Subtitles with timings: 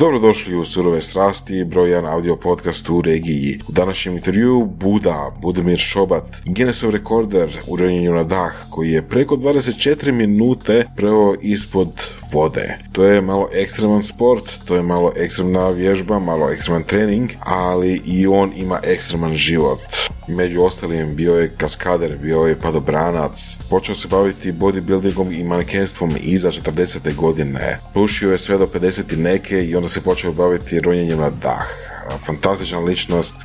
[0.00, 3.58] Dobrodošli u Surove strasti, broj 1 audio podcast u regiji.
[3.68, 7.76] U današnjem intervju Buda, Budimir Šobat, Guinnessov rekorder u
[8.14, 11.88] na dah, koji je preko 24 minute preo ispod
[12.32, 12.78] vode.
[12.92, 18.26] To je malo ekstreman sport, to je malo ekstremna vježba, malo ekstreman trening, ali i
[18.26, 19.80] on ima ekstreman život.
[20.28, 26.50] Među ostalim bio je kaskader, bio je padobranac, počeo se baviti bodybuildingom i manekenstvom iza
[26.50, 27.14] 40.
[27.14, 27.78] godine.
[27.94, 29.16] Pušio je sve do 50.
[29.16, 33.36] neke i onda se počeo baviti ronjenjem na dah fantastična ličnost,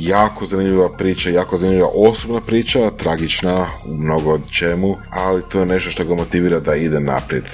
[0.00, 5.66] jako zanimljiva priča, jako zanimljiva osobna priča, tragična u mnogo od čemu, ali to je
[5.66, 7.44] nešto što ga motivira da ide naprijed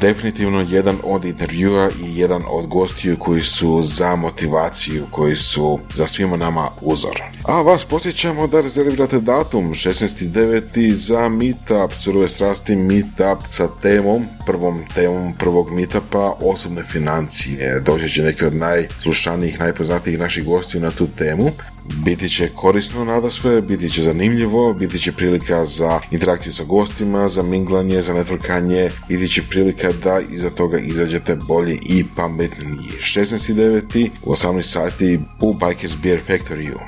[0.00, 6.06] definitivno jedan od intervjua i jedan od gostiju koji su za motivaciju, koji su za
[6.06, 7.22] svima nama uzor.
[7.44, 10.92] A vas posjećamo da rezervirate datum 16.9.
[10.92, 17.80] za meetup, surove strasti meetup sa temom, prvom temom prvog meetupa, osobne financije.
[17.80, 21.50] Doći će neki od najslušanijih, najpoznatijih naših gostiju na tu temu.
[21.96, 27.28] Biti će korisno nada sve, biti će zanimljivo, biti će prilika za interakciju sa gostima,
[27.28, 32.90] za minglanje, za networkanje, biti će prilika da iza toga izađete bolje i pametniji.
[33.00, 34.08] 16.9.
[34.22, 36.78] u 18 sati u Bikers Beer Factory.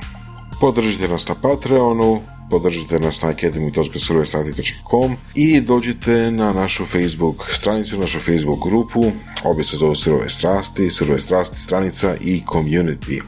[0.60, 8.20] Podržite nas na Patreonu, podržite nas na academy.survestati.com i dođite na našu Facebook stranicu, našu
[8.20, 9.12] Facebook grupu,
[9.44, 13.20] obje se zove Surove strasti, Surove strasti stranica i community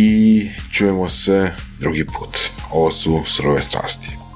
[0.00, 2.38] i čujemo se drugi put.
[2.70, 4.27] Ovo su surove strasti.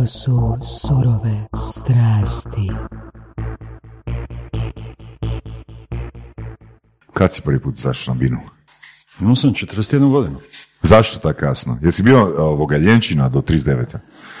[0.00, 2.70] Ovo su surove strasti.
[7.14, 8.38] Kad si prvi put zašao na binu?
[9.20, 10.36] Imao sam 41 godinu.
[10.82, 11.78] Zašto tako kasno?
[11.82, 13.84] Jesi bio ovoga ljenčina do 39.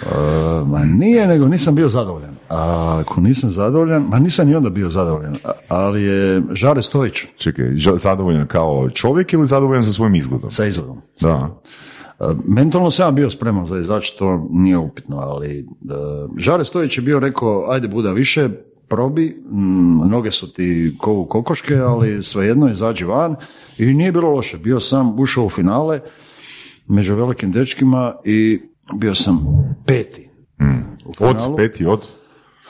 [0.02, 2.36] Uh, ma nije, nego nisam bio zadovoljan.
[2.48, 5.36] A ako nisam zadovoljan, ma nisam ni onda bio zadovoljan,
[5.68, 10.50] ali je Žare Stojić Čekaj, ža- zadovoljan kao čovjek ili zadovoljan sa svojim izgledom?
[10.50, 11.00] sa izgledom.
[11.20, 11.34] Da.
[11.34, 11.48] Uh,
[12.44, 17.20] Mentalno sam bio spreman za izaći, to nije upitno, ali uh, Žare Stojić je bio
[17.20, 18.48] rekao, ajde Buda više,
[18.88, 23.36] probi, mm, noge su ti ko u kokoške, ali svejedno izađi van
[23.78, 24.58] i nije bilo loše.
[24.58, 26.00] Bio sam, ušao u finale
[26.86, 28.60] među velikim dečkima i
[28.98, 29.38] bio sam
[29.86, 30.28] peti.
[31.04, 32.19] U Od peti, od?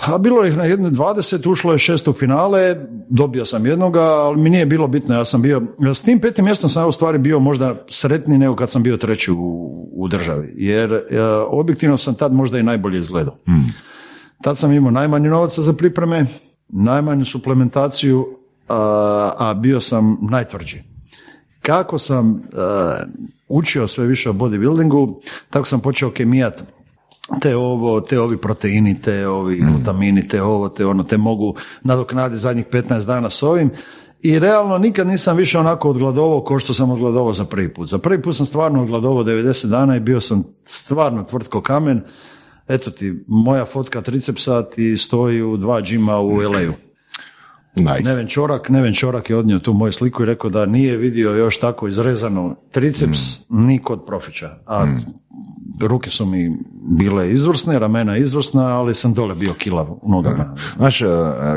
[0.06, 2.76] A bilo ih na jedno 20, ušlo je šest u finale,
[3.08, 5.62] dobio sam jednoga, ali mi nije bilo bitno, ja sam bio,
[5.94, 8.96] s tim petim mjestom sam ja u stvari bio možda sretniji nego kad sam bio
[8.96, 9.36] treći u,
[9.92, 13.36] u državi, jer e, objektivno sam tad možda i najbolje izgledao.
[14.42, 16.26] Tad sam imao najmanje novaca za pripreme,
[16.68, 18.26] najmanju suplementaciju,
[18.68, 20.82] a, a bio sam najtvrđi.
[21.62, 22.40] Kako sam e,
[23.48, 26.64] učio sve više o bodybuildingu, tako sam počeo kemijat
[27.40, 32.40] te ovo, te ovi proteini, te ovi glutamini, te ovo, te ono, te mogu nadoknaditi
[32.40, 33.70] zadnjih 15 dana s ovim.
[34.22, 37.88] I realno nikad nisam više onako odgladovao kao što sam odgladovao za prvi put.
[37.88, 42.02] Za prvi put sam stvarno odgladovao 90 dana i bio sam stvarno tvrtko kamen.
[42.68, 46.72] Eto ti, moja fotka tricepsa ti stoji u dva džima u LA-u.
[47.74, 48.02] Nice.
[48.02, 51.60] Neven Čorak, Neven Čorak je odnio tu moju sliku i rekao da nije vidio još
[51.60, 54.58] tako izrezano triceps ni kod profića.
[54.66, 54.86] A
[55.80, 60.54] ruke su mi bile izvrsne, ramena izvrsna, ali sam dole bio kilav u nogama.
[60.76, 61.06] Znaš, e,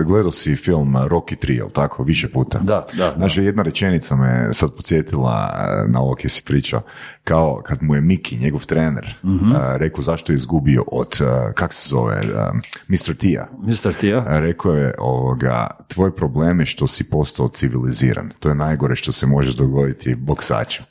[0.05, 2.59] gledao si film Rocky 3, jel tako, više puta?
[2.59, 3.13] Da, da, da.
[3.15, 6.81] Znaš, jedna rečenica me sad podsjetila e, na ovo kje si pričao,
[7.23, 11.19] kao kad mu je Miki, njegov trener, e, rekao zašto je izgubio od,
[11.55, 12.21] kak se zove,
[12.87, 13.15] Mr.
[13.17, 13.49] Tija.
[13.67, 13.93] Mr.
[13.99, 18.31] Tija, Rekao je ovoga, tvoj problem je što si postao civiliziran.
[18.39, 20.83] To je najgore što se može dogoditi boksaču.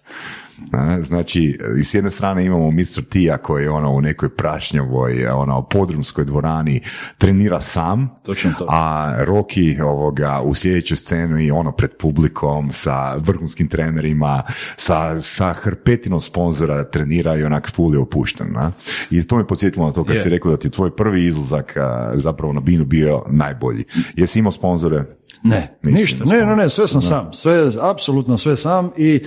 [1.02, 3.02] Znači, i s jedne strane imamo Mr.
[3.08, 6.82] Tija koji je ono u nekoj prašnjavoj, ono, podrumskoj dvorani
[7.18, 8.66] trenira sam, Točno to.
[8.68, 14.42] a Rocky ovoga u sljedećoj sceni ono pred publikom sa vrhunskim trenerima,
[14.76, 18.53] sa, sa hrpetinom sponzora trenira i onak full je opušten.
[18.53, 18.72] Na?
[19.10, 20.22] I to me podsjetilo na to kad Je.
[20.22, 21.74] si rekao da ti je tvoj prvi izlazak
[22.15, 23.84] zapravo na binu bio najbolji.
[24.16, 25.04] Jesi imao sponzore?
[25.44, 26.24] Ne, Nisi ništa.
[26.24, 27.32] Ne, ne, ne, sve sam sam.
[27.32, 29.20] Sve, apsolutno sve sam i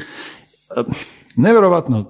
[1.36, 2.06] nevjerojatno,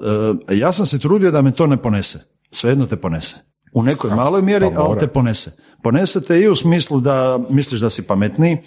[0.50, 2.20] e, ja sam se trudio da me to ne ponese.
[2.52, 3.36] Svejedno te ponese.
[3.74, 5.52] U nekoj maloj mjeri, pa ali te ponese.
[5.84, 8.58] Ponese te i u smislu da misliš da si pametniji,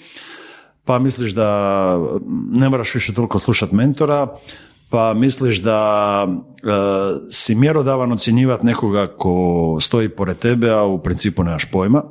[0.85, 1.99] pa misliš da
[2.57, 4.27] ne moraš više toliko slušati mentora,
[4.91, 6.61] pa misliš da e,
[7.31, 12.03] si mjerodavan ocjenjivati nekoga ko stoji pored tebe, a u principu nemaš pojma,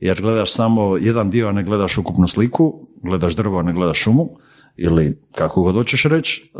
[0.00, 3.98] jer gledaš samo jedan dio, a ne gledaš ukupnu sliku, gledaš drvo, a ne gledaš
[3.98, 4.28] šumu,
[4.76, 6.58] ili kako god hoćeš reći, e,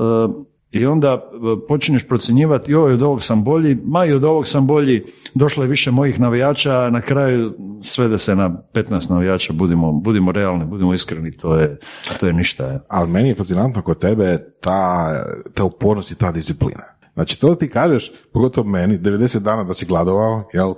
[0.73, 4.67] i onda e, počinješ procjenjivati, joj, od ovog sam bolji, ma i od ovog sam
[4.67, 5.05] bolji,
[5.35, 10.33] došlo je više mojih navijača, a na kraju svede se na 15 navijača, budimo, budimo
[10.33, 11.79] realni, budimo iskreni, to je,
[12.21, 12.81] to je ništa.
[12.89, 15.13] Ali meni je fascinantno kod tebe ta,
[15.55, 16.83] ta upornost i ta disciplina.
[17.15, 20.75] Znači, to ti kažeš, pogotovo meni, 90 dana da si gladovao, jel?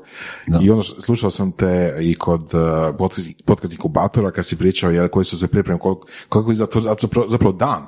[0.62, 5.08] I onda slušao sam te i kod uh, podcast, podcast inkubatora kad si pričao, jel,
[5.08, 7.86] koji su se pripremili, koliko, koliko je zapravo, zapravo dan.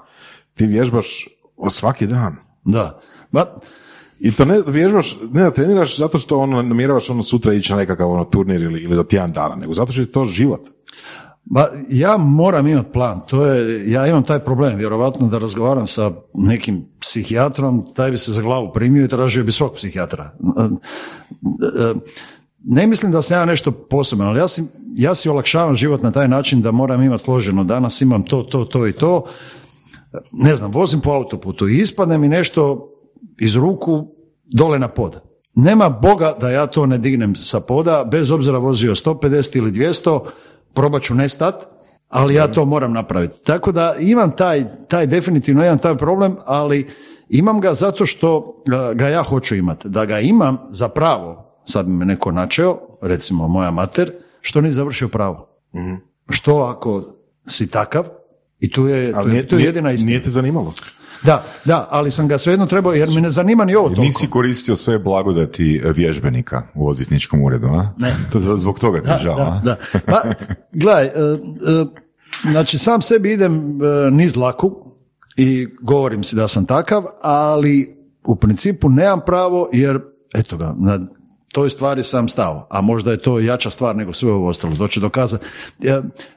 [0.55, 1.29] Ti vježbaš
[1.69, 2.37] svaki dan.
[2.65, 3.01] Da.
[3.33, 3.45] Ba,
[4.19, 7.79] I to ne vježbaš, ne da treniraš zato što ono, namjeravaš ono sutra ići na
[7.79, 10.69] nekakav ono turnir ili, ili za tjedan dana, nego zato što je to život.
[11.45, 16.11] Ba, ja moram imati plan, to je, ja imam taj problem, vjerovatno da razgovaram sa
[16.35, 20.31] nekim psihijatrom, taj bi se za glavu primio i tražio bi svog psihijatra.
[22.65, 24.65] Ne mislim da sam ja nešto posebno, ali ja si,
[24.95, 27.65] ja si olakšavam život na taj način da moram imati složeno.
[27.65, 29.25] Danas imam to, to, to i to.
[30.33, 32.93] Ne znam, vozim po autoputu i ispadne mi nešto
[33.41, 34.07] iz ruku
[34.45, 35.23] dole na pod.
[35.55, 40.21] Nema Boga da ja to ne dignem sa poda, bez obzira vozio 150 ili 200,
[40.75, 41.67] probat ću nestat,
[42.09, 43.45] ali ja to moram napraviti.
[43.45, 46.87] Tako da imam taj, taj definitivno imam taj problem, ali
[47.29, 48.63] imam ga zato što
[48.95, 49.89] ga ja hoću imati.
[49.89, 55.09] Da ga imam za pravo, sad me neko načeo, recimo moja mater, što nije završio
[55.09, 55.49] pravo.
[56.29, 57.03] Što ako
[57.47, 58.05] si takav,
[58.61, 60.11] i tu je, tu, je, tu je jedina istina.
[60.11, 60.75] Nije te zanimalo?
[61.23, 64.03] Da, da, ali sam ga svejedno trebao, jer me ne zanima ni ovo toliko.
[64.03, 67.95] Nisi koristio sve blagodati vježbenika u odvjetničkom uredu, a?
[67.99, 68.15] Ne.
[68.33, 69.77] To zbog toga ti da, žao, da, da.
[70.07, 70.23] Pa,
[70.73, 71.85] gledaj, e, e,
[72.51, 74.73] znači sam sebi idem e, niz laku
[75.37, 80.01] i govorim si da sam takav, ali u principu nemam pravo, jer
[80.35, 81.01] eto ga, na
[81.57, 84.89] toj stvari sam stao, a možda je to jača stvar nego sve ovo ostalo, to
[84.89, 85.47] će dokazati.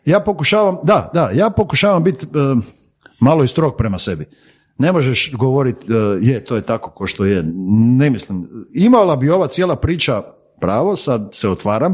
[0.05, 2.27] Ja, pokušavam, da, da, ja pokušavam biti
[3.19, 4.25] malo i strog prema sebi.
[4.77, 5.85] Ne možeš govoriti,
[6.21, 7.43] je, to je tako ko što je.
[7.97, 8.47] Ne mislim.
[8.73, 10.23] Imala bi ova cijela priča
[10.61, 11.93] pravo, sad se otvaram,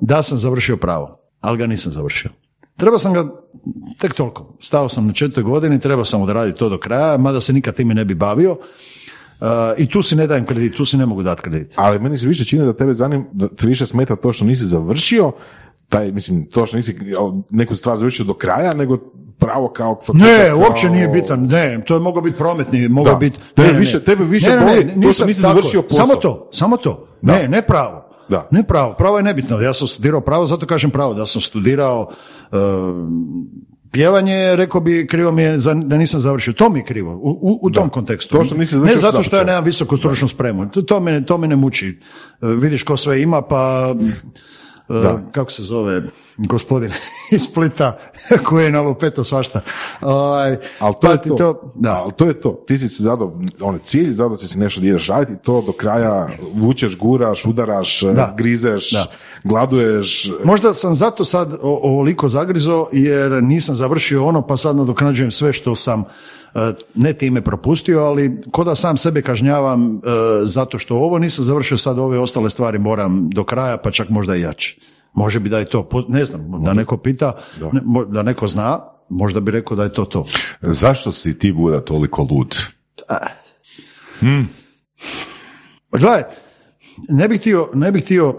[0.00, 2.30] da sam završio pravo, ali ga nisam završio.
[2.76, 3.24] Trebao sam ga,
[3.98, 7.52] tek toliko, stao sam na četvrtoj godini, trebao sam odraditi to do kraja, mada se
[7.52, 8.56] nikad time ne bi bavio.
[9.76, 11.72] I tu si ne dajem kredit, tu si ne mogu dati kredit.
[11.76, 14.64] Ali meni se više čini da tebe zanim, da te više smeta to što nisi
[14.64, 15.32] završio,
[15.88, 16.98] taj, mislim, to što nisi
[17.50, 18.98] neku stvar završio do kraja, nego
[19.38, 23.38] pravo kao Ne, uopće nije bitan, ne, to je moglo biti prometni, moglo biti...
[23.54, 26.06] Tebe više, tebe više boli, to što nisi završio posao.
[26.06, 28.04] Samo to, samo to, ne, ne pravo.
[28.28, 28.48] Da.
[28.50, 29.60] Ne pravo, pravo je nebitno.
[29.60, 32.10] Ja sam studirao pravo, zato kažem pravo, da sam studirao
[33.90, 36.52] pjevanje, rekao bi, krivo mi je da nisam završio.
[36.52, 38.36] To mi je krivo, u, u tom kontekstu.
[38.36, 40.70] To što nisi ne zato što ja nemam visoku stručnu spremu.
[40.70, 41.98] To, to, me, to me ne muči.
[42.40, 43.94] vidiš ko sve ima, pa
[44.88, 45.22] da.
[45.32, 46.02] kako se zove
[46.36, 46.92] gospodin
[47.30, 47.98] iz Splita
[48.44, 49.60] koji je na lupeto svašta.
[50.00, 51.34] Ovaj, ali to, pa je to.
[51.34, 51.72] to.
[51.74, 51.92] da.
[51.92, 52.64] Ali to je to.
[52.66, 55.62] Ti si se zadao on cilj, zadao si si nešto da ideš raditi i to
[55.66, 58.34] do kraja vučeš, guraš, udaraš, da.
[58.36, 59.06] grizeš, da.
[59.44, 60.30] gladuješ.
[60.44, 65.74] Možda sam zato sad ovoliko zagrizo jer nisam završio ono pa sad nadoknađujem sve što
[65.74, 66.37] sam E,
[66.94, 70.00] ne time propustio, ali ko da sam sebe kažnjavam e,
[70.42, 74.36] zato što ovo nisam završio, sad ove ostale stvari moram do kraja, pa čak možda
[74.36, 74.80] i jače.
[75.14, 77.70] Može bi da je to, ne znam, da neko pita, da,
[78.08, 80.24] da neko zna, možda bi rekao da je to to.
[80.62, 82.56] Zašto si ti Buda toliko lud?
[84.20, 84.48] Hmm.
[85.90, 86.22] Pa gledaj,
[87.08, 88.36] ne bih htio, ne bih htio,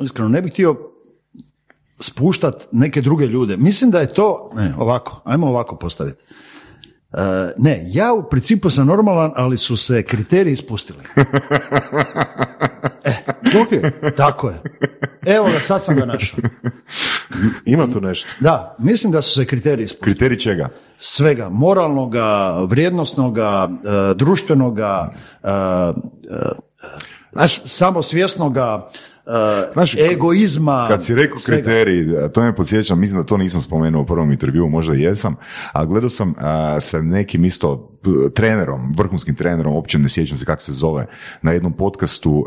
[0.00, 0.76] iskreno, ne bih htio
[2.00, 3.56] spuštat neke druge ljude.
[3.56, 6.22] Mislim da je to, ne, ovako, ajmo ovako postaviti.
[7.12, 7.20] Uh,
[7.56, 10.98] ne, ja u principu sam normalan, ali su se kriteriji ispustili.
[13.04, 13.12] e,
[13.44, 13.90] okay.
[14.16, 14.60] tako je.
[15.26, 16.38] Evo ga, sad sam ga našao.
[17.64, 18.28] Ima tu nešto.
[18.40, 20.12] Da, mislim da su se kriteriji ispustili.
[20.12, 20.68] Kriteriji čega?
[20.98, 25.12] Svega, moralnoga, vrijednosnoga, uh, društvenoga,
[25.42, 25.50] uh,
[29.28, 30.86] uh, Znaš, egoizma.
[30.88, 34.68] Kad si rekao kriteriji, to me podsjeća, mislim da to nisam spomenuo u prvom intervjuu,
[34.68, 35.36] možda jesam,
[35.72, 36.34] a gledao sam
[36.80, 37.98] sa nekim isto
[38.34, 41.06] trenerom, vrhunskim trenerom, uopće ne sjećam se kako se zove,
[41.42, 42.46] na jednom podcastu,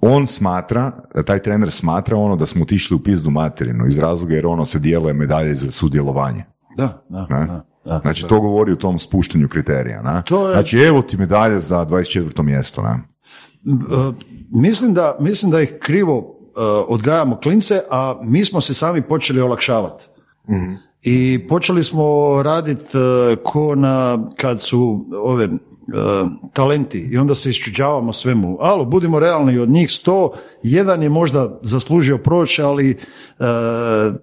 [0.00, 0.92] on smatra,
[1.26, 4.78] taj trener smatra ono da smo otišli u pizdu materinu iz razloga jer ono se
[4.78, 6.44] dijeluje medalje za sudjelovanje.
[6.76, 7.64] Da, da, da.
[7.84, 10.02] Da, znači, to govori o tom spuštanju kriterija.
[10.02, 10.22] Na?
[10.22, 10.54] To je...
[10.54, 12.42] Znači, evo ti medalje za 24.
[12.42, 12.82] mjesto.
[12.82, 13.00] Na?
[14.50, 16.24] Mislim da, mislim da ih krivo uh,
[16.88, 20.04] odgajamo klince, a mi smo se sami počeli olakšavati.
[20.48, 22.04] mm I počeli smo
[22.42, 22.82] raditi
[23.44, 25.48] ko na, kad su ove
[26.52, 28.58] talenti i onda se iščuđavamo svemu.
[28.60, 32.96] Alo, budimo realni, od njih sto, jedan je možda zaslužio proći, ali e,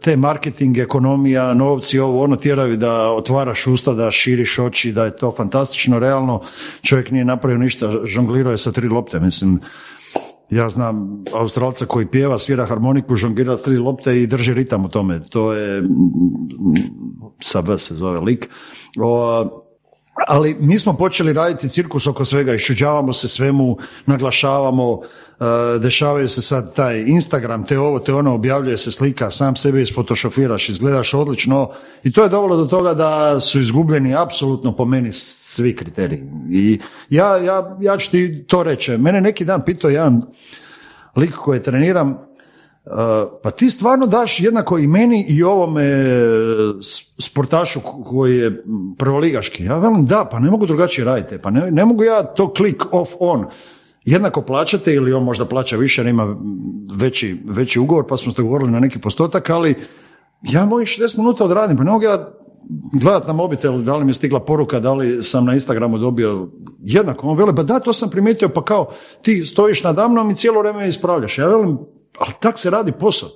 [0.02, 5.18] te marketing, ekonomija, novci, ovo ono tjeraju da otvaraš usta, da širiš oči, da je
[5.18, 6.42] to fantastično, realno
[6.82, 9.60] čovjek nije napravio ništa, žonglirao je sa tri lopte, mislim,
[10.50, 14.90] ja znam Australca koji pjeva, svira harmoniku, žongira s tri lopte i drži ritam u
[14.90, 15.20] tome.
[15.30, 15.84] To je,
[17.42, 18.50] sa V se zove lik.
[18.98, 19.65] O,
[20.28, 26.42] ali mi smo počeli raditi cirkus oko svega, iščuđavamo se svemu, naglašavamo, e, dešavaju se
[26.42, 31.70] sad taj Instagram, te ovo, te ono, objavljuje se slika, sam sebe isfotošofiraš, izgledaš odlično
[32.04, 36.24] i to je dovelo do toga da su izgubljeni apsolutno po meni svi kriteriji.
[36.52, 36.80] I
[37.10, 38.98] ja, ja, ja ću ti to reći.
[38.98, 40.22] Mene neki dan pitao jedan
[41.16, 42.25] lik koji treniram,
[43.44, 45.84] pa ti stvarno daš jednako i meni i ovome
[47.20, 48.64] sportašu koji je
[48.98, 49.64] prvoligaški.
[49.64, 51.38] Ja velim da, pa ne mogu drugačije raditi.
[51.38, 53.46] Pa ne, ne mogu ja to klik off on
[54.06, 56.36] jednako plaćate ili on možda plaća više jer ima
[56.96, 59.76] veći, veći ugovor pa smo se dogovorili na neki postotak, ali
[60.42, 62.32] ja mojih 60 minuta odradim, pa ne mogu ja
[63.02, 66.48] gledat na mobitel da li mi je stigla poruka, da li sam na Instagramu dobio
[66.80, 67.28] jednako.
[67.28, 68.90] On veli, pa da, to sam primijetio, pa kao
[69.22, 71.38] ti stojiš nadamnom i cijelo vrijeme ispravljaš.
[71.38, 71.78] Ja velim,
[72.20, 73.30] ali tak se radi posao.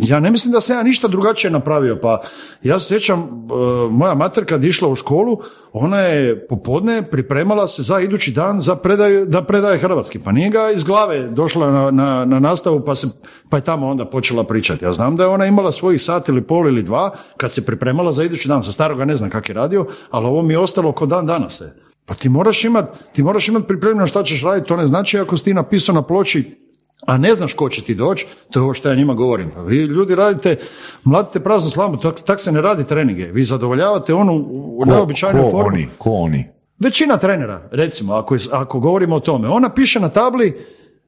[0.00, 2.20] Ja ne mislim da sam ja ništa drugačije napravio, pa
[2.62, 5.38] ja se sjećam, e, moja mater kad išla u školu,
[5.72, 10.50] ona je popodne pripremala se za idući dan za predaju, da predaje hrvatski, pa nije
[10.50, 13.06] ga iz glave došla na, na, na nastavu pa, se,
[13.50, 14.84] pa je tamo onda počela pričati.
[14.84, 18.12] Ja znam da je ona imala svojih sat ili pol ili dva kad se pripremala
[18.12, 20.92] za idući dan, sa staroga ne znam kak je radio, ali ovo mi je ostalo
[20.92, 21.62] kod dan danas.
[22.06, 25.36] Pa ti moraš imati ti moraš imat pripremljeno šta ćeš raditi, to ne znači ako
[25.36, 26.61] si ti napisao na ploči
[27.06, 29.50] a ne znaš ko će ti doći, to je ovo što ja njima govorim.
[29.54, 30.56] Pa vi ljudi radite,
[31.04, 33.26] mladite praznu slamu, tak, tak se ne radi treninge.
[33.26, 34.32] Vi zadovoljavate onu
[34.76, 36.48] u neobičajnoj ko Oni, ko oni?
[36.78, 39.48] Većina trenera, recimo, ako, ako govorimo o tome.
[39.48, 40.58] Ona piše na tabli,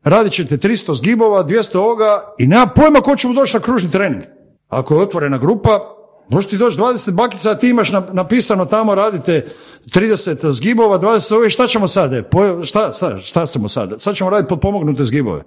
[0.04, 3.90] radit ćete 300 zgibova, 200 ovoga i nema pojma ko će mu doći na kružni
[3.90, 4.22] trening.
[4.68, 5.94] Ako je otvorena grupa,
[6.28, 9.46] Može ti doći 20 bakica, a ti imaš napisano tamo radite
[9.86, 12.12] 30 zgibova, 20 ove, šta ćemo sad?
[12.12, 12.24] E,
[12.64, 13.94] šta, šta, šta ćemo sad?
[13.98, 15.42] Sad ćemo raditi pomognute zgibove.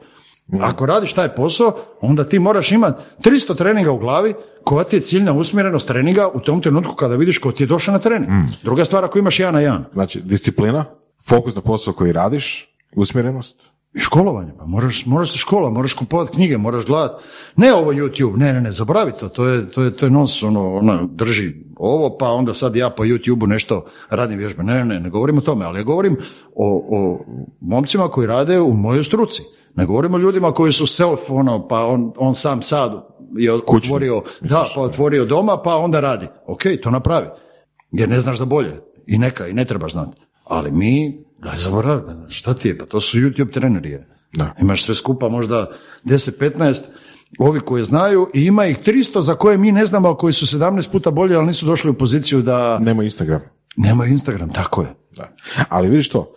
[0.61, 5.01] Ako radiš taj posao, onda ti moraš imati 300 treninga u glavi, koja ti je
[5.01, 8.31] ciljna usmjerenost treninga u tom trenutku kada vidiš ko ti je došao na trening.
[8.31, 8.47] Mm.
[8.63, 9.85] Druga stvar, ako imaš jedan na jedan.
[9.93, 10.85] Znači, disciplina,
[11.27, 13.77] fokus na posao koji radiš, usmjerenost.
[13.93, 17.23] I školovanje, pa moraš, moraš se škola, moraš kupovati knjige, moraš gledati.
[17.55, 20.43] Ne ovo YouTube, ne, ne, ne, zaboravi to, to je, to je, to je nos,
[20.43, 24.63] ono, ono, drži ovo, pa onda sad ja po YouTube-u nešto radim vježbe.
[24.63, 26.17] Ne, ne, ne, ne govorim o tome, ali ja govorim
[26.55, 27.25] o, o
[27.61, 29.43] momcima koji rade u mojoj struci.
[29.77, 33.07] Ne govorimo o ljudima koji su self, ono, pa on, on sam sad
[33.37, 36.27] je otvorio, da, pa otvorio doma, pa onda radi.
[36.47, 37.27] Ok, to napravi.
[37.91, 38.79] Jer ne znaš da bolje.
[39.07, 40.21] I neka, i ne trebaš znati.
[40.43, 43.97] Ali mi, da zaboravi, šta ti je, pa to su YouTube treneri.
[44.33, 44.53] Da.
[44.61, 45.71] Imaš sve skupa možda
[46.05, 46.81] 10-15
[47.39, 50.91] ovi koji znaju i ima ih 300 za koje mi ne znamo, koji su 17
[50.91, 52.79] puta bolji, ali nisu došli u poziciju da...
[52.79, 53.41] Nema Instagram.
[53.75, 54.95] Nema Instagram, tako je.
[55.15, 55.35] Da.
[55.69, 56.33] Ali vidiš to,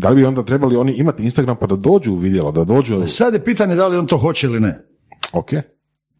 [0.00, 3.02] da li bi onda trebali oni imati Instagram pa da dođu u vidjelo, da dođu...
[3.06, 4.86] Sad je pitanje da li on to hoće ili ne.
[5.32, 5.50] Ok.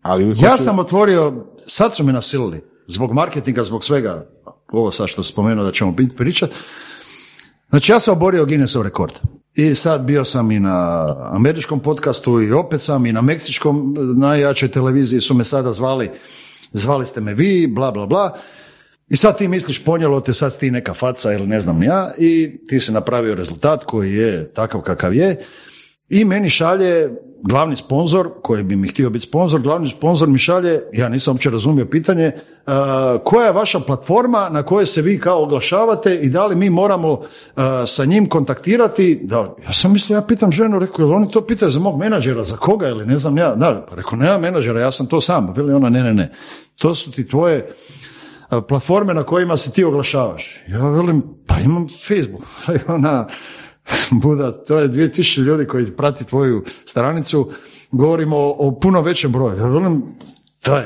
[0.02, 4.26] Ali Ja sam otvorio, sad su me nasilili, zbog marketinga, zbog svega,
[4.72, 6.50] ovo sad što spomenuo da ćemo biti pričat.
[7.70, 9.14] Znači ja sam oborio Guinnessov rekord.
[9.54, 14.68] I sad bio sam i na američkom podcastu i opet sam i na meksičkom najjačoj
[14.68, 16.10] televiziji su me sada zvali,
[16.72, 18.36] zvali ste me vi, bla bla bla.
[19.10, 22.58] I sad ti misliš ponijelo te, sad ti neka faca ili ne znam ja i
[22.68, 25.40] ti si napravio rezultat koji je takav kakav je.
[26.08, 27.10] I meni šalje
[27.42, 31.50] glavni sponzor, koji bi mi htio biti sponzor, glavni sponzor mi šalje, ja nisam uopće
[31.50, 32.32] razumio pitanje,
[33.24, 37.20] koja je vaša platforma na kojoj se vi kao oglašavate i da li mi moramo
[37.86, 39.20] sa njim kontaktirati?
[39.22, 42.44] Da, ja sam mislio, ja pitam ženu, rekao, jel oni to pitaju za mog menadžera,
[42.44, 45.52] za koga ili ne znam ja, da, pa rekao, nema menadžera, ja sam to sam,
[45.56, 46.32] veli ona, ne, ne, ne,
[46.78, 47.74] to su ti tvoje
[48.68, 50.62] platforme na kojima se ti oglašavaš.
[50.68, 52.42] Ja velim, pa imam Facebook.
[52.96, 53.26] Ona,
[54.10, 57.50] Buda, to je 2000 ljudi koji prati tvoju stranicu,
[57.90, 59.56] govorimo o, puno većem broju.
[59.56, 60.04] Ja velim,
[60.66, 60.84] daj,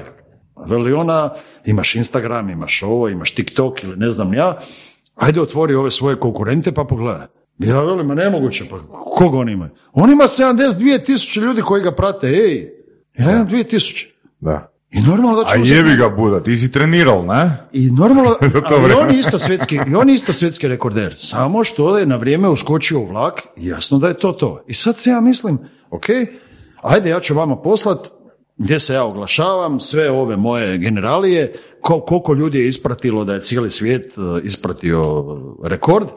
[0.68, 1.30] veli ona,
[1.64, 4.58] imaš Instagram, imaš ovo, imaš TikTok ili ne znam ja,
[5.14, 7.26] ajde otvori ove svoje konkurente pa pogledaj.
[7.58, 8.78] Ja velim, ma nemoguće, pa
[9.16, 9.70] koga on ima?
[9.92, 12.68] On ima 72 tisuće ljudi koji ga prate, ej,
[13.18, 13.64] ja imam 2000.
[13.64, 14.08] tisuće.
[14.40, 14.73] Da.
[14.94, 17.50] I normalno da A jebi ga Buda, ti si trenirao, ne?
[17.72, 18.34] I normalno,
[18.82, 21.14] ali on je isto svjetski, i on je isto svjetski rekorder.
[21.16, 24.64] Samo što je na vrijeme uskočio u vlak, jasno da je to to.
[24.68, 25.58] I sad se ja mislim,
[25.90, 26.04] ok,
[26.82, 27.98] ajde ja ću vama poslat
[28.56, 33.42] gdje se ja oglašavam, sve ove moje generalije, ko- koliko ljudi je ispratilo da je
[33.42, 35.24] cijeli svijet e, ispratio
[35.64, 36.08] rekord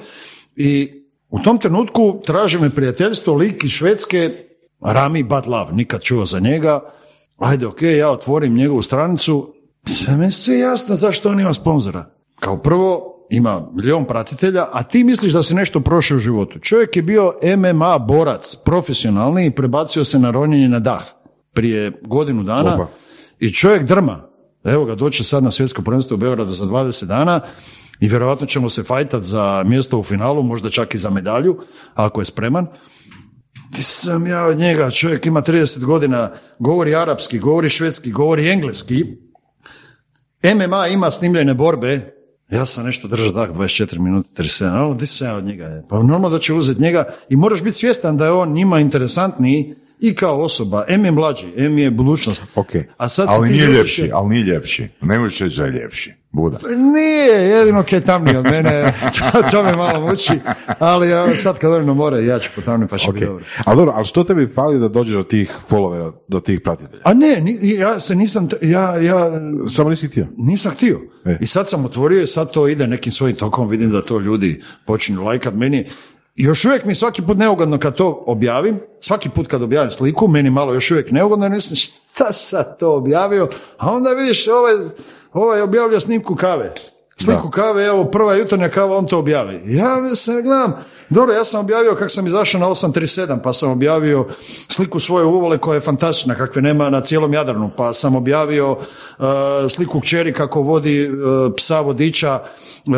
[0.55, 0.91] i
[1.29, 4.31] u tom trenutku traži me prijateljstvo lik iz Švedske,
[4.81, 6.79] Rami Badlav, nikad čuo za njega,
[7.37, 9.53] ajde ok, ja otvorim njegovu stranicu,
[9.85, 12.05] sve mi sve jasno zašto on ima sponzora.
[12.39, 16.59] Kao prvo, ima milion pratitelja, a ti misliš da si nešto prošao u životu.
[16.59, 21.03] Čovjek je bio MMA borac, profesionalni i prebacio se na ronjenje na dah
[21.53, 22.87] prije godinu dana Opa.
[23.39, 24.29] i čovjek drma.
[24.63, 27.41] Evo ga, doće sad na svjetsko prvenstvo u Beogradu za 20 dana
[27.99, 31.59] i vjerojatno ćemo se fajtat za mjesto u finalu, možda čak i za medalju,
[31.93, 32.67] ako je spreman.
[33.75, 39.05] Ti sam ja od njega, čovjek ima 30 godina, govori arapski, govori švedski, govori engleski,
[40.43, 42.13] MMA ima snimljene borbe,
[42.49, 45.65] ja sam nešto držao tak 24 minuta 37, ali di sam ja od njega?
[45.65, 45.83] je?
[45.89, 49.75] Pa normalno da će uzeti njega i moraš biti svjestan da je on njima interesantniji
[49.99, 50.85] i kao osoba.
[50.87, 52.43] M je mlađi, M je budućnost.
[52.55, 54.87] Ok, A sad ali nije ljubiš- ljepši, ali nije ljepši.
[55.01, 56.13] Ne možeš reći da je ljepši.
[56.31, 56.57] Buda.
[56.93, 58.93] Nije, jedino je tamniji od mene,
[59.33, 60.39] to, to me malo muči,
[60.79, 63.13] ali sad kad odem na more, ja ću potamniti pa će Ok.
[63.13, 63.45] biti dobro.
[63.65, 67.01] Ali dobro, ali što tebi fali da dođeš do tih followera, do tih pratitelja?
[67.05, 69.31] A ne, ja se nisam, ja, ja
[69.69, 70.27] Samo nisi htio.
[70.37, 71.01] Nisam htio.
[71.25, 71.37] E.
[71.41, 74.61] I sad sam otvorio i sad to ide nekim svojim tokom, vidim da to ljudi
[74.85, 75.85] počinju lajkat meni.
[76.37, 80.49] Još uvijek mi svaki put neugodno kad to objavim, svaki put kad objavim sliku, meni
[80.49, 84.73] malo još uvijek neugodno, jer mislim šta sad to objavio, a onda vidiš ovaj,
[85.33, 86.73] ovaj objavlja snimku kave.
[87.19, 89.61] Sliku kave, evo prva jutarnja kava, on to objavi.
[89.65, 90.73] Ja se gledam,
[91.09, 94.25] dobro, ja sam objavio kako sam izašao na 837, pa sam objavio
[94.67, 99.25] sliku svoje uvole koja je fantastična, kakve nema na cijelom Jadranu, pa sam objavio uh,
[99.69, 102.39] sliku kćeri kako vodi uh, psa vodiča,
[102.85, 102.93] uh,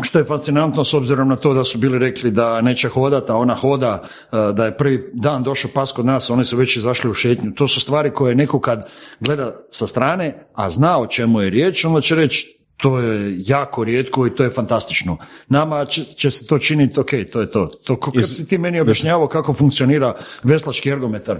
[0.00, 3.36] što je fascinantno s obzirom na to da su bili rekli da neće hodat, a
[3.36, 7.10] ona hoda, uh, da je prvi dan došao pas kod nas, oni su već izašli
[7.10, 7.52] u šetnju.
[7.54, 8.88] To su stvari koje neko kad
[9.20, 13.84] gleda sa strane, a zna o čemu je riječ, onda će reći to je jako
[13.84, 15.16] rijetko i to je fantastično.
[15.48, 17.66] Nama će, će se to činiti, ok, to je to.
[17.84, 21.38] To kad si ti meni objašnjavao kako funkcionira veslački ergometar.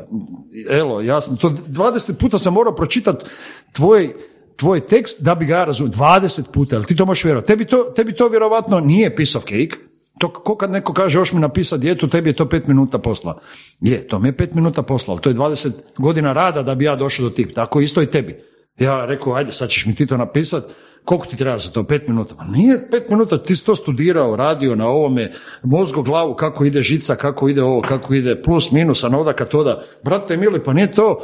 [0.71, 3.25] Elo, jasno, to 20 puta sam morao pročitati
[3.73, 4.15] tvoj
[4.63, 5.93] tvoj tekst da bi ga razumio.
[5.93, 7.47] 20 puta, jel ti to možeš vjerovati?
[7.47, 9.75] Tebi to, tebi to vjerovatno nije piece of cake.
[10.19, 13.41] To ko kad neko kaže još mi napisa djetu, tebi je to pet minuta posla.
[13.81, 16.85] Je, to mi je pet minuta posla, ali to je 20 godina rada da bi
[16.85, 17.49] ja došao do tih.
[17.55, 18.37] Tako isto i tebi.
[18.79, 20.65] Ja rekao, ajde, sad ćeš mi ti to napisat,
[21.05, 21.85] koliko ti treba za to?
[21.85, 22.35] Pet minuta?
[22.39, 25.31] Pa nije pet minuta, ti si to studirao, radio na ovome,
[25.63, 29.83] mozgo glavu, kako ide žica, kako ide ovo, kako ide plus, minus, anoda, katoda.
[30.05, 31.19] Brate mili, pa nije to,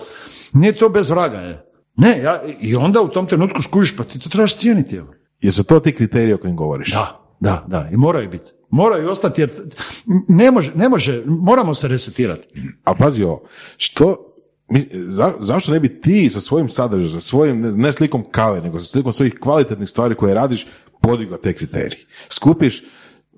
[0.53, 1.68] nije to bez vraga, je.
[1.99, 5.15] Ne, ja, i onda u tom trenutku skužiš, pa ti to trebaš cijeniti, evo.
[5.41, 6.93] Jesu to ti kriteriji o kojim govoriš?
[6.93, 8.51] Da, da, da, i moraju biti.
[8.71, 9.51] Moraju ostati jer
[10.29, 12.49] ne može, ne može, moramo se resetirati.
[12.85, 13.43] A pazi ovo,
[13.77, 14.35] što,
[14.71, 18.61] mi- za- zašto ne bi ti sa svojim sadržajem, sa svojim, ne, ne slikom kave,
[18.61, 20.67] nego sa slikom svojih kvalitetnih stvari koje radiš,
[21.03, 22.07] podigao te kriterije.
[22.29, 22.83] Skupiš,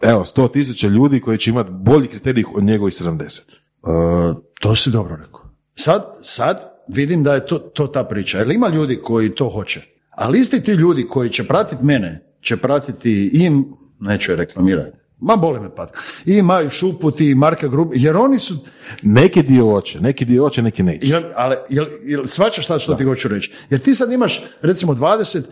[0.02, 3.40] evo, sto tisuća ljudi koji će imati bolji kriterij od njegovih 70.
[3.82, 5.40] Uh, to si dobro rekao.
[5.74, 8.38] Sad, sad vidim da je to, to ta priča.
[8.38, 9.80] Jer ima ljudi koji to hoće.
[10.10, 13.64] Ali isti ti ljudi koji će pratiti mene, će pratiti im,
[14.00, 18.38] neću je reklamirati, ma boli me pat, i Maju Šuput i Marka Grub, jer oni
[18.38, 18.54] su,
[19.02, 21.08] Neki dio hoće, neki dio hoće, neki neće.
[21.08, 23.52] jel, ali, jel, jel svačaš šta što ti hoću reći?
[23.70, 25.42] Jer ti sad imaš, recimo, 20,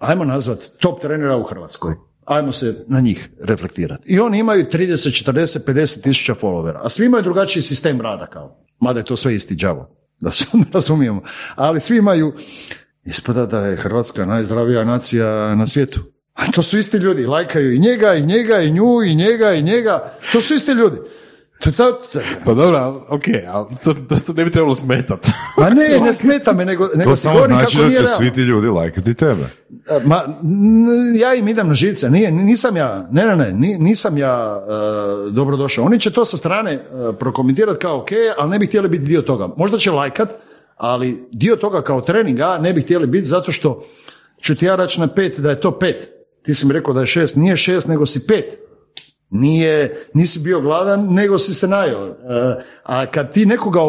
[0.00, 1.94] ajmo nazvat, top trenera u Hrvatskoj.
[2.24, 4.12] Ajmo se na njih reflektirati.
[4.12, 8.62] I oni imaju 30, 40, 50 tisuća followera, a svi imaju drugačiji sistem rada kao.
[8.80, 11.22] Mada je to sve isti đavo, da se razumijemo.
[11.54, 12.32] Ali svi imaju,
[13.04, 16.00] ispada da je Hrvatska najzdravija nacija na svijetu.
[16.34, 19.62] A to su isti ljudi, lajkaju i njega, i njega, i nju, i njega, i
[19.62, 20.12] njega.
[20.32, 20.96] To su isti ljudi.
[21.58, 25.28] To, to, to, Pa dobro, ok, ali to, to, to ne bi trebalo smetat.
[25.58, 28.08] Ma ne, ne smeta me, nego, nego To samo znači kako da će realno.
[28.08, 29.44] svi ti ljudi lajkati tebe.
[30.04, 34.18] Ma, n- ja im idem na živce, nije, nisam ja, ne, ne, ne, ni- nisam
[34.18, 34.62] ja
[35.26, 35.84] uh, dobrodošao.
[35.84, 36.74] Oni će to sa strane
[37.08, 39.48] uh, prokomentirati kao ok, ali ne bi htjeli biti dio toga.
[39.56, 40.28] Možda će lajkat,
[40.76, 43.84] ali dio toga kao treninga ne bi htjeli biti zato što
[44.40, 46.12] ću ti ja reći na pet da je to pet.
[46.42, 48.58] Ti si mi rekao da je šest, nije šest, nego si pet.
[49.30, 52.06] Nije, nisi bio gladan, nego si se najeo.
[52.08, 52.14] E,
[52.82, 53.80] a kad ti nekoga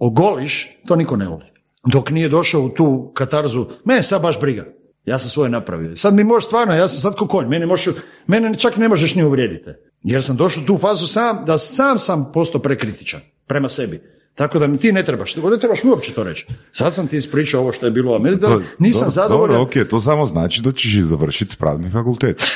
[0.00, 1.44] ogoliš, to niko ne voli.
[1.86, 4.64] Dok nije došao u tu katarzu, mene sad baš briga.
[5.04, 5.96] Ja sam svoje napravio.
[5.96, 7.94] Sad mi možeš stvarno, ja sam sad ko konj, mene, možeš,
[8.26, 9.70] mene čak ne možeš ni uvrijediti.
[10.02, 14.17] Jer sam došao u tu fazu sam, da sam sam postao prekritičan prema sebi.
[14.38, 16.46] Tako da mi ti ne trebaš, ne trebaš mi uopće to reći.
[16.72, 18.44] Sad sam ti ispričao ovo što je bilo u Americi,
[18.78, 19.58] nisam zadovoljan.
[19.58, 22.44] Dobro, ok, to samo znači da ćeš i završiti pravni fakultet.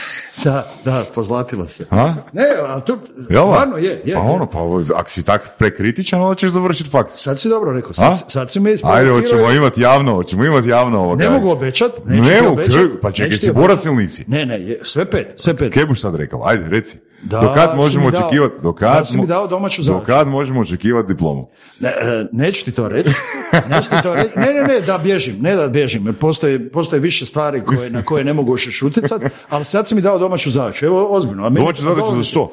[0.44, 1.86] Da, da, pozlatilo se.
[1.90, 2.14] A?
[2.32, 4.14] Ne, a to stvarno je, je.
[4.14, 7.12] Pa ono, pa ovo, ako si tak prekritičan, onda ćeš završiti faks.
[7.16, 7.94] Sad si dobro rekao, A?
[7.94, 11.16] sad, sad si me Ajde, hoćemo imati javno, hoćemo imati javno ovo.
[11.16, 13.00] Ne mogu obećat, Ne neću ti mogu, obećat.
[13.02, 14.24] pa čekaj, si ti borac ili nisi?
[14.28, 15.74] Ne, ne, sve pet, sve pet.
[15.74, 16.42] Kaj buš sad rekao?
[16.44, 16.96] Ajde, reci.
[17.22, 20.06] Da do kad si možemo očekivati, do kad, da mi mo- dao domaću do zadaću.
[20.06, 21.48] kad možemo očekivati diplomu?
[21.80, 23.10] Ne, e, neću ti to reći.
[23.70, 24.38] Neću ti to reći.
[24.38, 26.06] Ne, ne, ne, da bježim, ne da bježim.
[26.06, 29.94] jer Postoje, postoje više stvari koje, na koje ne mogu još utjecati, ali sad si
[29.94, 30.86] mi dao domaću zadaću.
[30.86, 31.42] Evo, ozbiljno.
[31.42, 32.52] A meni- Domaću zadaću za što?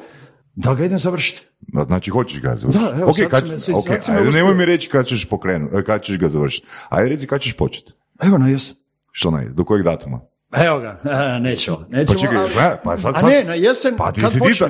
[0.54, 1.46] Da ga idem završiti.
[1.86, 2.84] Znači, hoćeš ga završiti.
[2.84, 4.64] Da, evo, Ok, sad kad, si me- sad- ok, sad si me ajde, nemoj mi
[4.64, 6.66] reći kad ćeš pokrenuti, kad ćeš ga završiti.
[6.88, 7.92] Ajde, reci kad ćeš početi.
[8.22, 8.76] Evo na jesen.
[9.12, 10.20] Što ne, do kojeg datuma?
[10.56, 12.06] Evo ga, a, neću, neću.
[12.06, 14.20] Pa čekaj, ali- zna- pa sad- a sad- ne, na jesen, pa kad ta-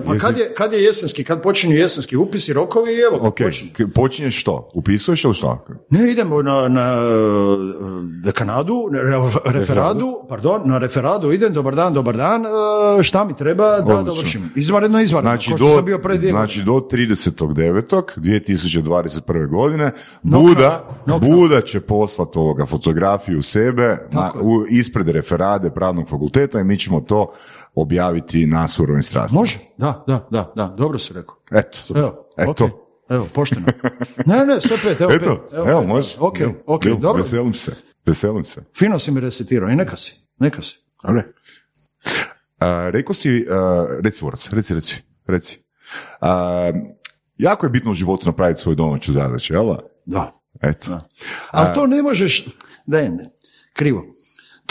[0.06, 3.70] pa kad je, kad je jesenski, kad počinju jesenski upisi, rokovi, evo ga, Ok, počinje.
[3.94, 4.70] počinješ što?
[4.74, 5.64] Upisuješ ili što?
[5.90, 6.96] Ne, idemo na, na
[8.18, 9.16] dekanadu, ne, re-
[9.52, 12.48] referadu, pardon, na referadu idem, dobar dan, dobar dan, e,
[13.02, 14.02] šta mi treba da Odlično.
[14.04, 14.50] dovršim.
[14.56, 19.20] Izvanredno, izvanredno, Znači do, sam bio pre dvije znači do 30.9.2021.
[19.48, 19.90] godine
[20.22, 21.18] No Buda, no.
[21.18, 27.00] Buda će poslati ovoga fotografiju sebe na, u, ispred referade pravnog fakulteta i mi ćemo
[27.00, 27.32] to
[27.74, 29.40] objaviti na surovim strastima.
[29.40, 31.36] Može, da, da, da, da, dobro si rekao.
[31.50, 32.50] Eto, Evo, eto.
[32.50, 32.68] okej,
[33.08, 33.66] Evo, pošteno.
[34.26, 35.58] Ne, ne, sve pet, evo Eto, pet.
[35.58, 35.88] evo, pet.
[35.88, 36.16] može.
[36.18, 37.22] Ok, Evo, ok, evo, dobro.
[37.22, 37.72] Veselim se,
[38.06, 38.62] veselim se.
[38.78, 40.78] Fino si mi resetirao i neka si, neka si.
[41.06, 41.32] Dobre.
[42.06, 45.58] Uh, rekao si, uh, reci Vorac, reci, reci, reci.
[46.20, 46.28] Uh,
[47.38, 49.78] jako je bitno u životu napraviti svoju domaću zadaću, jel da?
[50.06, 50.40] Da.
[50.62, 50.90] Eto.
[50.90, 51.08] Da.
[51.50, 52.46] Ali to ne možeš,
[52.86, 53.30] ne, ne,
[53.72, 54.04] krivo.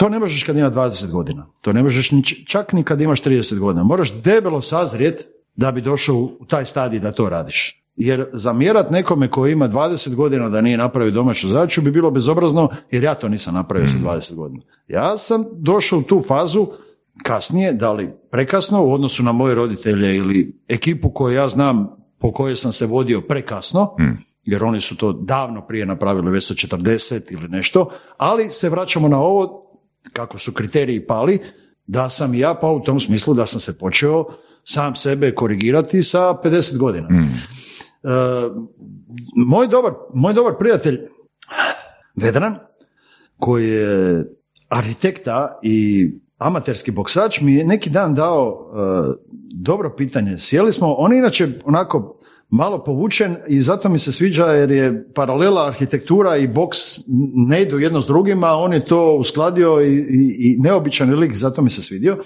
[0.00, 1.46] To ne možeš kad ima 20 godina.
[1.60, 3.84] To ne možeš ni, čak ni kad imaš 30 godina.
[3.84, 7.84] Moraš debelo sazrijet da bi došao u taj stadij da to radiš.
[7.96, 12.68] Jer zamjerat nekome koji ima 20 godina da nije napravio domaću zadaću bi bilo bezobrazno,
[12.90, 14.62] jer ja to nisam napravio sa 20 godina.
[14.88, 16.66] Ja sam došao u tu fazu
[17.22, 22.32] kasnije, da li prekasno u odnosu na moje roditelje ili ekipu koju ja znam po
[22.32, 23.96] kojoj sam se vodio prekasno,
[24.44, 29.08] jer oni su to davno prije napravili, već sa 40 ili nešto, ali se vraćamo
[29.08, 29.69] na ovo,
[30.12, 31.38] kako su kriteriji pali,
[31.86, 34.24] da sam ja pa u tom smislu da sam se počeo
[34.64, 37.08] sam sebe korigirati sa 50 godina.
[37.08, 38.08] E,
[39.46, 41.00] moj, dobar, moj dobar prijatelj,
[42.14, 42.56] Vedran,
[43.38, 44.24] koji je
[44.68, 46.08] arhitekta i
[46.38, 48.80] amaterski boksač, mi je neki dan dao e,
[49.54, 50.38] dobro pitanje.
[50.38, 52.19] Sjeli smo, on je inače onako
[52.50, 56.78] malo povučen i zato mi se sviđa jer je paralela arhitektura i boks
[57.48, 61.62] ne idu jedno s drugima, on je to uskladio i, i, i neobičan lik, zato
[61.62, 62.18] mi se svidio.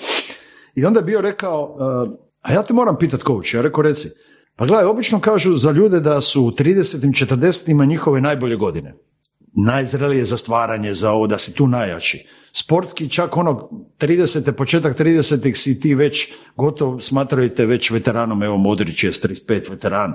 [0.74, 2.10] I onda je bio rekao, e,
[2.40, 4.08] a ja te moram pitat coach, ja rekao reci,
[4.56, 7.26] pa gledaj, obično kažu za ljude da su u 30.
[7.26, 7.86] 40.
[7.86, 8.94] njihove najbolje godine
[9.56, 12.26] najzrelije za stvaranje, za ovo, da si tu najjači.
[12.52, 14.52] Sportski čak ono 30.
[14.52, 15.54] početak 30.
[15.54, 20.14] si ti već gotovo smatraju te već veteranom, evo Modrić je s 35 veteran.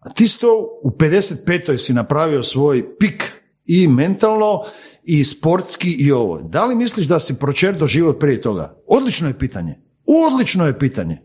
[0.00, 1.78] A ti si to u 55.
[1.78, 3.32] si napravio svoj pik
[3.66, 4.62] i mentalno
[5.04, 6.42] i sportski i ovo.
[6.42, 8.76] Da li misliš da si pročerdo život prije toga?
[8.86, 9.74] Odlično je pitanje.
[10.06, 11.22] Odlično je pitanje.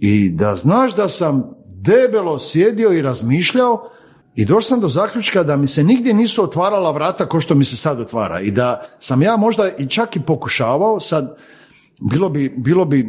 [0.00, 3.90] I da znaš da sam debelo sjedio i razmišljao
[4.38, 7.64] i došao sam do zaključka da mi se nigdje nisu otvarala vrata kao što mi
[7.64, 11.36] se sad otvara i da sam ja možda i čak i pokušavao sad
[12.10, 13.06] bilo bi, bilo bi e,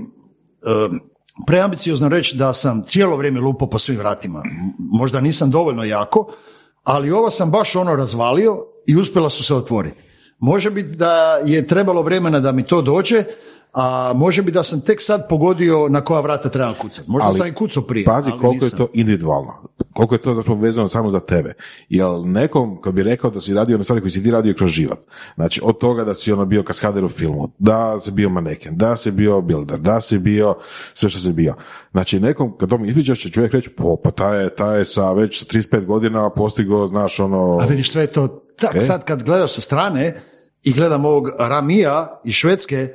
[1.47, 4.43] preambiciozno reći da sam cijelo vrijeme lupao po svim vratima.
[4.77, 6.31] Možda nisam dovoljno jako,
[6.83, 10.01] ali ova sam baš ono razvalio i uspjela su se otvoriti.
[10.39, 13.23] Može biti da je trebalo vremena da mi to dođe,
[13.73, 17.11] a može biti da sam tek sad pogodio na koja vrata trebam kucati.
[17.11, 18.05] Možda Ali, sam i kucao prije.
[18.05, 18.79] Pazi ali koliko nisam.
[18.79, 19.53] je to individualno.
[19.93, 21.53] Koliko je to zapravo vezano samo za tebe.
[21.89, 24.69] Jel nekom, kad bi rekao da si radio na stvari koji si ti radio kroz
[24.69, 24.99] život,
[25.35, 28.95] znači od toga da si ono bio kaskader u filmu, da si bio maneken, da
[28.95, 30.55] si bio builder, da si bio
[30.93, 31.55] sve što si bio.
[31.91, 34.85] Znači nekom, kad to mi ispričaš, će čovjek reći, po, pa taj je, taj je
[34.85, 37.57] sa već 35 godina postigao, znaš, ono...
[37.61, 38.27] A vidiš sve je to
[38.59, 38.81] tak Ok.
[38.81, 40.13] sad kad gledaš sa strane
[40.63, 42.87] i gledam ovog Ramija iz Švedske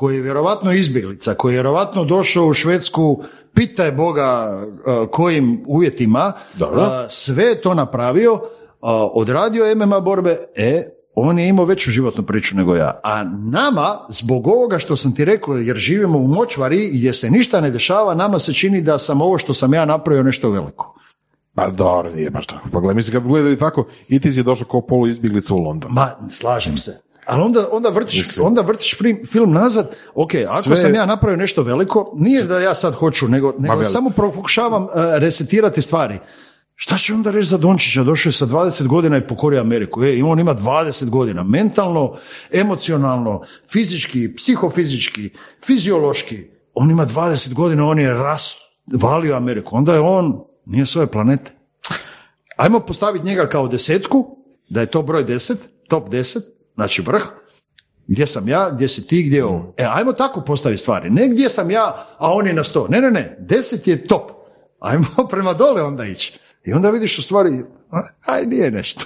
[0.00, 3.22] koji je vjerovatno izbjeglica, koji je vjerovatno došao u Švedsku,
[3.54, 6.80] pitaj Boga uh, kojim uvjetima, Dobro.
[6.80, 8.40] uh, sve je to napravio, uh,
[9.14, 10.82] odradio MMA borbe, e,
[11.14, 13.00] on je imao veću životnu priču nego ja.
[13.04, 17.60] A nama, zbog ovoga što sam ti rekao, jer živimo u močvari gdje se ništa
[17.60, 20.94] ne dešava, nama se čini da sam ovo što sam ja napravio nešto veliko.
[21.54, 22.68] Pa dobro, nije baš tako.
[22.72, 25.92] Pa gledaj, mislim, kad gledali tako, i ti si došao kao polu izbjeglica u London.
[25.92, 27.09] Ma, slažem se.
[27.30, 31.36] Ali onda, onda, vrtiš, onda vrtiš pri- film nazad, ok, ako Sve- sam ja napravio
[31.36, 33.84] nešto veliko, nije da ja sad hoću, nego, nego veli.
[33.84, 36.18] samo pokušavam uh, resetirati stvari.
[36.74, 38.02] Šta će onda reći za Dončića?
[38.04, 40.04] Došao je sa 20 godina i pokorio Ameriku.
[40.04, 41.42] E, on ima 20 godina.
[41.42, 42.14] Mentalno,
[42.52, 45.30] emocionalno, fizički, psihofizički,
[45.66, 46.38] fiziološki.
[46.74, 49.76] On ima 20 godina, on je razvalio Ameriku.
[49.76, 51.52] Onda je on, nije svoje planete.
[52.56, 54.36] Ajmo postaviti njega kao desetku,
[54.68, 55.54] da je to broj 10,
[55.88, 56.40] top 10,
[56.80, 57.22] znači vrh,
[58.06, 59.74] gdje sam ja, gdje si ti, gdje je ovo.
[59.76, 61.10] E, ajmo tako postaviti stvari.
[61.10, 62.86] Ne gdje sam ja, a on je na sto.
[62.90, 64.30] Ne, ne, ne, 10 je top.
[64.80, 66.38] Ajmo prema dole onda ići.
[66.64, 67.50] I onda vidiš u stvari,
[68.26, 69.04] aj nije nešto.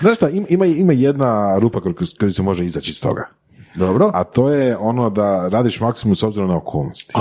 [0.00, 1.80] Znaš šta, im- ima, ima jedna rupa
[2.20, 3.28] koju se može izaći iz toga.
[3.74, 4.10] Dobro.
[4.14, 7.12] A to je ono da radiš maksimum s obzirom na okolnosti.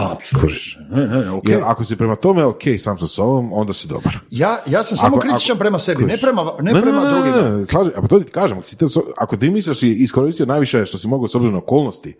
[0.42, 0.78] Kužiš.
[0.89, 1.50] Ne, ne, ok.
[1.50, 4.13] Jer ako si prema tome ok sam sa sobom, onda si dobar.
[4.30, 7.38] Ja, ja sam samo Ako- kritičan ako- prema sebi, ne prema, ne prema ne, drugima.
[7.38, 8.86] Ne, ne, slažem, a pa to ti kažem, ako, si te,
[9.18, 12.18] ako ti misliš da si iskoristio najviše što si mogao s obzirom na okolnosti,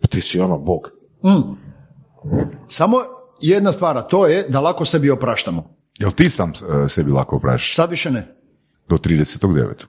[0.00, 0.90] pa ti si ono bog.
[2.68, 2.96] Samo
[3.40, 5.74] jedna stvar, a to je da lako sebi opraštamo.
[5.98, 6.50] Jel ti sam
[6.84, 7.74] e, sebi lako oprašaš?
[7.74, 8.36] Sad više ne.
[8.88, 9.86] Do 39.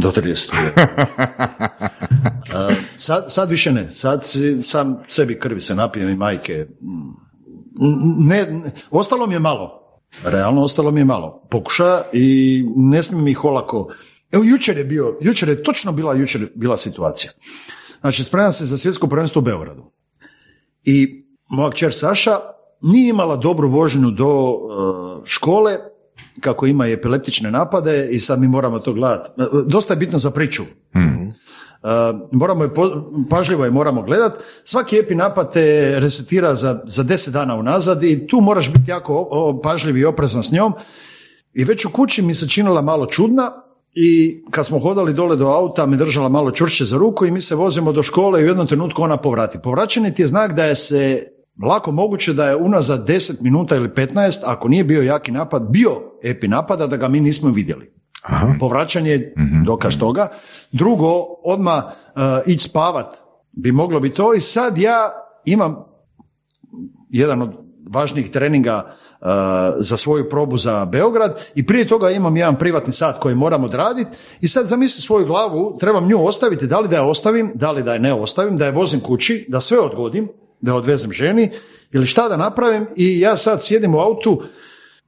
[0.00, 0.50] Do 30.
[2.54, 3.90] A, sad, sad više ne.
[3.90, 6.66] Sad si, sam sebi krvi se napijem i majke.
[8.26, 9.80] Ne, ne, ostalo mi je malo.
[10.24, 11.46] Realno ostalo mi je malo.
[11.50, 13.92] Pokuša i ne smijem ih olako.
[14.32, 17.32] Evo jučer je bio, jučer je točno bila jučer bila situacija.
[18.00, 19.90] Znači, spremam se za svjetsko prvenstvo u Beogradu.
[20.84, 22.40] I moja kćer Saša
[22.82, 25.78] nije imala dobru vožnju do e, škole,
[26.40, 29.28] kako ima i epileptične napade i sad mi moramo to gledati.
[29.38, 30.62] E, Dosta je bitno za priču.
[31.82, 31.88] Uh,
[32.32, 32.70] moramo je,
[33.30, 34.32] pažljivo je moramo gledat.
[34.64, 39.14] Svaki epi napad te resetira za, za 10 dana unazad i tu moraš biti jako
[39.14, 40.72] o- o- pažljiv i oprezan s njom.
[41.54, 43.52] I već u kući mi se činila malo čudna
[43.94, 47.40] i kad smo hodali dole do auta me držala malo čvršće za ruku i mi
[47.40, 49.58] se vozimo do škole i u jednom trenutku ona povrati.
[49.62, 51.22] Povraćanje ti je znak da je se
[51.62, 55.90] lako moguće da je unazad 10 minuta ili 15, ako nije bio jaki napad, bio
[56.24, 57.92] epi napada da ga mi nismo vidjeli.
[58.60, 59.34] Povraćanje je
[59.66, 60.28] dokaz toga.
[60.72, 63.14] Drugo, odmah uh, ići spavat
[63.52, 64.34] bi moglo biti to.
[64.34, 65.10] I sad ja
[65.44, 65.76] imam
[67.10, 67.50] jedan od
[67.90, 69.26] važnijih treninga uh,
[69.76, 74.10] za svoju probu za Beograd i prije toga imam jedan privatni sat koji moram odraditi
[74.40, 77.82] i sad zamisli svoju glavu, trebam nju ostaviti, da li da je ostavim, da li
[77.82, 80.28] da je ne ostavim, da je vozim kući, da sve odgodim,
[80.60, 81.50] da odvezem ženi
[81.92, 84.42] ili šta da napravim i ja sad sjedim u autu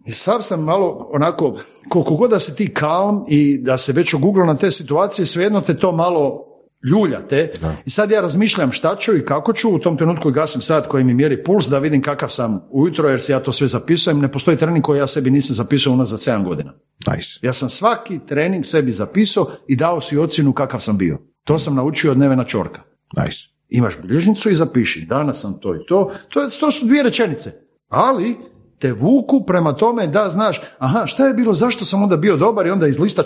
[0.06, 4.14] i sav sam malo onako, koliko god da si ti kalm i da se već
[4.14, 6.52] oguglo na te situacije, svejedno te to malo
[6.90, 7.52] ljuljate.
[7.84, 11.04] I sad ja razmišljam šta ću i kako ću, u tom trenutku gasim sat koji
[11.04, 14.20] mi mjeri puls da vidim kakav sam ujutro jer se ja to sve zapisujem.
[14.20, 16.74] Ne postoji trening koji ja sebi nisam zapisao unazad 7 godina.
[17.06, 17.28] Nice.
[17.42, 21.18] Ja sam svaki trening sebi zapisao i dao si ocjenu kakav sam bio.
[21.44, 22.80] To sam naučio od Nevena Čorka.
[23.16, 23.51] Nice.
[23.72, 25.06] Imaš bilježnicu i zapiši.
[25.06, 26.10] Danas sam to i to.
[26.28, 27.52] To, je, to su dvije rečenice.
[27.88, 28.36] Ali
[28.78, 32.66] te vuku prema tome da znaš, aha, šta je bilo, zašto sam onda bio dobar
[32.66, 33.22] i onda iz lista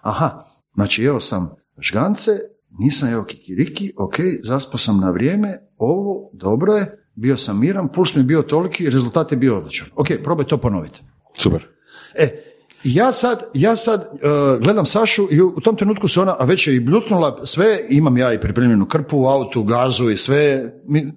[0.00, 2.30] aha, znači jeo sam žgance,
[2.78, 8.14] nisam jeo kikiriki, ok, zaspao sam na vrijeme, ovo, dobro je, bio sam miran, puls
[8.14, 9.88] mi je bio toliki, rezultat je bio odličan.
[9.96, 11.02] Ok, probaj to ponoviti.
[11.38, 11.66] Super.
[12.14, 12.47] E,
[12.84, 16.66] ja sad, ja sad uh, gledam Sašu i u tom trenutku se ona, a već
[16.66, 21.12] je i bljutnula sve, imam ja i pripremljenu krpu autu, gazu i sve, mi,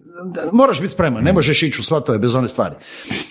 [0.51, 2.75] moraš biti spreman, ne možeš ići u svatove bez one stvari.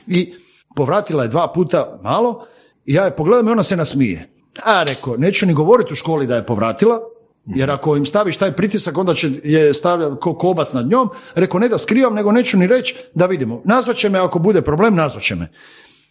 [0.06, 0.34] I
[0.76, 2.46] povratila je dva puta malo
[2.86, 4.30] i ja je pogledam i ona se nasmije.
[4.64, 7.00] A rekao, neću ni govoriti u školi da je povratila,
[7.46, 11.10] jer ako im staviš taj pritisak, onda će je stavlja ko kobac nad njom.
[11.34, 13.62] Rekao, ne da skrivam, nego neću ni reći da vidimo.
[13.64, 15.48] Nazvat će me ako bude problem, nazvat će me.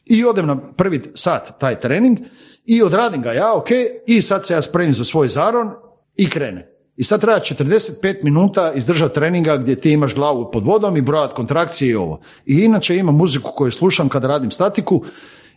[0.09, 2.19] I odem na prvi sat taj trening
[2.65, 3.67] i odradim ga ja, ok,
[4.07, 5.71] i sad se ja spremim za svoj zaron
[6.17, 6.75] i krene.
[6.95, 11.33] I sad treba 45 minuta izdržati treninga gdje ti imaš glavu pod vodom i brojat
[11.33, 12.21] kontrakcije i ovo.
[12.45, 15.03] I inače imam muziku koju slušam kada radim statiku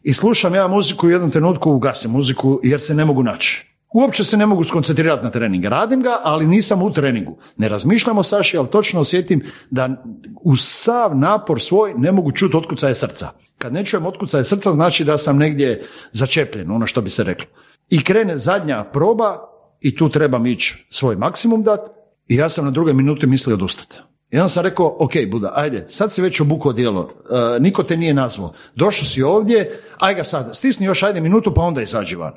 [0.03, 3.72] i slušam ja muziku u jednom trenutku ugasim muziku jer se ne mogu naći.
[3.95, 5.65] Uopće se ne mogu skoncentrirati na trening.
[5.65, 7.39] Radim ga, ali nisam u treningu.
[7.57, 10.05] Ne razmišljam o Saši, ali točno osjetim da
[10.43, 13.29] uz sav napor svoj ne mogu čuti otkucaje srca.
[13.59, 17.47] Kad ne čujem otkucaje srca, znači da sam negdje začepljen, ono što bi se reklo.
[17.91, 19.37] I krene zadnja proba
[19.81, 21.81] i tu trebam ići svoj maksimum dat
[22.29, 23.99] i ja sam na drugoj minuti mislio odustati.
[24.31, 27.97] I onda sam rekao, ok, Buda, ajde, sad si već obukao dijelo, e, niko te
[27.97, 32.17] nije nazvao, došao si ovdje, aj ga sad, stisni još ajde minutu pa onda izađi
[32.17, 32.33] van.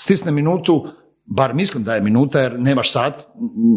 [0.00, 0.88] Stisne minutu,
[1.24, 3.26] bar mislim da je minuta jer nemaš sat,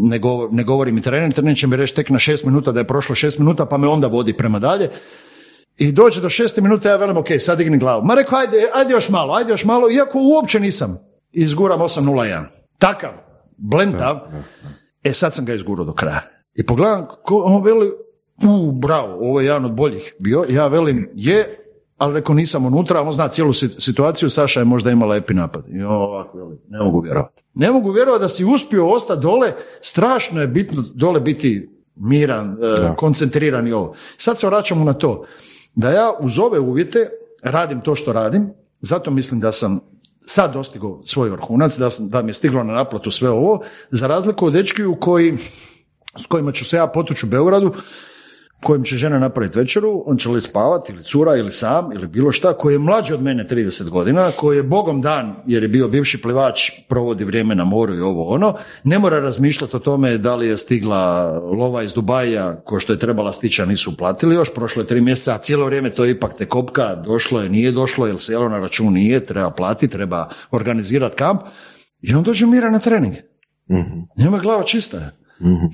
[0.03, 2.79] ne, govor, ne govori mi trener, trener će mi reći tek na šest minuta da
[2.79, 4.89] je prošlo šest minuta pa me onda vodi prema dalje.
[5.77, 8.05] I dođe do šeste minute, ja velim, ok, sad digni glavu.
[8.05, 10.97] Ma rekao, ajde, ajde još malo, ajde još malo, iako uopće nisam.
[11.31, 12.45] Izguram 8.01.
[12.77, 13.11] Takav,
[13.57, 14.19] blentav.
[15.03, 16.21] E sad sam ga izgurao do kraja.
[16.55, 17.91] I pogledam, ko, on veli,
[18.43, 20.45] u, bravo, ovo je jedan od boljih bio.
[20.49, 21.60] Ja velim, je,
[22.01, 25.63] ali rekao nisam unutra, on zna cijelu si- situaciju, Saša je možda imala epi napad.
[25.69, 26.37] I ovako,
[26.69, 27.43] ne mogu vjerovati.
[27.53, 32.95] Ne mogu vjerovati da si uspio ostati dole, strašno je bitno dole biti miran, e,
[32.95, 33.93] koncentriran i ovo.
[34.17, 35.25] Sad se vraćamo na to,
[35.75, 37.09] da ja uz ove uvjete
[37.43, 38.49] radim to što radim,
[38.81, 39.79] zato mislim da sam
[40.21, 43.61] sad dostigao svoj vrhunac, da, sam, da mi je stiglo na naplatu sve ovo,
[43.91, 45.37] za razliku od dečkiju koji,
[46.19, 47.73] s kojima ću se ja potući u Beogradu,
[48.63, 52.31] kojim će žena napraviti večeru, on će li spavati, ili cura, ili sam, ili bilo
[52.31, 55.87] šta, koji je mlađi od mene 30 godina, koji je bogom dan, jer je bio
[55.87, 60.35] bivši plivač, provodi vrijeme na moru i ovo ono, ne mora razmišljati o tome da
[60.35, 64.53] li je stigla lova iz Dubaja, ko što je trebala stići, a nisu platili još,
[64.53, 68.07] prošlo je tri mjeseca, a cijelo vrijeme to ipak te kopka, došlo je, nije došlo,
[68.07, 71.41] jel sjelo na račun, nije, treba platiti, treba organizirati kamp,
[72.01, 73.13] i on dođe mira na trening.
[74.17, 75.20] Njema je glava čista je.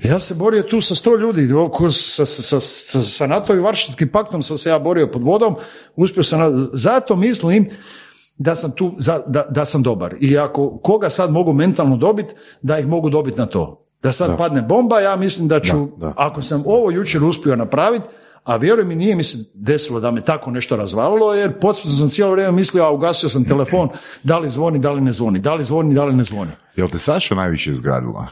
[0.04, 4.08] Ja se borio tu sa sto ljudi, oko- sa, sa, sa, sa NATO i Varšavskim
[4.08, 5.54] paktom sam se ja borio pod vodom,
[5.96, 6.40] uspio sam,
[6.72, 7.70] zato mislim
[8.38, 10.14] da sam tu, za- da, da sam dobar.
[10.20, 12.30] I ako koga sad mogu mentalno dobiti,
[12.62, 13.84] da ih mogu dobiti na to.
[14.02, 18.06] Da sad padne bomba, ja mislim da ću, Da, ako sam ovo jučer uspio napraviti,
[18.44, 22.08] a vjeruj mi, nije mi se desilo da me tako nešto razvalilo, jer podsvjesno sam
[22.08, 23.88] cijelo vrijeme mislio, a ugasio sam telefon,
[24.22, 26.50] da li zvoni, da li ne zvoni, da li zvoni, da li ne zvoni.
[26.76, 28.26] Jel te Saša najviše izgradila?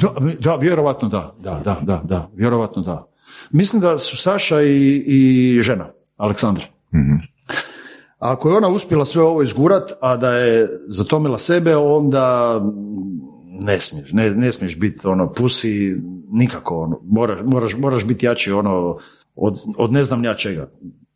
[0.00, 3.06] Da, da, vjerovatno da, da, da, da, da, vjerovatno da.
[3.50, 6.64] Mislim da su Saša i, i žena, Aleksandra.
[8.18, 12.60] A Ako je ona uspjela sve ovo izgurat, a da je zatomila sebe, onda
[13.60, 15.96] ne smiješ, ne, ne smiješ biti ono pusi
[16.32, 18.98] nikako, ono, moraš, moraš, moraš biti jači ono,
[19.34, 20.68] od, od ne znam ja čega.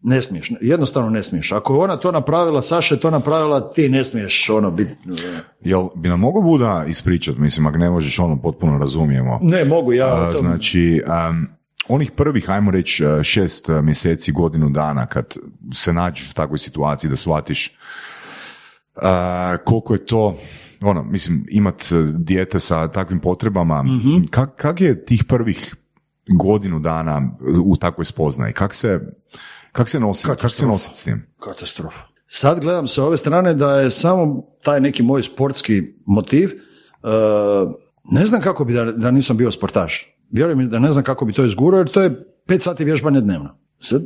[0.02, 1.52] Ne smiješ, jednostavno ne smiješ.
[1.52, 4.94] Ako je ona to napravila, Saša je to napravila, ti ne smiješ ono biti...
[5.60, 9.38] Jel bi nam mogao Buda ispričat, mislim, ako ne možeš ono potpuno razumijemo.
[9.42, 10.06] Ne, mogu ja...
[10.06, 11.48] A, to- znači, am,
[11.88, 15.34] onih prvih, ajmo reći, e, šest e, mjeseci, godinu dana, kad
[15.74, 17.76] se nađeš u takvoj situaciji da shvatiš
[18.96, 20.38] a, koliko je to,
[20.82, 21.84] ono, mislim, imat
[22.14, 23.84] dijete sa takvim potrebama,
[24.30, 25.74] kak, kak je tih prvih
[26.38, 27.22] godinu dana
[27.64, 28.52] u takvoj spoznaji?
[28.52, 29.00] Kak se,
[29.72, 31.26] kak se nosi, kak se nositi s tim?
[31.44, 31.98] Katastrofa.
[32.26, 36.50] Sad gledam sa ove strane da je samo taj neki moj sportski motiv,
[37.02, 37.72] uh,
[38.10, 40.16] ne znam kako bi da, da nisam bio sportaš.
[40.30, 43.20] Vjerujem mi da ne znam kako bi to izgurao, jer to je pet sati vježbanja
[43.20, 43.58] dnevno.
[43.76, 44.02] Sad,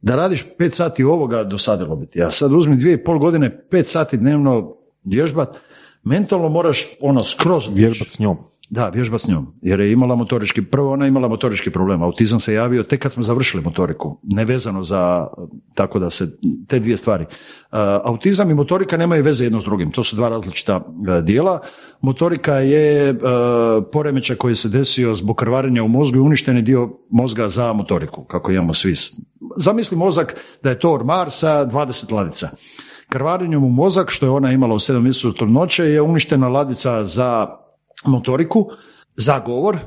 [0.00, 2.22] da radiš pet sati ovoga dosadilo bi ti.
[2.22, 5.56] A sad uzmi dvije i pol godine, pet sati dnevno vježbat,
[6.04, 8.36] mentalno moraš ono skroz Vježbat s njom.
[8.70, 12.40] Da, vježba s njom, jer je imala motorički, prvo ona je imala motorički problem, autizam
[12.40, 15.26] se javio tek kad smo završili motoriku, nevezano za,
[15.74, 17.24] tako da se, te dvije stvari.
[17.24, 21.60] Uh, autizam i motorika nemaju veze jedno s drugim, to su dva različita uh, dijela.
[22.00, 23.18] Motorika je uh,
[23.92, 28.52] poremećaj koji se desio zbog krvarenja u mozgu i je dio mozga za motoriku, kako
[28.52, 28.94] imamo svi.
[29.56, 32.48] Zamisli mozak da je to ormar sa 20 ladica.
[33.08, 37.59] Krvarenjem u mozak, što je ona imala u 7 mjesecu trudnoće, je uništena ladica za
[38.04, 38.70] motoriku,
[39.16, 39.78] za govor,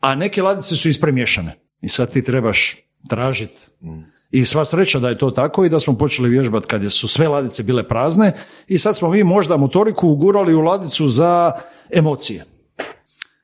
[0.00, 1.58] a neke ladice su ispremješane.
[1.80, 2.76] I sad ti trebaš
[3.08, 3.60] tražiti.
[4.30, 7.28] I sva sreća da je to tako i da smo počeli vježbati kad su sve
[7.28, 8.32] ladice bile prazne
[8.68, 11.52] i sad smo mi možda motoriku ugurali u ladicu za
[11.94, 12.44] emocije.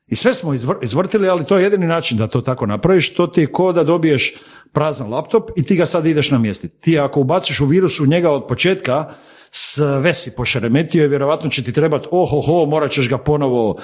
[0.06, 3.14] I sve smo izvr- izvrtili, ali to je jedini način da to tako napraviš.
[3.14, 4.34] To ti je ko da dobiješ
[4.72, 6.80] prazan laptop i ti ga sad ideš namjestiti.
[6.80, 9.12] Ti ako ubaciš u virus u njega od početka,
[9.50, 13.76] sve si pošeremetio i vjerojatno će ti trebati ohoho, morat ćeš ga ponovo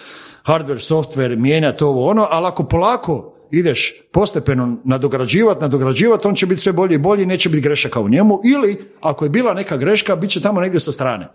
[0.44, 6.60] hardware, software, mijenjati ovo ono, ali ako polako ideš postepeno nadograđivati, nadograđivati, on će biti
[6.60, 10.16] sve bolji i bolji, neće biti grešaka u njemu ili ako je bila neka greška,
[10.16, 11.28] bit će tamo negdje sa strane.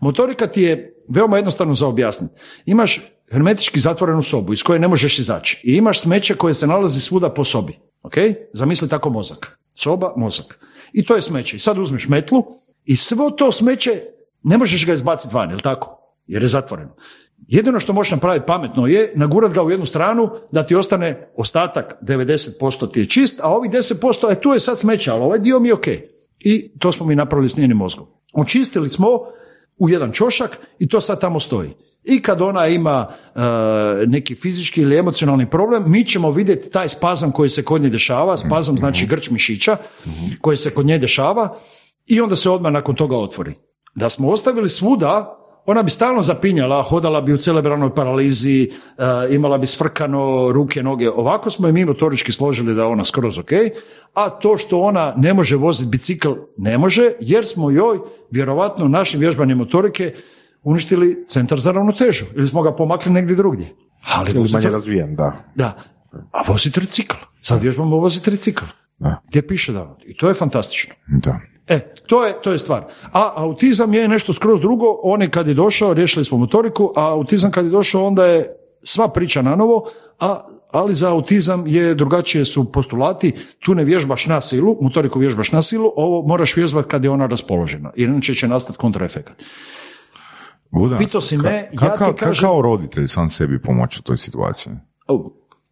[0.00, 2.34] Motorika ti je veoma jednostavno za objasniti.
[2.66, 3.00] Imaš
[3.32, 7.30] hermetički zatvorenu sobu iz koje ne možeš izaći i imaš smeće koje se nalazi svuda
[7.30, 7.78] po sobi.
[8.02, 8.14] Ok?
[8.52, 9.58] Zamisli tako mozak.
[9.74, 10.58] Soba, mozak.
[10.92, 11.56] I to je smeće.
[11.56, 12.44] I sad uzmeš metlu
[12.86, 13.90] i svo to smeće
[14.42, 15.98] ne možeš ga izbaciti van, jel tako?
[16.26, 16.96] Jer je zatvoreno.
[17.48, 21.94] Jedino što možeš napraviti pametno je nagurat ga u jednu stranu da ti ostane ostatak
[22.02, 25.60] 90% ti je čist, a ovih 10% je tu je sad smeće, ali ovaj dio
[25.60, 25.86] mi je ok.
[26.40, 28.06] I to smo mi napravili s njenim mozgom.
[28.32, 29.08] Očistili smo
[29.78, 31.70] u jedan čošak i to sad tamo stoji.
[32.04, 33.40] I kad ona ima e,
[34.06, 38.36] neki fizički ili emocionalni problem, mi ćemo vidjeti taj spazam koji se kod nje dešava,
[38.36, 39.76] spazam znači grč mišića
[40.40, 41.56] koji se kod nje dešava
[42.06, 43.54] i onda se odmah nakon toga otvori.
[43.94, 49.58] Da smo ostavili svuda, ona bi stalno zapinjala, hodala bi u cerebralnoj paralizi, e, imala
[49.58, 51.10] bi sfrkano ruke, noge.
[51.10, 53.50] Ovako smo je mi motorički složili da je ona skroz ok,
[54.14, 57.98] a to što ona ne može voziti bicikl, ne može, jer smo joj,
[58.30, 60.14] vjerovatno, našim vježbanjem motorike
[60.62, 63.74] uništili centar za ravnotežu ili smo ga pomakli negdje drugdje.
[64.14, 65.32] Ali Ili manje razvijen, da.
[65.54, 65.76] da.
[66.32, 67.16] A voziti recikl.
[67.40, 68.64] Sad vježbamo voziti recikl.
[68.98, 69.20] Da.
[69.28, 69.96] Gdje piše da.
[70.06, 70.94] I to je fantastično.
[71.06, 71.40] Da.
[71.68, 72.84] E, to je, to je stvar.
[73.04, 77.02] A autizam je nešto skroz drugo, on je kad je došao, riješili smo motoriku, a
[77.04, 78.48] autizam kad je došao, onda je
[78.82, 79.84] sva priča na novo,
[80.20, 80.40] a,
[80.70, 85.62] ali za autizam je drugačije su postulati, tu ne vježbaš na silu, motoriku vježbaš na
[85.62, 89.42] silu, ovo moraš vježbati kad je ona raspoložena, inače će nastati kontraefekat.
[90.70, 94.16] Buda, Pitao si me, ja ti kakav- kažem- Kao roditelj sam sebi pomoći u toj
[94.16, 94.72] situaciji.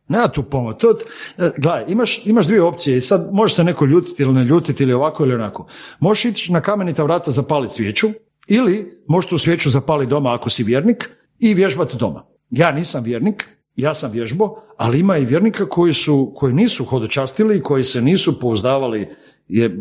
[0.08, 0.76] Nema tu pomoć.
[0.78, 0.90] To,
[1.38, 4.82] e, gledaj, imaš, imaš dvije opcije i sad može se neko ljutiti ili ne ljutiti
[4.82, 5.66] ili ovako ili onako.
[6.00, 8.08] Možeš ići na kamenita vrata zapaliti svijeću
[8.48, 12.26] ili možeš tu svijeću zapaliti doma ako si vjernik i vježbati doma.
[12.50, 17.62] Ja nisam vjernik, ja sam vježbo, ali ima i vjernika koji, su, koji nisu hodočastili,
[17.62, 19.08] koji se nisu pouzdavali
[19.48, 19.78] je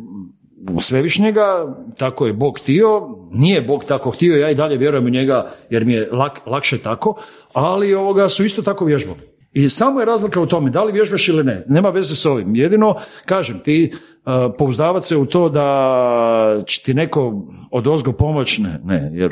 [0.72, 5.10] u svevišnjega, tako je Bog htio, nije Bog tako htio, ja i dalje vjerujem u
[5.10, 7.16] njega jer mi je lak, lakše tako,
[7.54, 9.33] ali ovoga su isto tako vježbali.
[9.54, 12.56] I samo je razlika u tome, da li vježbaš ili ne, nema veze s ovim.
[12.56, 12.96] Jedino,
[13.26, 18.80] kažem, ti uh, pouzdavat se u to da će ti neko od ozgo pomoć, ne,
[18.84, 19.32] ne, jer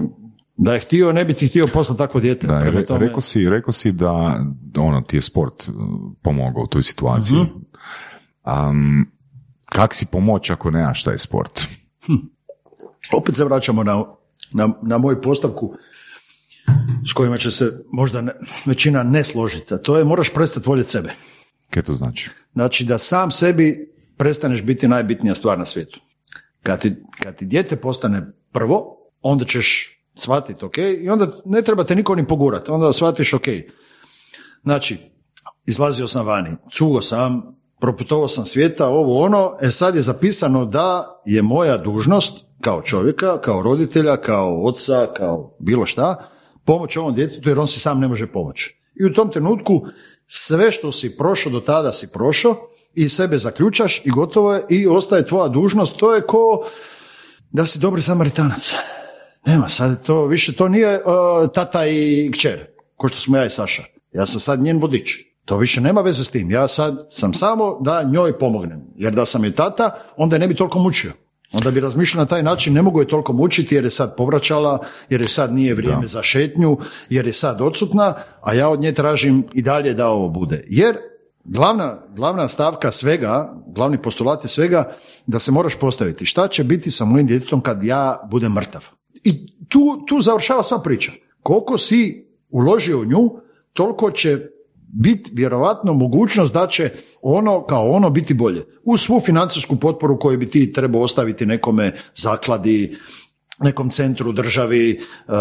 [0.58, 2.48] da je htio, ne bi ti htio poslati takvo dijete.
[2.48, 4.44] Da, re, tome- rekao, si, rekao si da
[4.78, 5.76] ono, ti je sport uh,
[6.22, 7.38] pomogao u toj situaciji.
[7.38, 7.50] Mhm.
[8.70, 9.08] Um,
[9.66, 11.62] kak si pomoć ako nemaš taj sport?
[13.18, 14.04] opet se vraćamo na,
[14.54, 15.74] na, na moju postavku
[17.10, 18.34] s kojima će se možda ne-
[18.66, 21.14] većina ne složiti, a to je moraš prestati voljeti sebe.
[21.70, 22.30] Kaj to znači?
[22.54, 26.00] Znači da sam sebi prestaneš biti najbitnija stvar na svijetu.
[26.64, 31.84] Kad ti, kad ti dijete postane prvo, onda ćeš shvatiti ok i onda ne treba
[31.84, 33.48] te niko ni pogurati, onda shvatiš ok.
[34.64, 34.98] Znači,
[35.66, 37.42] izlazio sam vani, cugo sam,
[37.80, 43.42] proputovao sam svijeta, ovo ono, e sad je zapisano da je moja dužnost kao čovjeka,
[43.42, 46.31] kao roditelja, kao oca, kao bilo šta,
[46.66, 48.78] pomoć ovom djetetu jer on si sam ne može pomoći.
[49.02, 49.86] I u tom trenutku
[50.28, 52.56] sve što si prošao do tada si prošao
[52.96, 56.66] i sebe zaključaš i gotovo je i ostaje tvoja dužnost, to je ko
[57.52, 58.74] da si dobri samaritanac.
[59.46, 63.50] Nema, sad to više, to nije uh, tata i kćer, ko što smo ja i
[63.50, 63.84] Saša.
[64.14, 65.18] Ja sam sad njen vodič.
[65.46, 66.52] To više nema veze s tim.
[66.52, 68.82] Ja sad sam samo da njoj pomognem.
[68.96, 71.12] Jer da sam je tata, onda je ne bi toliko mučio.
[71.54, 74.80] Onda bi razmišljao na taj način, ne mogu je toliko mučiti jer je sad povraćala,
[75.10, 76.78] jer je sad nije vrijeme za šetnju,
[77.10, 80.64] jer je sad odsutna, a ja od nje tražim i dalje da ovo bude.
[80.68, 80.98] Jer
[81.44, 84.96] glavna, glavna stavka svega, glavni postulat je svega
[85.28, 86.26] da se moraš postaviti.
[86.26, 88.86] Šta će biti sa mojim djetetom kad ja budem mrtav?
[89.24, 91.12] I tu, tu završava sva priča.
[91.44, 93.30] Koliko si uložio u nju,
[93.74, 94.48] toliko će
[94.94, 96.90] biti vjerovatno mogućnost da će
[97.22, 98.66] ono kao ono biti bolje.
[98.84, 102.98] Uz svu financijsku potporu koju bi ti trebao ostaviti nekome zakladi,
[103.60, 105.34] nekom centru, državi uh,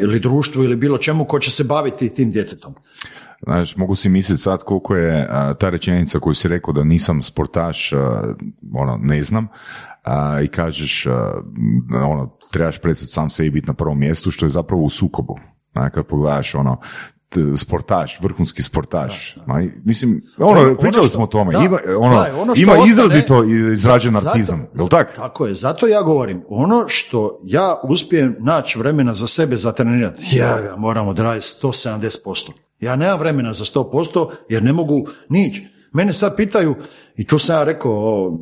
[0.00, 2.74] ili društvu ili bilo čemu ko će se baviti tim djetetom.
[3.42, 7.22] Znači, mogu si misliti sad koliko je a, ta rečenica koju si rekao da nisam
[7.22, 8.22] sportaš, a,
[8.74, 9.48] ono, ne znam,
[10.02, 11.06] a, i kažeš,
[12.10, 15.38] ono, trebaš predstaviti sam sebi biti na prvom mjestu, što je zapravo u sukobu.
[15.92, 16.80] Kad pogledaš, ono,
[17.56, 19.36] sportaš, vrhunski sportaš.
[19.46, 21.52] Ma, i- mislim, ono, Ono pričali što- smo o tome.
[21.52, 24.58] da, ima ono, da, ono što ima ostane- izrazito izražen Zato- narcizam.
[24.62, 25.16] zato- Jel tak?
[25.16, 30.36] Tako je, zato ja govorim, ono što ja uspijem naći vremena za sebe za trenirati,
[30.36, 32.52] ja ga moram odraditi 170%.
[32.80, 35.66] Ja nemam vremena za 100% jer ne mogu nići.
[35.92, 36.74] Mene sad pitaju,
[37.16, 38.38] i tu sam ja rekao, o,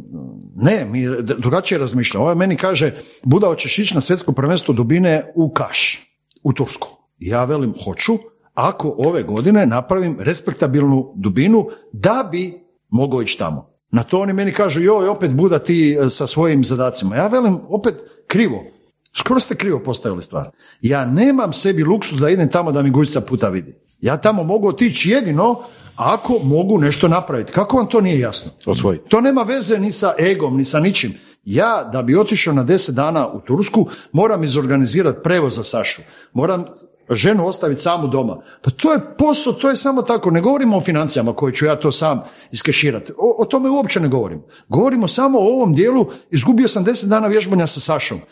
[0.56, 1.06] ne, mi
[1.38, 2.22] drugačije razmišljam.
[2.22, 6.08] Ovaj meni kaže, Buda, hoćeš ići na svjetsko prvenstvo dubine u Kaš,
[6.42, 6.88] u Tursku.
[7.18, 8.12] Ja velim, hoću,
[8.56, 12.54] ako ove godine napravim respektabilnu dubinu da bi
[12.88, 13.70] mogao ići tamo.
[13.90, 17.16] Na to oni meni kažu, joj, opet Buda ti e, sa svojim zadacima.
[17.16, 17.94] Ja velim, opet
[18.26, 18.64] krivo.
[19.12, 20.50] Skoro ste krivo postavili stvar.
[20.80, 23.74] Ja nemam sebi luksus da idem tamo da mi guzica puta vidi.
[24.00, 25.62] Ja tamo mogu otići jedino
[25.96, 27.52] ako mogu nešto napraviti.
[27.52, 28.50] Kako vam to nije jasno?
[28.66, 29.08] Osvojiti.
[29.08, 31.14] To nema veze ni sa egom, ni sa ničim.
[31.46, 36.02] Ja, da bi otišao na deset dana u Tursku, moram izorganizirati prevoz za Sašu.
[36.32, 36.64] Moram
[37.10, 38.38] ženu ostaviti samu doma.
[38.62, 40.30] Pa to je posao, to je samo tako.
[40.30, 42.22] Ne govorimo o financijama koje ću ja to sam
[42.52, 43.12] iskeširati.
[43.12, 44.42] O, o tome uopće ne govorim.
[44.68, 46.06] Govorimo samo o ovom dijelu.
[46.30, 48.18] Izgubio sam deset dana vježbanja sa Sašom.
[48.18, 48.22] E,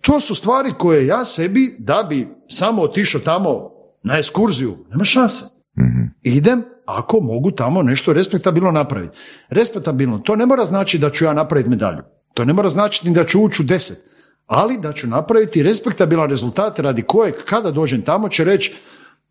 [0.00, 3.70] to su stvari koje ja sebi, da bi samo otišao tamo
[4.02, 5.44] na ekskurziju, nema šanse.
[6.22, 9.18] Idem ako mogu tamo nešto respektabilno napraviti.
[9.48, 12.02] Respektabilno, to ne mora znači da ću ja napraviti medalju.
[12.34, 14.04] To ne mora značiti ni da ću ući u deset.
[14.46, 18.74] Ali da ću napraviti respektabilan rezultat radi kojeg kada dođem tamo će reći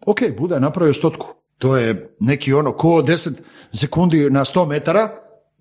[0.06, 1.28] ok, Buda je napravio stotku.
[1.58, 3.40] To je neki ono ko 10
[3.72, 5.10] sekundi na 100 metara,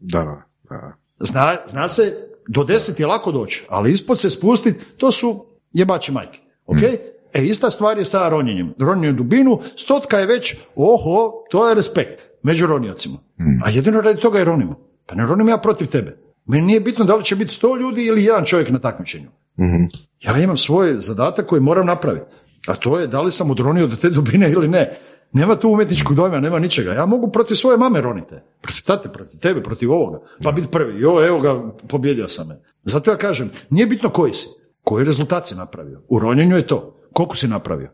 [0.01, 0.97] Da, da, da.
[1.20, 2.16] Zna, zna se,
[2.49, 6.38] do 10 je lako doći, ali ispod se spustiti, to su jebači majke.
[6.66, 6.78] Ok?
[7.35, 8.74] E, ista stvar je sa ronjenjem.
[8.78, 13.16] Ronjenje u dubinu, stotka je već, oho, to je respekt među ronjacima.
[13.64, 14.78] A jedino radi toga je ronimo.
[15.07, 16.18] Pa ne ronim ja protiv tebe.
[16.47, 19.28] Meni nije bitno da li će biti sto ljudi ili jedan čovjek na takmičenju.
[20.20, 22.24] Ja imam svoj zadatak koji moram napraviti.
[22.66, 24.91] A to je da li sam odronio do te dubine ili ne.
[25.32, 26.93] Nema tu umjetničkog dojma, nema ničega.
[26.93, 28.43] Ja mogu protiv svoje mame ronite.
[28.61, 30.20] Protiv tate, protiv tebe, protiv ovoga.
[30.45, 31.01] Pa biti prvi.
[31.01, 32.62] Jo, evo ga, pobjedio sam me.
[32.82, 34.49] Zato ja kažem, nije bitno koji si.
[34.82, 36.03] Koji rezultat si napravio.
[36.09, 36.93] U ronjenju je to.
[37.15, 37.91] Koliko si napravio.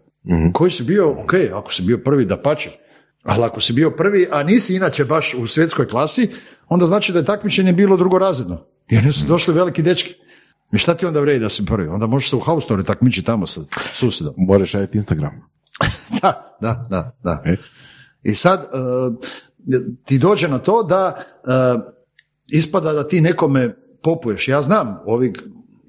[0.52, 2.70] Koji si bio, ok, ako si bio prvi, da pače.
[3.22, 6.30] Ali ako si bio prvi, a nisi inače baš u svjetskoj klasi,
[6.68, 8.66] onda znači da je takmičenje bilo drugorazredno.
[8.90, 10.14] Jer nisu došli veliki dečki.
[10.72, 11.88] I šta ti onda vredi da si prvi?
[11.88, 13.60] Onda možeš se u haustori takmičiti tamo sa
[13.94, 14.34] susjedom.
[14.36, 15.32] Moraš raditi Instagram.
[16.22, 17.42] Da, da, da, da.
[17.44, 17.56] E.
[18.22, 19.14] I sad uh,
[20.04, 21.82] ti dođe na to da uh,
[22.46, 24.48] ispada da ti nekome popuješ.
[24.48, 25.32] Ja znam, ovi,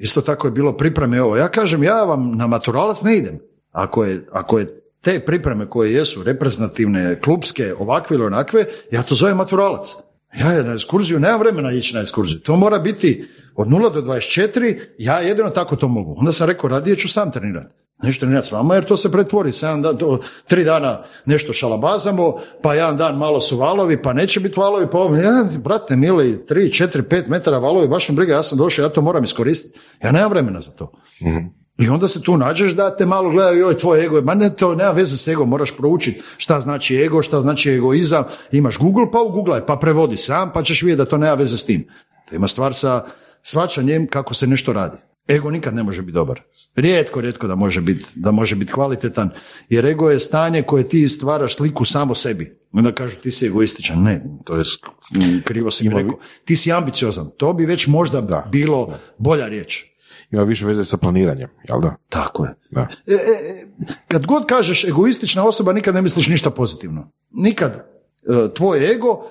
[0.01, 1.37] isto tako je bilo pripreme ovo.
[1.37, 3.39] Ja kažem, ja vam na maturalac ne idem.
[3.71, 4.67] Ako je, ako je
[5.01, 9.95] te pripreme koje jesu reprezentativne, klubske, ovakve ili onakve, ja to zovem maturalac.
[10.39, 12.39] Ja na ekskurziju nemam vremena ići na ekskurziju.
[12.39, 13.25] To mora biti
[13.55, 16.15] od 0 do 24, ja jedino tako to mogu.
[16.17, 17.80] Onda sam rekao, radije ću sam trenirati.
[18.03, 19.51] Nešto trenirati s vama, jer to se pretvori.
[19.51, 24.39] Sedam dan, to, tri dana nešto šalabazamo, pa jedan dan malo su valovi, pa neće
[24.39, 28.33] biti valovi, pa ovo, ja, brate, mili, tri, četiri, pet metara valovi, baš mi briga,
[28.33, 29.79] ja sam došao, ja to moram iskoristiti.
[30.03, 30.91] Ja nemam vremena za to.
[31.79, 34.55] I onda se tu nađeš da te malo gledaju, joj, tvoj ego, je- ma ne,
[34.55, 39.11] to nema veze s ego, moraš proučiti šta znači ego, šta znači egoizam, imaš Google,
[39.11, 41.87] pa ugooglaj, pa prevodi sam, pa ćeš vidjeti da to nema veze s tim.
[42.29, 43.03] To ima stvar sa
[43.41, 44.97] svačanjem kako se nešto radi.
[45.27, 46.41] Ego nikad ne može biti dobar.
[46.75, 49.29] Rijetko, rijetko da može biti, da može biti kvalitetan,
[49.69, 52.61] jer ego je stanje koje ti stvaraš sliku samo sebi.
[52.71, 54.03] Onda kažu ti si egoističan.
[54.03, 54.63] Ne, to je
[55.43, 56.19] krivo si mi rekao.
[56.45, 57.29] Ti si ambiciozan.
[57.37, 59.85] To bi već možda bilo bolja riječ.
[60.31, 61.95] Ima više veze sa planiranjem, jel da?
[62.09, 62.53] Tako je.
[62.71, 62.87] Da.
[63.07, 63.65] E, e, e,
[64.07, 67.11] kad god kažeš egoistična osoba, nikad ne misliš ništa pozitivno.
[67.31, 69.23] Nikad e, tvoj ego,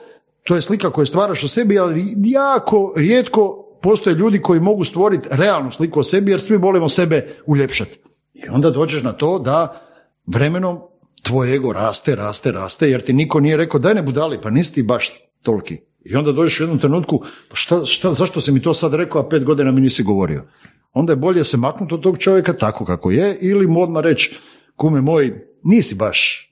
[0.42, 5.28] to je slika koju stvaraš o sebi, ali jako rijetko postoje ljudi koji mogu stvoriti
[5.30, 7.98] realnu sliku o sebi, jer svi volimo sebe uljepšati.
[8.34, 9.80] I onda dođeš na to da
[10.26, 10.78] vremenom
[11.22, 14.74] tvoj ego raste, raste, raste, jer ti niko nije rekao daj ne budali, pa nisi
[14.74, 15.10] ti baš
[15.42, 15.78] toliki.
[16.04, 19.20] I onda dođeš u jednom trenutku, pa šta, šta, zašto si mi to sad rekao,
[19.20, 20.44] a pet godina mi nisi govorio?
[20.92, 24.36] Onda je bolje se maknuti od tog čovjeka tako kako je, ili mu odmah reći,
[24.76, 26.49] kume moj, nisi baš.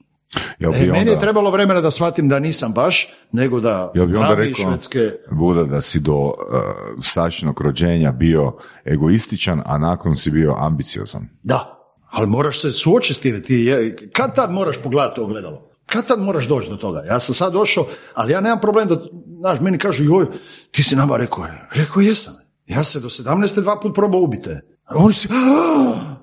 [0.58, 3.92] Jel E, bi meni je onda, trebalo vremena da shvatim da nisam baš, nego da
[3.94, 5.12] jel bi onda rekao, švedske...
[5.30, 6.32] Buda, da si do uh,
[7.02, 8.52] sačnog rođenja bio
[8.84, 11.28] egoističan, a nakon si bio ambiciozan?
[11.42, 11.78] Da,
[12.10, 13.42] ali moraš se suočiti s time.
[13.42, 15.70] Ti je, kad tad moraš pogledati to ogledalo?
[15.86, 17.02] Kad tad moraš doći do toga?
[17.06, 18.96] Ja sam sad došao, ali ja nemam problem da,
[19.38, 20.26] znaš, meni kažu, joj,
[20.70, 21.44] ti si nama rekao.
[21.72, 22.34] Rekao jesam.
[22.66, 23.60] Ja se do 17.
[23.60, 24.60] dva put probao ubite.
[24.84, 26.18] A oni si, a,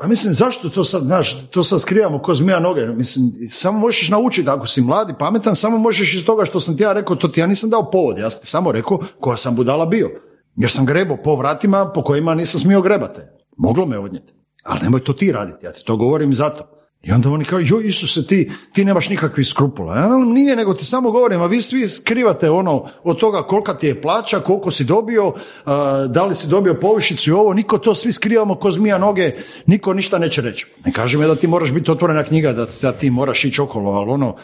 [0.00, 2.86] a mislim, zašto to sad, znaš, to sad skrivamo ko zmija noge?
[2.86, 6.82] Mislim, samo možeš naučiti, ako si mladi, pametan, samo možeš iz toga što sam ti
[6.82, 9.56] ja rekao, to ti ja nisam dao povod, ja sam ti samo rekao koja sam
[9.56, 10.10] budala bio.
[10.56, 13.32] Jer sam grebao po vratima po kojima nisam smio grebate.
[13.56, 14.32] Moglo me odnijeti.
[14.64, 16.79] Ali nemoj to ti raditi, ja ti to govorim zato.
[17.02, 19.96] I onda oni kao, joj Isuse, ti, ti nemaš nikakvih skrupula.
[19.96, 23.86] Ja, nije, nego ti samo govorim, a vi svi skrivate ono od toga kolika ti
[23.86, 25.32] je plaća, koliko si dobio,
[25.64, 29.30] a, da li si dobio povišicu i ovo, niko to svi skrivamo ko zmija noge,
[29.66, 30.66] niko ništa neće reći.
[30.84, 33.92] Ne kažem ja da ti moraš biti otvorena knjiga, da, da ti moraš ići okolo,
[33.92, 34.36] ali ono,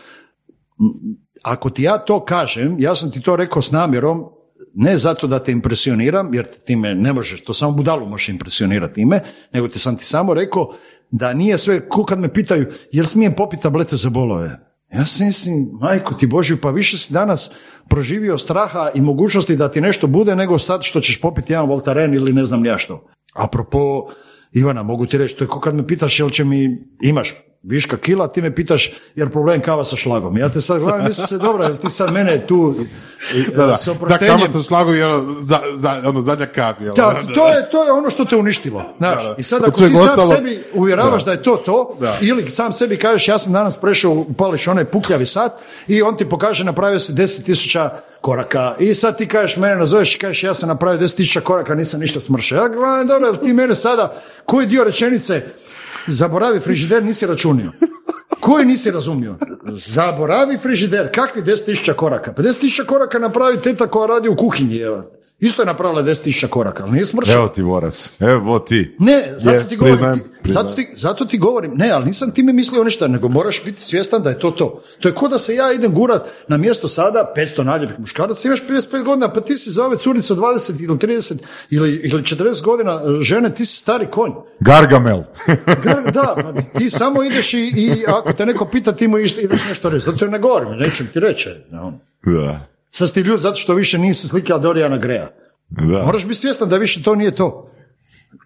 [1.43, 4.25] ako ti ja to kažem, ja sam ti to rekao s namjerom,
[4.75, 8.95] ne zato da te impresioniram, jer te time ne možeš, to samo budalu možeš impresionirati
[8.95, 9.21] time,
[9.53, 10.75] nego ti sam ti samo rekao
[11.11, 14.67] da nije sve, ko kad me pitaju, jel smijem popiti tablete za bolove?
[14.93, 17.51] Ja si mislim, majko ti Božju, pa više si danas
[17.89, 22.15] proživio straha i mogućnosti da ti nešto bude nego sad što ćeš popiti jedan Voltaren
[22.15, 23.07] ili ne znam ja što.
[23.35, 24.11] Apropo,
[24.53, 27.97] Ivana, mogu ti reći, to je ko kad me pitaš jel će mi, imaš viška
[27.97, 30.39] kila, ti me pitaš jer problem kava sa šlagom.
[30.39, 32.75] Ja te sad gledam, mislim se, dobro, jel ti sad mene tu
[33.35, 33.77] e, Da, da.
[33.77, 34.39] s Da, oproštenjem...
[34.39, 36.81] kama sa šlagom je ono, za, za, ono zadnja kap.
[36.81, 36.95] jel?
[36.95, 38.85] Da, to je, to je ono što te uništilo.
[38.99, 39.35] Znaš, Da, da.
[39.39, 41.27] I sad ako ti sam ostalo- sebi uvjeravaš da.
[41.27, 41.33] Da.
[41.33, 42.17] je to to, Da.
[42.23, 45.53] ili sam sebi kažeš ja sam danas prešao, upališ onaj pukljavi sat
[45.89, 47.89] i on ti pokaže napravio si 10.000
[48.27, 52.01] koraka i sad ti kažeš mene nazoveš i kažeš ja sam napravio 10.000 koraka, nisam
[52.01, 52.57] ništa smršao.
[52.57, 54.15] Ja gledam, dobro, ti mene sada,
[54.45, 55.43] koji dio rečenice
[56.07, 57.73] zaboravi frižider nisi računio?
[58.41, 59.37] Koji nisi razumio?
[59.67, 61.09] Zaboravi frižider.
[61.15, 62.33] Kakvi 10.000 koraka?
[62.33, 64.79] Pa 10.000 koraka napravi teta koja radi u kuhinji.
[64.79, 65.03] Evo.
[65.39, 67.39] Isto je napravila 10.000 koraka, ali nije smršala.
[67.39, 68.97] Evo ti vorac, evo ti.
[68.99, 70.67] Ne, zato Je, ti govorim, priznajem, priznajem.
[70.67, 74.23] zato, ti, zato ti govorim, ne, ali nisam time mislio ništa, nego moraš biti svjestan
[74.23, 74.83] da je to to.
[75.01, 78.63] To je ko da se ja idem gurat na mjesto sada 500 naljepih muškaraca, imaš
[78.63, 81.35] 55 godina, pa ti si za ove curice od 20 ili 30
[81.71, 84.33] ili, ili 40 godina žene, ti si stari konj.
[84.61, 85.23] Gargamel.
[85.67, 89.37] Gar- Da, pa ti samo ideš i, i ako te neko pita, ti mu ideš
[89.69, 90.05] nešto reći.
[90.05, 91.49] Zato ja ne govorim, neću ti reći.
[91.71, 91.99] no.
[92.25, 92.76] da.
[92.97, 95.31] Sad ti ljud zato što više nisi slika Dorijana Greja.
[95.69, 96.03] Da.
[96.05, 97.71] Moraš biti svjestan da više to nije to.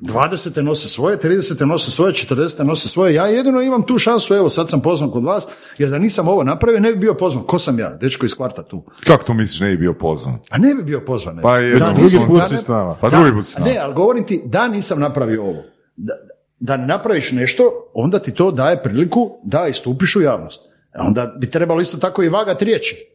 [0.01, 0.63] 20.
[0.63, 1.65] nose svoje, 30.
[1.65, 2.63] nose svoje, 40.
[2.63, 3.15] nose svoje.
[3.15, 5.49] Ja jedino imam tu šansu, evo sad sam pozvan kod vas,
[5.79, 7.45] jer da nisam ovo napravio ne bi bio pozvan.
[7.45, 7.91] Ko sam ja?
[7.91, 8.85] Dečko iz kvarta tu.
[9.07, 10.39] Kako to misliš ne bi bio pozvan?
[10.51, 11.37] A ne bi bio pozvan.
[11.37, 11.43] ne.
[11.43, 12.97] Pa je, Da drugi put si s nama.
[13.01, 13.65] Pa drugi put.
[13.65, 15.63] Ne, ali govorim ti da nisam napravio ovo.
[15.97, 16.15] Da,
[16.61, 20.63] da ne napraviš nešto, onda ti to daje priliku da istupiš u javnost.
[20.99, 23.11] Onda bi trebalo isto tako i vagati riječi.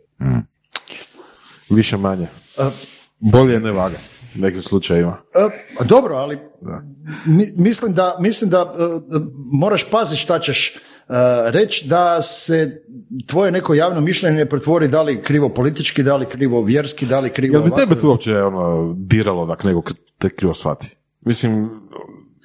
[1.69, 2.27] Više manje.
[3.19, 3.97] Bolje ne vaga.
[4.35, 5.17] U nekim slučajevima.
[5.79, 6.39] A dobro, ali
[7.25, 8.81] mi- mislim da, mislim da e,
[9.53, 10.79] moraš paziti šta ćeš e,
[11.45, 12.81] reći da se
[13.25, 17.19] tvoje neko javno mišljenje ne pretvori da li krivo politički, da li krivo vjerski, da
[17.19, 17.81] li krivo Jel bi ovako.
[17.81, 19.83] tebe tu uopće ono, diralo da neko
[20.17, 20.97] te krivo shvati?
[21.21, 21.69] Mislim,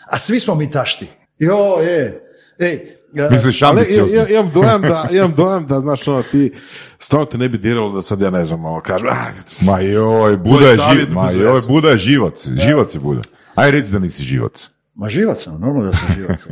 [0.07, 1.07] A svi smo mi tašti.
[1.39, 2.27] Jo, je.
[2.61, 4.21] Ej, e, Misliš ali ambiciozno?
[4.21, 6.53] ja- imam dojam da, imam dojam da, znaš, ono, ti,
[6.99, 9.27] stvarno te ne bi diralo da sad ja ne znam, ono, kažem, ah,
[9.61, 11.61] Ma joj, Buda je živ, ma joj.
[11.69, 13.21] Buda je živac, živac je Buda.
[13.55, 14.71] Aj reci da nisi živac.
[14.95, 16.47] Ma živac sam, normalno da sam živac.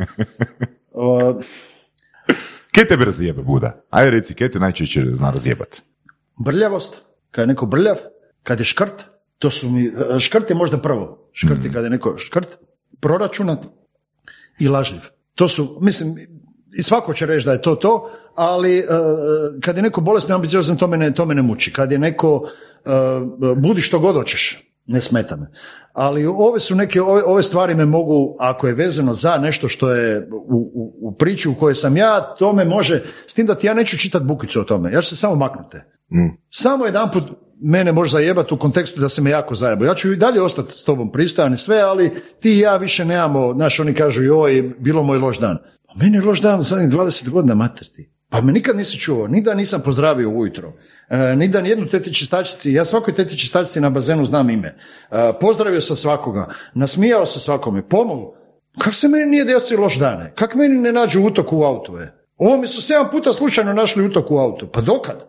[1.01, 1.41] O,
[2.75, 3.85] Kaj tebe razjebe Buda?
[3.91, 5.81] Aj reci, kaj te najčešće zna razjebat?
[6.45, 7.97] brljavost, kad je neko brljav,
[8.43, 9.05] kad je škrt,
[9.39, 9.91] to su mi,
[10.21, 11.31] škrt je možda prvo.
[11.33, 12.59] Škrt je kad je neko škrt,
[13.01, 13.59] proračunat
[14.61, 15.01] i lažljiv.
[15.39, 16.17] To su, mislim,
[16.79, 18.85] i svako će reći da je to to, ali e,
[19.61, 21.73] kad je neko bolesno i ambiciozan, to mene, to mene muči.
[21.73, 22.49] Kad je neko,
[22.85, 22.91] e,
[23.57, 25.51] budi što god hoćeš, ne smeta me.
[25.93, 29.91] Ali ove su neke, ove, ove stvari me mogu, ako je vezano za nešto što
[29.91, 33.55] je u, u, u priču u kojoj sam ja, to me može, s tim da
[33.55, 35.77] ti ja neću čitati bukicu o tome, ja ću se samo maknuti.
[36.51, 37.25] Samo jedan put
[37.61, 39.87] mene može zajebati u kontekstu da se me jako zajebao.
[39.87, 43.05] Ja ću i dalje ostati s tobom pristojan i sve, ali ti i ja više
[43.05, 45.59] nemamo, znaš, oni kažu, joj, bilo moj loš dan.
[45.87, 48.11] Pa meni je loš dan zadnjih 20 godina, mater ti.
[48.31, 50.73] Pa me nikad nisi čuo, ni da nisam pozdravio ujutro,
[51.09, 54.77] e, ni da nijednu teti čistačici, ja svakoj teti čistačici na bazenu znam ime.
[55.11, 58.35] E, pozdravio sam svakoga, nasmijao se svakome, pomogao.
[58.79, 60.33] Kak se meni nije desio loš dane?
[60.35, 62.13] Kak meni ne nađu utok u autu, e?
[62.37, 64.69] Ovo mi su sedam puta slučajno našli utok u autu.
[64.73, 65.25] Pa dokad?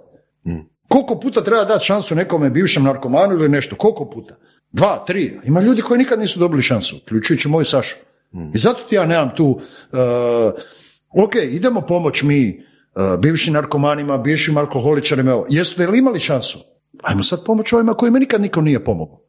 [0.90, 3.76] Koliko puta treba dati šansu nekome bivšem narkomanu ili nešto?
[3.76, 4.36] Koliko puta?
[4.72, 5.40] Dva, tri.
[5.44, 7.96] Ima ljudi koji nikad nisu dobili šansu, uključujući moju Sašu.
[8.54, 9.60] I zato ti ja nemam tu, uh,
[11.24, 12.64] ok, idemo pomoć mi
[12.96, 15.46] uh, bivšim narkomanima, bivšim alkoholičarima, evo.
[15.50, 16.60] jesu li imali šansu?
[17.04, 19.22] Ajmo sad pomoć ovima kojima nikad niko nije pomogao.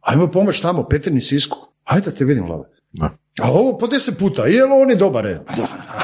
[0.00, 1.58] Ajmo pomoć tamo, Petrini Sisku.
[1.84, 2.64] Ajde da te vidim, Lave.
[2.92, 3.16] Da.
[3.40, 5.40] A ovo po deset puta, jel on je dobar, je?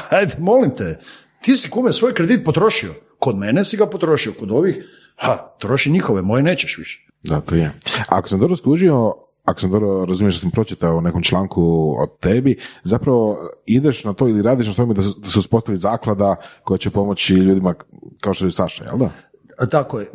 [0.09, 0.99] Ajde, molim te.
[1.41, 2.93] Ti si kume svoj kredit potrošio.
[3.19, 4.77] Kod mene si ga potrošio, kod ovih,
[5.19, 7.07] ha, troši njihove, moje nećeš više.
[7.23, 7.71] Da, to je.
[8.07, 9.13] Ako sam dobro skužio,
[9.45, 14.13] ako sam dobro razumio što sam pročitao u nekom članku od tebi, zapravo ideš na
[14.13, 17.73] to ili radiš na tome da se, da se uspostavi zaklada koja će pomoći ljudima
[18.21, 19.09] kao što je Saša, jel da?
[19.59, 20.05] A, Tako je.
[20.05, 20.09] E,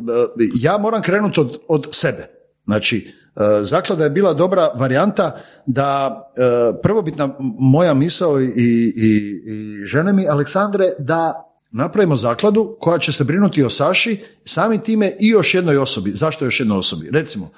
[0.59, 2.27] Ja moram krenuti od, od sebe.
[2.65, 5.35] Znači, e, zaklada je bila dobra varijanta
[5.65, 11.45] da e, prvobitna moja misao i, i, i žene mi, Aleksandre, da
[11.75, 16.11] napravimo zakladu koja će se brinuti o Saši, samim time i još jednoj osobi.
[16.11, 17.09] Zašto još jednoj osobi?
[17.11, 17.49] Recimo,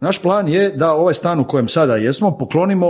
[0.00, 2.86] naš plan je da ovaj stan u kojem sada jesmo poklonimo,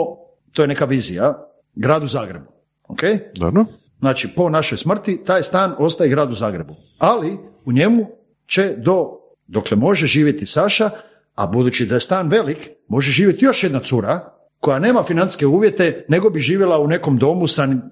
[0.52, 2.46] to je neka vizija, gradu Zagrebu.
[2.88, 3.00] Ok?
[3.34, 3.64] Dobro?
[3.98, 6.74] Znači, po našoj smrti, taj stan ostaje gradu Zagrebu.
[6.98, 8.06] Ali u njemu
[8.46, 9.10] će do,
[9.46, 10.90] dokle može živjeti Saša,
[11.34, 14.35] a budući da je stan velik, može živjeti još jedna cura
[14.66, 17.82] koja nema financijske uvjete, nego bi živjela u nekom domu, san,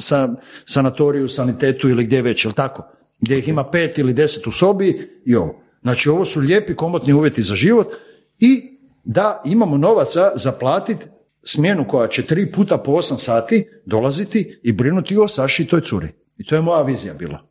[0.00, 0.28] sa,
[0.64, 2.82] sanatoriju, sanitetu ili gdje već, jel tako?
[3.20, 5.62] Gdje ih ima pet ili deset u sobi i ovo.
[5.82, 7.92] Znači, ovo su lijepi, komotni uvjeti za život
[8.38, 11.04] i da imamo novaca za platiti
[11.42, 15.80] smjenu koja će tri puta po osam sati dolaziti i brinuti o Saši i toj
[15.80, 16.08] curi.
[16.38, 17.46] I to je moja vizija bila.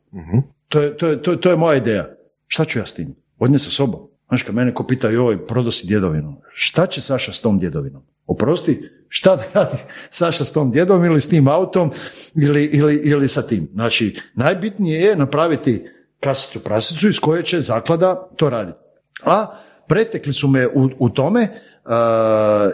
[0.68, 2.16] To, je, to, je, to, je, to je moja ideja.
[2.46, 3.14] Šta ću ja s tim?
[3.38, 4.08] Odnije sa sobom.
[4.28, 6.40] Znaš, kad mene ko pita, joj, prodao si djedovinu.
[6.52, 8.02] Šta će Saša s tom djedovinom?
[8.26, 9.76] Oprosti, šta da radi
[10.10, 11.90] Saša s tom djedom ili s tim autom
[12.34, 13.68] ili, ili, ili sa tim?
[13.72, 15.88] Znači, najbitnije je napraviti
[16.20, 18.78] kasicu prasicu iz koje će zaklada to raditi.
[19.22, 19.46] A
[19.88, 21.90] pretekli su me u, u tome uh,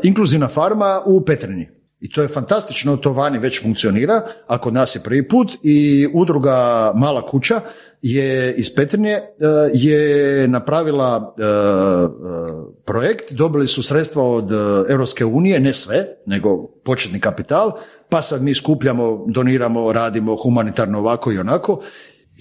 [0.03, 1.68] inkluzivna farma u Petrinji.
[2.03, 6.09] I to je fantastično, to vani već funkcionira, a kod nas je prvi put i
[6.14, 7.61] udruga Mala kuća
[8.03, 11.44] je iz Petrinje uh, je napravila uh,
[12.11, 14.50] uh, projekt, dobili su sredstva od
[14.88, 17.72] Europske unije, ne sve, nego početni kapital,
[18.09, 21.80] pa sad mi skupljamo, doniramo, radimo humanitarno ovako i onako.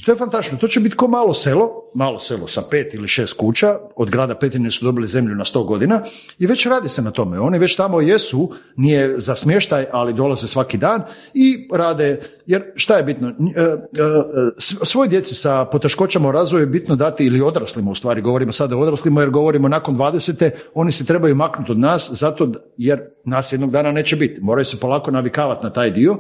[0.02, 0.58] I to je fantastično.
[0.58, 4.36] To će biti ko malo selo, malo selo sa pet ili šest kuća, od grada
[4.36, 6.04] Petrinje su dobili zemlju na sto godina
[6.40, 7.40] i već radi se na tome.
[7.40, 12.98] Oni već tamo jesu, nije za smještaj, ali dolaze svaki dan i rade, jer šta
[12.98, 13.30] je bitno?
[13.30, 13.76] E, e,
[14.86, 18.78] svoj djeci sa poteškoćama u razvoju je bitno dati, ili odraslima u stvari, govorimo sada
[18.78, 20.50] o odraslima jer govorimo nakon 20.
[20.74, 24.42] oni se trebaju maknuti od nas zato jer nas jednog dana neće biti.
[24.42, 26.18] Moraju se polako navikavati na taj dio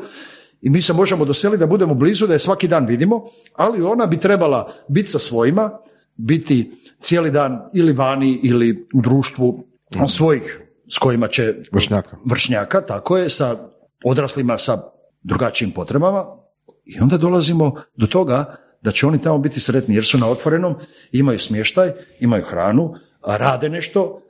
[0.61, 3.23] i mi se možemo doseliti da budemo blizu, da je svaki dan vidimo,
[3.55, 5.71] ali ona bi trebala biti sa svojima,
[6.15, 9.67] biti cijeli dan ili vani ili u društvu
[10.07, 11.53] svojih s kojima će...
[11.71, 12.17] Vršnjaka.
[12.25, 13.57] Vršnjaka, tako je, sa
[14.03, 14.77] odraslima sa
[15.23, 16.25] drugačijim potrebama
[16.85, 20.75] i onda dolazimo do toga da će oni tamo biti sretni jer su na otvorenom,
[21.11, 22.93] imaju smještaj, imaju hranu,
[23.27, 24.20] rade nešto,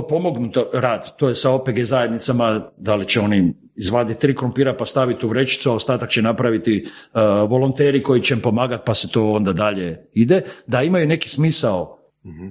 [0.00, 4.84] pomognuto rad, to je sa OPG zajednicama, da li će oni izvaditi tri krompira pa
[4.84, 7.20] staviti u vrećicu, a ostatak će napraviti uh,
[7.50, 11.98] volonteri koji će im pomagati pa se to onda dalje ide, da imaju neki smisao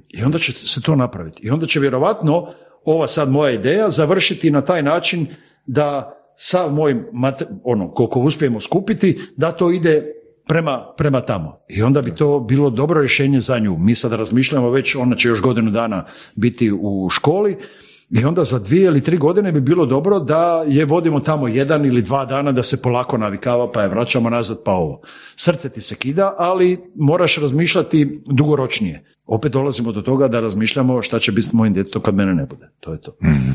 [0.10, 1.48] i onda će se to napraviti.
[1.48, 2.48] I onda će vjerovatno
[2.86, 5.28] ova sad moja ideja završiti na taj način
[5.66, 7.04] da sav moj,
[7.64, 10.21] ono, koliko uspijemo skupiti, da to ide
[10.52, 11.60] prema, prema tamo.
[11.70, 13.78] I onda bi to bilo dobro rješenje za nju.
[13.78, 17.58] Mi sad razmišljamo već, ona će još godinu dana biti u školi
[18.10, 21.86] i onda za dvije ili tri godine bi bilo dobro da je vodimo tamo jedan
[21.86, 25.02] ili dva dana da se polako navikava pa je vraćamo nazad pa ovo.
[25.36, 29.06] Srce ti se kida, ali moraš razmišljati dugoročnije.
[29.26, 32.46] Opet dolazimo do toga da razmišljamo šta će biti s mojim djetetom kad mene ne
[32.46, 32.70] bude.
[32.80, 33.16] To je to.
[33.24, 33.52] Mhm.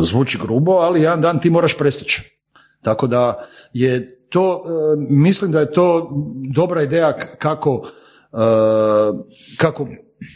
[0.00, 2.22] Zvuči grubo, ali jedan dan ti moraš prestići.
[2.82, 4.70] Tako da je to, e,
[5.10, 6.10] mislim da je to
[6.54, 7.88] dobra ideja kako,
[8.32, 8.36] e,
[9.56, 9.88] kako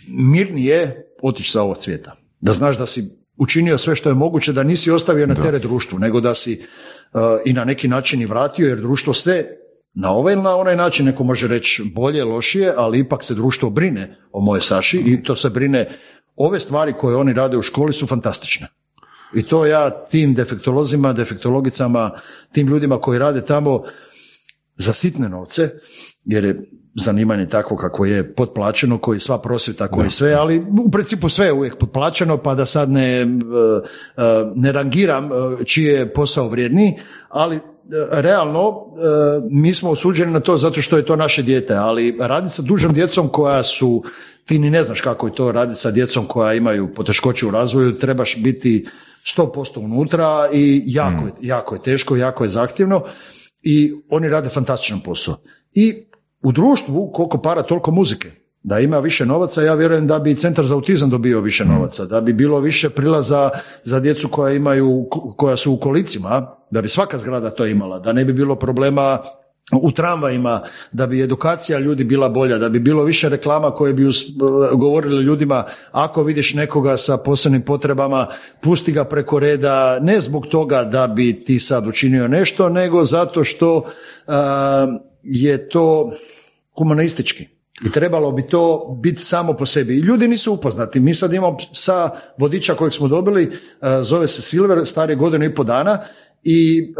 [0.08, 2.16] mirnije otići sa ovog svijeta.
[2.40, 3.04] Da znaš da si
[3.36, 7.18] učinio sve što je moguće, da nisi ostavio na teret društvu, nego da si e,
[7.44, 9.46] i na neki način i vratio, jer društvo se
[9.94, 13.70] na ovaj ili na onaj način, neko može reći bolje, lošije, ali ipak se društvo
[13.70, 15.88] brine o moje Saši i to se brine,
[16.36, 18.66] ove stvari koje oni rade u školi su fantastične.
[19.34, 22.10] I to ja tim defektolozima, defektologicama,
[22.52, 23.82] tim ljudima koji rade tamo
[24.76, 25.70] za sitne novce,
[26.24, 26.56] jer je
[26.94, 31.52] zanimanje takvo kako je potplaćeno, koji sva prosvjeta, koji sve, ali u principu sve je
[31.52, 33.26] uvijek potplaćeno, pa da sad ne, e, e,
[34.54, 36.92] ne rangiram e, čiji je posao vrijedniji,
[37.28, 37.60] ali
[38.10, 38.86] realno
[39.50, 42.94] mi smo osuđeni na to zato što je to naše dijete, ali raditi sa dužom
[42.94, 44.04] djecom koja su,
[44.44, 47.94] ti ni ne znaš kako je to raditi sa djecom koja imaju poteškoće u razvoju,
[47.94, 48.86] trebaš biti
[49.24, 53.02] 100% unutra i jako, je, jako je teško, jako je zahtjevno
[53.62, 55.36] i oni rade fantastičan posao.
[55.72, 56.06] I
[56.42, 58.30] u društvu koliko para toliko muzike.
[58.62, 62.20] Da ima više novaca, ja vjerujem da bi Centar za autizam dobio više novaca, da
[62.20, 63.50] bi bilo više prilaza
[63.82, 68.12] za djecu koja imaju, koja su u kolicima, da bi svaka zgrada to imala, da
[68.12, 69.18] ne bi bilo problema
[69.72, 70.60] u tramvajima,
[70.92, 74.04] da bi edukacija ljudi bila bolja, da bi bilo više reklama koje bi
[74.72, 78.26] govorili ljudima ako vidiš nekoga sa posebnim potrebama,
[78.60, 83.44] pusti ga preko reda, ne zbog toga da bi ti sad učinio nešto, nego zato
[83.44, 83.84] što
[85.22, 86.12] je to
[86.78, 87.48] humanistički.
[87.86, 89.94] I trebalo bi to biti samo po sebi.
[89.94, 91.00] I ljudi nisu upoznati.
[91.00, 93.52] Mi sad imamo sa vodiča kojeg smo dobili,
[94.02, 95.98] zove se Silver, star je godinu i po dana
[96.44, 96.92] i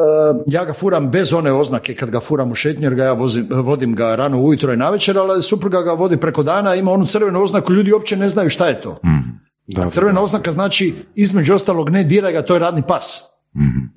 [0.46, 3.46] ja ga furam bez one oznake kad ga furam u šetnju jer ga ja vozim,
[3.50, 7.42] vodim ga rano ujutro i navečer, ali supruga ga vodi preko dana, ima onu crvenu
[7.42, 8.96] oznaku, ljudi uopće ne znaju šta je to.
[9.66, 13.22] Da, Crvena oznaka znači između ostalog ne diraj ga, to je radni pas.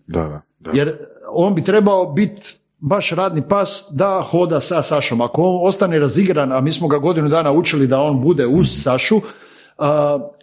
[0.08, 0.72] Da, da, da.
[0.74, 0.98] Jer
[1.32, 2.42] on bi trebao biti
[2.80, 5.22] baš radni pas da hoda sa Sašom.
[5.22, 8.82] Ako on ostane razigran, a mi smo ga godinu dana učili da on bude uz
[8.84, 9.22] Sašu,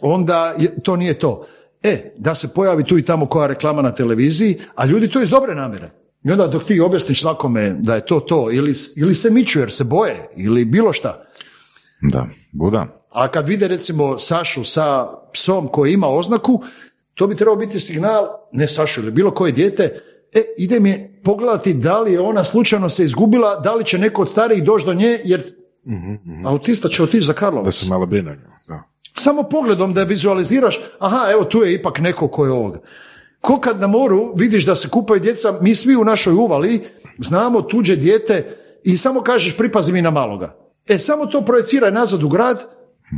[0.01, 1.47] onda je, to nije to.
[1.85, 5.30] E, da se pojavi tu i tamo koja reklama na televiziji, a ljudi to iz
[5.30, 5.91] dobre namjere.
[6.24, 9.72] I onda dok ti objasniš svakome da je to to, ili, ili se miču jer
[9.72, 11.24] se boje, ili bilo šta.
[12.03, 12.87] Da, buda.
[13.11, 16.62] A kad vide recimo Sašu sa psom koji ima oznaku,
[17.14, 19.82] to bi trebao biti signal, ne Sašu ili bilo koje dijete,
[20.35, 24.22] e, ide mi pogledati da li je ona slučajno se izgubila, da li će neko
[24.22, 25.55] od starijih doći do nje, jer
[26.47, 27.66] autista će otići za Karlovac.
[27.66, 28.54] Da se malo brine.
[29.17, 32.81] Samo pogledom da vizualiziraš, aha, evo tu je ipak neko ko je ovoga.
[33.41, 36.81] Ko kad na moru vidiš da se kupaju djeca, mi svi u našoj uvali
[37.19, 40.57] znamo tuđe dijete i samo kažeš pripazi mi na maloga.
[40.89, 42.65] E, samo to projeciraj nazad u grad,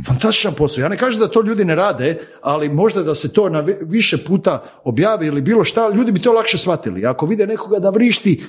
[0.07, 0.81] fantastičan posao.
[0.81, 4.25] Ja ne kažem da to ljudi ne rade, ali možda da se to na više
[4.25, 7.05] puta objavi ili bilo šta, ljudi bi to lakše shvatili.
[7.05, 8.43] Ako vide nekoga da vrišti,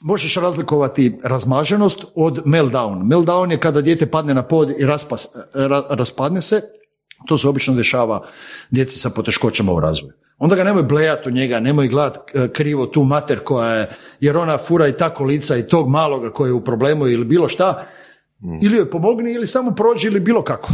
[0.00, 3.02] možeš razlikovati razmaženost od meltdown.
[3.02, 5.28] Meltdown je kada dijete padne na pod i raspas,
[5.90, 6.62] raspadne se,
[7.26, 8.26] to se obično dešava
[8.70, 10.12] djeci sa poteškoćama u razvoju.
[10.38, 13.88] Onda ga nemoj blejati u njega, nemoj gledat e, krivo tu mater koja je,
[14.20, 17.48] jer ona fura i tako lica i tog maloga koji je u problemu ili bilo
[17.48, 17.86] šta,
[18.62, 20.72] Ili joj pomogni ili samo prođi ili bilo kako.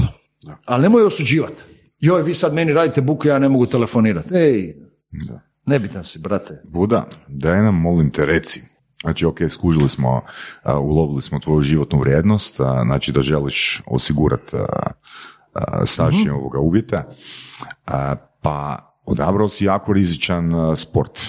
[0.64, 1.62] Ali nemoj osuđivati.
[2.00, 4.34] Joj, vi sad meni radite buku, ja ne mogu telefonirati.
[4.34, 4.74] Ej,
[5.66, 6.62] nebitan si, brate.
[6.64, 8.62] Buda, daj nam molim te reci.
[9.02, 10.22] Znači, ok, skužili smo,
[10.62, 14.56] a, ulovili smo tvoju životnu vrijednost, znači da želiš osigurati
[15.84, 17.04] stačenje ovoga uvjeta,
[17.86, 21.20] a, pa odabrao si jako rizičan a, sport.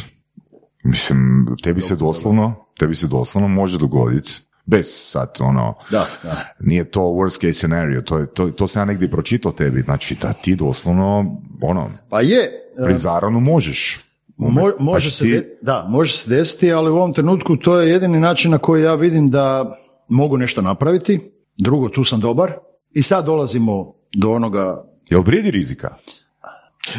[0.83, 4.31] Mislim, tebi se doslovno, tebi se doslovno može dogoditi
[4.65, 6.37] bez sad ono, Da, da.
[6.59, 10.15] nije to worst case scenario, to, je, to, to sam ja negdje pročitao tebi, znači
[10.21, 12.51] da ti doslovno, ono, Pa je,
[12.85, 13.99] pri zaranu možeš.
[14.37, 17.79] Mo- može, će se ti- de- da, može se desiti, ali u ovom trenutku to
[17.79, 19.75] je jedini način na koji ja vidim da
[20.09, 21.31] mogu nešto napraviti.
[21.57, 22.53] Drugo, tu sam dobar.
[22.91, 25.95] I sad dolazimo do onoga Jel vrijedi rizika?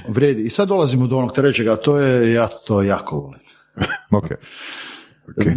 [0.08, 0.42] vrijedi.
[0.42, 3.40] I sad dolazimo do onog trećega, a to je, ja to jako volim.
[4.10, 4.28] Ok.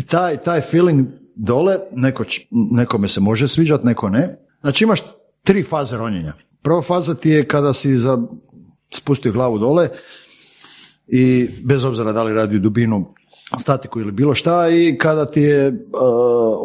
[0.07, 4.37] Taj, taj feeling dole, neko, nekome se može sviđati, neko ne.
[4.61, 4.99] Znači imaš
[5.43, 6.33] tri faze ronjenja.
[6.61, 8.17] Prva faza ti je kada si za,
[8.93, 9.89] spustio glavu dole
[11.07, 13.13] i bez obzira da li radi dubinu
[13.59, 15.75] statiku ili bilo šta i kada ti je uh,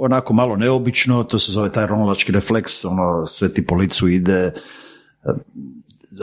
[0.01, 4.53] onako malo neobično, to se zove taj ronolački refleks, ono sve ti po licu ide,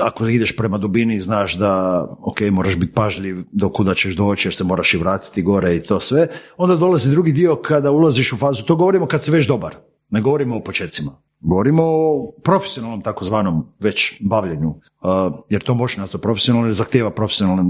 [0.02, 4.56] ako ideš prema dubini znaš da ok, moraš biti pažljiv do kuda ćeš doći jer
[4.56, 8.38] se moraš i vratiti gore i to sve, onda dolazi drugi dio kada ulaziš u
[8.38, 9.76] fazu, to govorimo kad si već dobar,
[10.10, 11.12] ne govorimo o početcima.
[11.44, 14.80] Govorimo o profesionalnom takozvanom već bavljenju, uh,
[15.50, 17.64] jer to može nastati profesionalno jer zahtjeva profesionalno.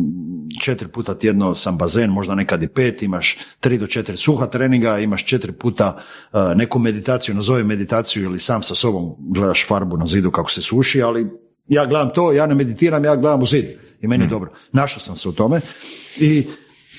[0.61, 4.99] Četiri puta tjedno sam bazen, možda nekad i pet, imaš tri do četiri suha treninga,
[4.99, 10.05] imaš četiri puta uh, neku meditaciju, nazovi meditaciju ili sam sa sobom gledaš farbu na
[10.05, 11.27] zidu kako se suši, ali
[11.67, 13.65] ja gledam to, ja ne meditiram, ja gledam u zid
[14.01, 14.51] i meni je dobro.
[14.71, 15.61] Našao sam se u tome
[16.19, 16.47] i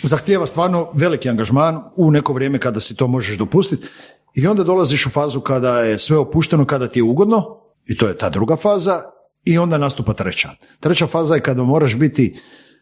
[0.02, 3.86] zahtijeva stvarno veliki angažman u neko vrijeme kada si to možeš dopustiti
[4.34, 8.08] i onda dolaziš u fazu kada je sve opušteno, kada ti je ugodno i to
[8.08, 9.02] je ta druga faza
[9.44, 10.50] i onda nastupa treća.
[10.80, 12.40] Treća faza je kada moraš biti,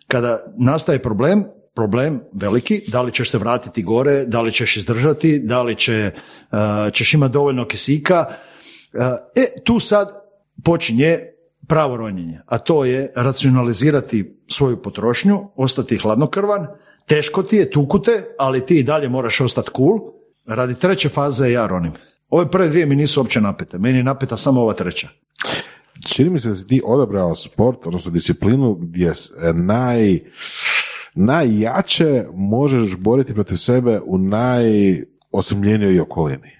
[0.08, 1.44] kada nastaje problem,
[1.74, 6.10] problem veliki, da li ćeš se vratiti gore, da li ćeš izdržati, da li će,
[6.52, 6.58] uh,
[6.92, 8.26] ćeš imati dovoljno kisika.
[8.28, 9.00] Uh,
[9.34, 10.08] e, tu sad
[10.64, 11.18] počinje
[11.68, 16.66] pravo ronjenje, a to je racionalizirati svoju potrošnju, ostati hladnokrvan,
[17.06, 20.00] teško ti je, tuku te, ali ti i dalje moraš ostati cool.
[20.46, 21.92] Radi treće faze ja ronim.
[22.28, 25.08] Ove prve dvije mi nisu uopće napete, meni je napeta samo ova treća.
[26.06, 29.12] Čini mi se da si ti odabrao sport, odnosno disciplinu gdje
[29.54, 30.18] naj,
[31.14, 36.50] najjače možeš boriti protiv sebe u najosamljenijoj okolini.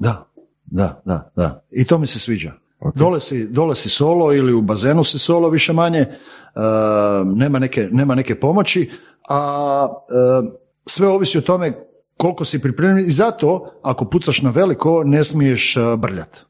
[0.00, 0.30] Da,
[0.64, 1.64] da, da, da.
[1.70, 2.52] I to mi se sviđa.
[2.94, 6.08] Dole, si, dole si solo ili u bazenu si solo više manje, e,
[7.24, 8.90] nema, neke, nema neke pomoći,
[9.28, 9.88] a
[10.44, 10.50] e,
[10.86, 15.76] sve ovisi o tome koliko si pripremljen i zato ako pucaš na veliko ne smiješ
[15.76, 16.40] uh, brljat.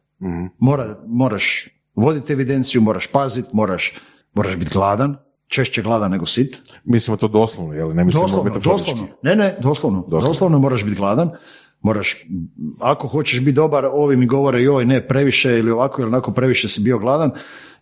[0.59, 3.95] Mora, moraš voditi evidenciju, moraš paziti, moraš,
[4.35, 5.17] moraš biti gladan,
[5.47, 6.57] češće gladan nego sit.
[6.85, 7.95] Mislimo to doslovno, jel?
[7.95, 9.07] Ne mislimo Doslovno, doslovno.
[9.23, 10.05] Ne, ne, doslovno.
[10.09, 10.59] doslovno.
[10.59, 11.31] moraš biti gladan.
[11.81, 12.17] Moraš,
[12.81, 16.69] ako hoćeš biti dobar, ovi mi govore joj ne previše ili ovako ili onako previše
[16.69, 17.31] si bio gladan.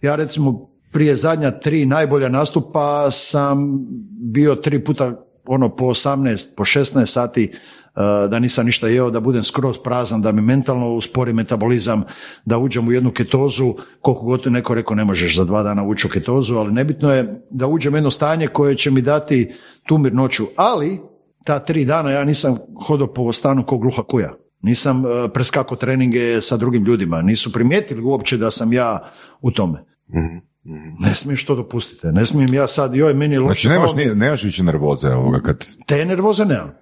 [0.03, 3.87] Ja recimo prije zadnja tri najbolja nastupa sam
[4.21, 9.21] bio tri puta ono po 18, po 16 sati uh, da nisam ništa jeo, da
[9.21, 12.03] budem skroz prazan, da mi mentalno uspori metabolizam,
[12.45, 16.07] da uđem u jednu ketozu, koliko god neko rekao ne možeš za dva dana ući
[16.07, 19.53] u ketozu, ali nebitno je da uđem u jedno stanje koje će mi dati
[19.87, 21.01] tu mirnoću, ali
[21.45, 24.35] ta tri dana ja nisam hodao po stanu ko gluha kuja.
[24.63, 27.23] Nisam uh, preskako treninge sa drugim ljudima.
[27.23, 29.85] Nisu primijetili uopće da sam ja u tome.
[30.99, 32.07] Ne smiješ to dopustiti.
[32.07, 33.69] Ne smijem ja sad, joj, meni je loše.
[33.69, 35.67] Znači nemaš, nemaš više nervoze ovoga kad...
[35.87, 36.73] te nervoze nemam.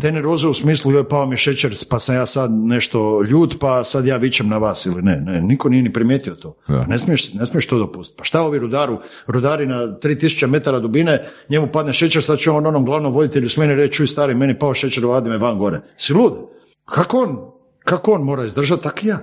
[0.00, 3.84] Te nervoze u smislu, joj, pao mi šećer, pa sam ja sad nešto ljut, pa
[3.84, 5.16] sad ja vičem na vas ili ne.
[5.16, 6.56] Ne, niko nije ni primijetio to.
[6.68, 6.84] Da.
[6.86, 8.18] Ne, smiješ, ne smiješ to dopustiti.
[8.18, 12.66] Pa šta ovi rudaru, rudari na 3000 metara dubine, njemu padne šećer, sad će on
[12.66, 15.80] onom glavnom voditelju s mene reći, čuj stari, meni pao šećer, vadi me van gore.
[15.96, 16.32] Si lud?
[16.84, 17.38] Kako on,
[17.84, 19.18] kako on mora izdržati, tak i ja.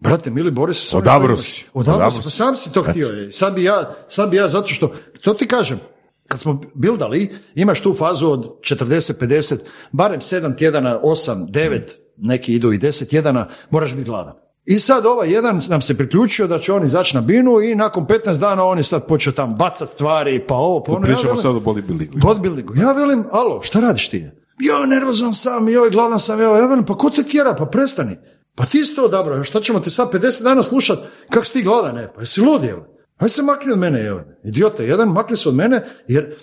[0.00, 1.64] Brate, mili, bori se s ovim Odabro si.
[1.74, 2.36] Odabro Odabro si, pa si.
[2.36, 3.08] sam si to htio.
[3.08, 3.30] je.
[3.30, 4.92] Sad bi ja, sad bi ja zato što,
[5.22, 5.80] to ti kažem,
[6.28, 9.56] kad smo bildali, imaš tu fazu od 40-50,
[9.92, 11.80] barem 7 tjedana, 8, 9,
[12.16, 14.34] neki idu i 10 tjedana, moraš biti gladan.
[14.66, 18.06] I sad ovaj jedan nam se priključio da će on izaći na binu i nakon
[18.06, 21.00] 15 dana on je sad počeo tam bacat stvari, pa ovo, pa ono.
[21.00, 22.20] Ja Pričamo velim- sad o bodybuildingu.
[22.20, 22.80] Bodybuildingu.
[22.82, 24.26] Ja velim, alo, šta radiš ti?
[24.60, 28.16] Jo, nervozan sam, joj, gladan sam, joj, ja velim, pa ko te tjera, pa prestani.
[28.54, 30.98] Pa ti si to odabrao, šta ćemo ti sad 50 dana slušat
[31.30, 32.86] kako si ti gladan, ne, pa jesi lud, evo.
[33.18, 34.20] Aj se makni od mene, evo.
[34.44, 36.34] Idiote, jedan, makni se od mene, jer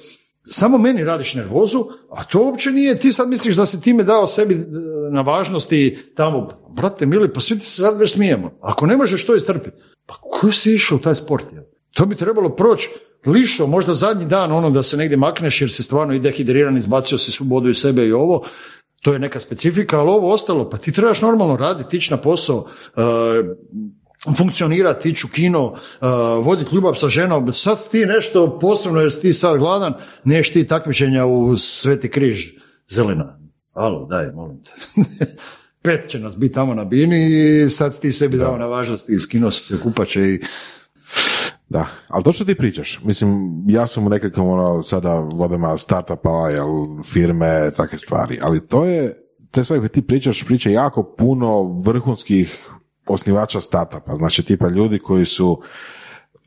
[0.44, 4.28] samo meni radiš nervozu, a to uopće nije, ti sad misliš da si time dao
[4.28, 4.66] sebi e,
[5.12, 8.58] na važnosti tamo, brate mili, pa svi ti se sad već smijemo.
[8.62, 11.46] Ako ne možeš to istrpiti, pa ko si išao u taj sport?
[11.54, 11.64] jel?
[11.94, 12.90] To bi trebalo proći
[13.26, 17.18] lišo, možda zadnji dan ono da se negdje makneš jer si stvarno i dehidriran, izbacio
[17.18, 18.44] si svu vodu iz sebe i ovo,
[19.02, 22.68] to je neka specifika, ali ovo ostalo, pa ti trebaš normalno raditi, ići na posao,
[22.98, 23.02] e,
[24.38, 25.76] funkcionirati, ići u kino, uh,
[26.46, 30.68] voditi ljubav sa ženom, sad ti nešto posebno jer si ti sad gladan, neš ti
[30.68, 32.46] takmičenja u Sveti križ
[32.88, 33.40] zelena.
[33.74, 34.72] Alo, daj, molim te.
[35.84, 39.14] Pet će nas biti tamo na bini i sad si ti sebi dao na važnosti
[39.14, 40.40] i skinuo si se kupače i
[41.70, 46.50] Da, ali to što ti pričaš, mislim, ja sam u nekakvom ono, sada vodama startupa,
[46.50, 46.68] jel,
[47.04, 49.16] firme, takve stvari, ali to je,
[49.52, 52.60] te stvari koje ti pričaš, priča jako puno vrhunskih
[53.08, 55.62] osnivača startupa, znači tipa ljudi koji su,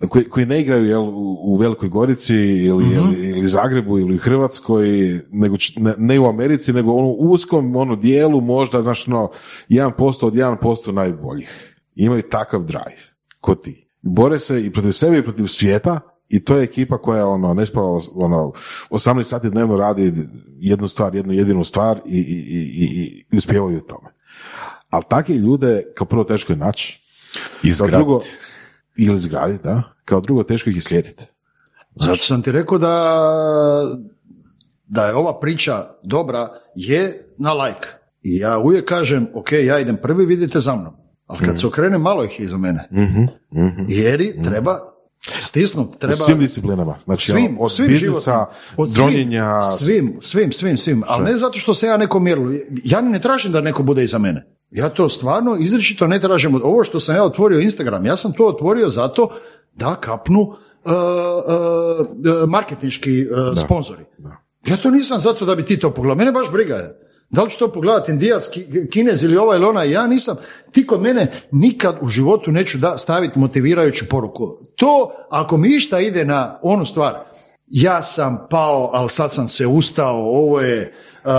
[0.09, 4.19] koji, koji ne igraju jel, u, u Velikoj Gorici ili, ili, ili Zagrebu ili u
[4.19, 4.89] Hrvatskoj,
[5.31, 9.31] nego ne, ne u Americi, nego ono, u uskom ono, dijelu možda, znaš, ono,
[9.69, 11.75] 1% od 1% najboljih.
[11.95, 13.03] Imaju takav drive,
[13.41, 13.89] ko ti.
[14.03, 17.67] Bore se i protiv sebe i protiv svijeta i to je ekipa koja ono, ne
[17.67, 18.53] spava ono,
[18.91, 20.13] 18 sati dnevno radi
[20.59, 24.18] jednu stvar, jednu jedinu stvar i, i, i, i, i uspijevaju u tome.
[24.91, 27.01] Ali takve ljude, kao prvo teško je naći,
[27.63, 27.97] Izgraditi.
[27.97, 28.21] drugo,
[28.97, 31.25] ili izgraditi, da, kao drugo teško ih je slijediti.
[31.95, 33.25] Zato sam ti rekao da,
[34.87, 37.89] da je ova priča dobra, je na like.
[38.23, 40.95] I ja uvijek kažem, ok, ja idem prvi, vidite za mnom.
[41.27, 42.89] Ali kad se okrene, malo ih je iza mene.
[43.89, 44.79] Jer treba
[45.41, 46.17] stisnut, U treba...
[46.17, 46.99] svim disciplinama.
[47.05, 51.25] Znači, svim, ono, od svim biznisa, životnim, od svim, dronjenja, svim, svim, svim, svim, ali
[51.25, 52.53] ne zato što se ja neko mjerilo.
[52.85, 54.58] Ja ne tražim da neko bude iza mene.
[54.71, 56.55] Ja to stvarno izričito ne tražim.
[56.55, 59.29] od- Ovo što sam ja otvorio Instagram, ja sam to otvorio zato
[59.75, 60.53] da kapnu uh,
[60.85, 64.05] uh, marketinški uh, sponzori.
[64.67, 66.17] Ja to nisam zato da bi ti to pogledao.
[66.17, 67.01] Mene baš briga je.
[67.31, 70.37] Da li ću to pogledati indijac, ki- kinez ili ovaj ili onaj, ja nisam,
[70.73, 74.57] ti kod mene nikad u životu neću da staviti motivirajuću poruku.
[74.77, 77.15] To, ako mi išta ide na onu stvar,
[77.71, 80.95] ja sam pao, ali sad sam se ustao, ovo je
[81.25, 81.31] uh,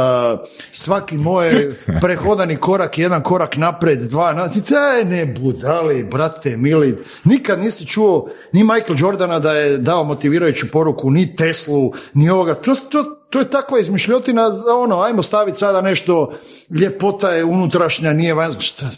[0.71, 7.59] svaki moj prehodani korak, jedan korak napred, dva, na, daj ne budali, brate, mili, nikad
[7.59, 12.75] nisi čuo ni Michael Jordana da je dao motivirajuću poruku, ni Teslu, ni ovoga, to,
[12.75, 16.33] to, to je takva izmišljotina za ono, ajmo staviti sada nešto,
[16.69, 18.89] ljepota je unutrašnja, nije vanjska, šta,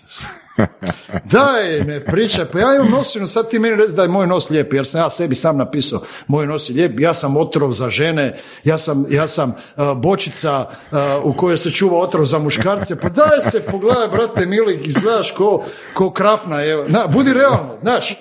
[1.32, 4.50] Daj, ne pričaj, pa ja imam nosinu, sad ti meni reci da je moj nos
[4.50, 7.90] lijep, jer sam ja sebi sam napisao, moj nos je lijep, ja sam otrov za
[7.90, 8.34] žene,
[8.64, 13.10] ja sam, ja sam uh, bočica uh, u kojoj se čuva otrov za muškarce, pa
[13.10, 18.18] daj se, pogledaj, brate mili, izgledaš ko, ko krafna, evo, na, budi realno, znaš,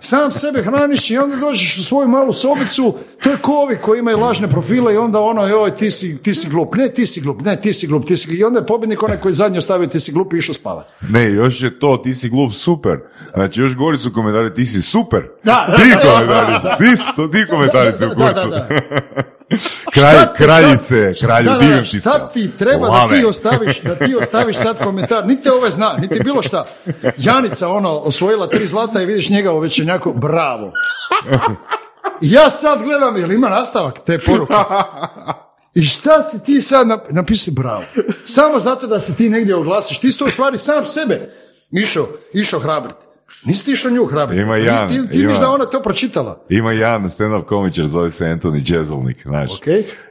[0.00, 3.98] sam sebe hraniš i onda dođeš u svoju malu sobicu, to je ko ovi koji
[3.98, 7.20] imaju lažne profile i onda ono, joj, ti si, ti si glup, ne, ti si
[7.20, 9.86] glup, ne, ti si glup, ti si I onda je pobjednik onaj koji zadnji ostavio
[9.86, 10.90] ti si glup i išao spavati.
[11.08, 12.98] Ne, još je to, ti si glup, super.
[13.34, 15.22] Znači, još gori su komentari, ti si super.
[15.44, 18.32] Da, da, ti da, da, komentari da, su, ti, ti komentari su u Da, da,
[18.32, 18.50] kurcu.
[19.50, 19.56] Da.
[19.92, 21.98] Kralj, Šta ti kraljice, sad- kralju, da, da, se.
[22.00, 25.96] Šta ti treba da ti ostaviš, da ti ostaviš sad komentar, niti te ove zna,
[26.00, 26.64] niti bilo šta.
[27.16, 30.72] Janica ono, osvojila tri zlata i vidiš njega u večernjaku, bravo.
[32.20, 34.54] I ja sad gledam, jel ima nastavak te poruke?
[35.74, 37.82] I šta si ti sad nap- napisao bravo?
[38.24, 39.98] Samo zato da se ti negdje oglasiš.
[39.98, 41.34] Ti si to u stvari sam sebe
[41.72, 43.04] išao, išao hrabriti.
[43.44, 44.42] Nisi ti išao nju hrabriti.
[44.42, 45.32] Ima jedan, Ti, ti, ti ima.
[45.32, 46.44] da ona to pročitala.
[46.48, 49.50] Ima jedan stand-up komičar, zove se Anthony Jeselnik, znaš.
[49.52, 49.66] Ok.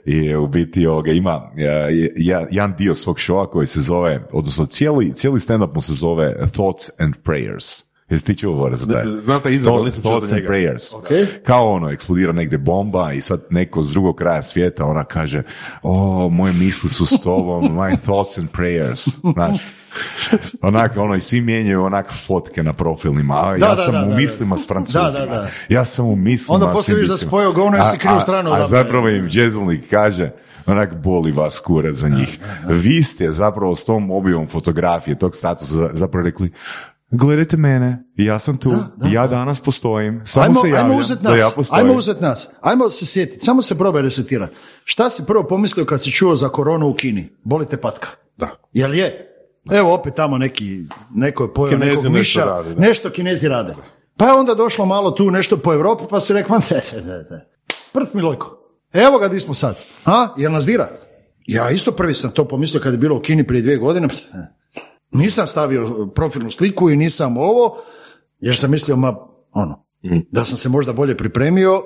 [0.06, 4.66] I u biti ovoga, ima je- je- jedan dio svog šova koji se zove, odnosno
[4.66, 7.84] cijeli, cijeli stand-up mu se zove Thoughts and Prayers.
[8.10, 9.04] Jesi ti čuo taj?
[9.22, 10.54] Znam taj izraz, ali Thought- nisam čuo Thoughts za and njega.
[10.54, 10.96] Prayers.
[10.96, 11.08] Ok.
[11.44, 15.44] Kao ono, eksplodira negdje bomba i sad neko s drugog kraja svijeta, ona kaže,
[15.84, 19.60] o, moje misli su s tobom, my thoughts and prayers, znaš.
[20.62, 24.04] Onak, ono, i svi mijenjaju onak fotke na profilima, a Da, ja da, sam da,
[24.04, 24.62] u da, mislima da.
[24.62, 25.48] s francuzima, Da, da, da.
[25.70, 28.22] ja sam u mislima Onda poslije vidiš da pojeo govno jer si A- krivu a-
[28.22, 28.68] stranu A, odabrao.
[28.68, 30.32] zapravo im Jezelnik kaže,
[30.66, 32.40] onak boli vas kurac za njih.
[32.68, 36.52] Vi ste zapravo s tom objavom fotografije, tog statusa zapravo rekli,
[37.12, 38.74] gledajte mene, ja sam tu,
[39.04, 41.80] ja danas postojim, samo ajmo, se javljam ajmo uzet da nas, ja postojim.
[41.80, 44.56] ajmo uzet nas, ajmo se sjetiti, samo se probaj resetirati.
[44.84, 47.30] Šta si prvo pomislio kad si čuo za koronu u Kini?
[47.44, 48.08] Boli te patka?
[48.38, 48.50] Da.
[48.74, 49.26] Jel je?
[49.72, 50.80] Evo opet tamo neki,
[51.16, 52.82] neko je pojeo Kinezi nekog nešto miša, rade, da.
[52.82, 53.76] nešto kinezi rade.
[54.18, 57.18] Pa je onda došlo malo tu nešto po Europi, pa si rekao, ne, ne, ne,
[57.18, 57.50] ne.
[57.94, 58.60] prst mi lojko.
[58.94, 59.76] Evo ga di smo sad.
[60.06, 60.90] A, jel nas dira?
[61.48, 64.08] Ja isto prvi sam to pomislio kad je bilo u Kini prije dvije godine.
[65.12, 67.78] Nisam stavio profilnu sliku i nisam ovo,
[68.40, 69.18] jer sam mislio, ma,
[69.52, 69.86] ono,
[70.32, 71.82] da sam se možda bolje pripremio,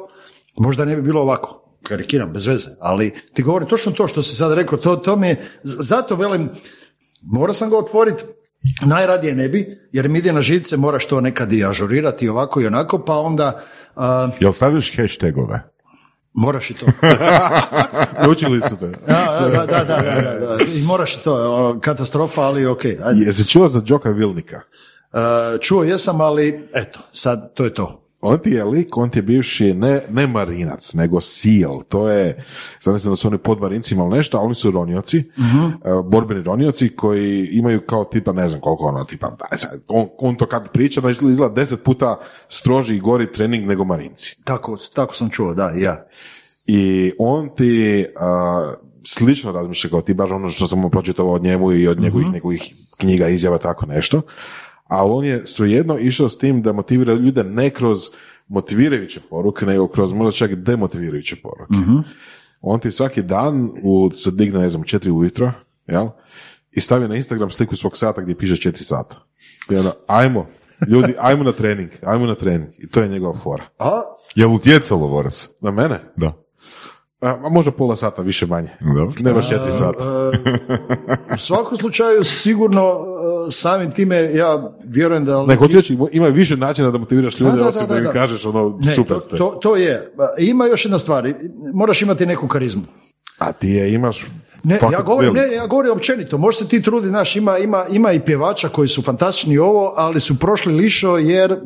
[0.57, 1.59] možda ne bi bilo ovako.
[1.83, 5.27] karikiram, bez veze, ali ti govorim točno to što si sad rekao, to, to mi
[5.27, 6.49] je, zato velim,
[7.23, 8.23] morao sam ga otvoriti,
[8.85, 12.67] najradije ne bi, jer mi ide na živce, moraš to nekad i ažurirati ovako i
[12.67, 13.61] onako, pa onda
[13.95, 15.73] a, Jel stavljaš hashtagove?
[16.33, 16.85] moraš i to.
[18.23, 18.87] Naučili su te.
[19.07, 20.01] Da, da, da, da,
[20.39, 20.63] da.
[20.75, 22.85] I moraš i to, katastrofa, ali ok.
[22.85, 23.25] ajde.
[23.25, 24.61] Jesi čuo za Đoka Vilnika?
[25.13, 28.02] E, čuo jesam, ali eto, sad to je to.
[28.25, 31.81] On ti je lik, on ti je bivši ne, ne marinac, nego seal.
[31.87, 32.45] To je,
[32.81, 35.23] znam da su oni podmarincima ili nešto, a oni su ronioci, e,
[36.05, 40.45] borbeni ronioci koji imaju kao tipa, ne znam koliko ono, tipa, sad, on, on to
[40.45, 42.19] kad priča, da izgleda deset puta
[42.49, 44.37] stroži i gori trening nego marinci.
[44.43, 46.05] Tako, tako sam čuo, da, ja.
[46.65, 48.73] I on ti a,
[49.05, 52.73] slično razmišlja kao ti, baš ono što sam pročitao od njemu i od njegovih njegovih
[52.97, 54.21] knjiga, izjava, tako nešto.
[54.83, 57.99] Ali on je svejedno išao s tim da motivira ljude ne kroz
[58.47, 61.73] motivirajuće poruke, nego kroz možda čak demotivirajuće poruke.
[62.61, 65.51] On ti svaki dan u, se digne, ne znam, četiri ujutro,
[65.87, 66.07] jel?
[66.71, 69.25] I stavi na Instagram sliku svog sata gdje piše četiri sata.
[69.71, 70.45] I onda, ajmo,
[70.87, 72.69] ljudi, ajmo na trening, ajmo na trening.
[72.79, 73.69] I to je njegova fora.
[73.79, 74.01] A,
[74.35, 75.49] Jel utjecalo, Voras?
[75.61, 76.03] Na mene?
[76.15, 76.42] Da.
[77.23, 78.69] A, možda pola sata, više manje.
[78.79, 79.13] Dobro.
[79.19, 80.31] Ne baš četiri sata.
[81.33, 82.99] u svakom slučaju sigurno
[83.47, 85.43] e, samim time ja vjerujem da...
[85.43, 88.07] Ne, hoću reći, ima više načina da motiviraš ljude, Da, da, osim da, da, da,
[88.07, 89.37] im kažeš ono, Ne, super to, ste.
[89.37, 90.11] to, to je.
[90.37, 91.33] Ima još jedna stvar,
[91.73, 92.83] moraš imati neku karizmu.
[93.37, 94.25] A ti je imaš
[94.63, 97.85] Ne, fakat ja govorim, ne, ja govorim općenito, može se ti truditi, znaš, ima, ima,
[97.91, 101.59] ima i pjevača koji su fantastični ovo, ali su prošli lišo jer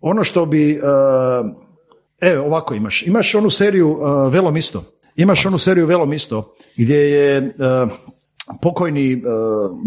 [0.00, 1.69] ono što bi, uh,
[2.20, 4.84] evo ovako imaš, imaš onu seriju uh, Velom isto,
[5.16, 7.90] imaš onu seriju Velom isto, gdje je uh,
[8.62, 9.22] pokojni uh,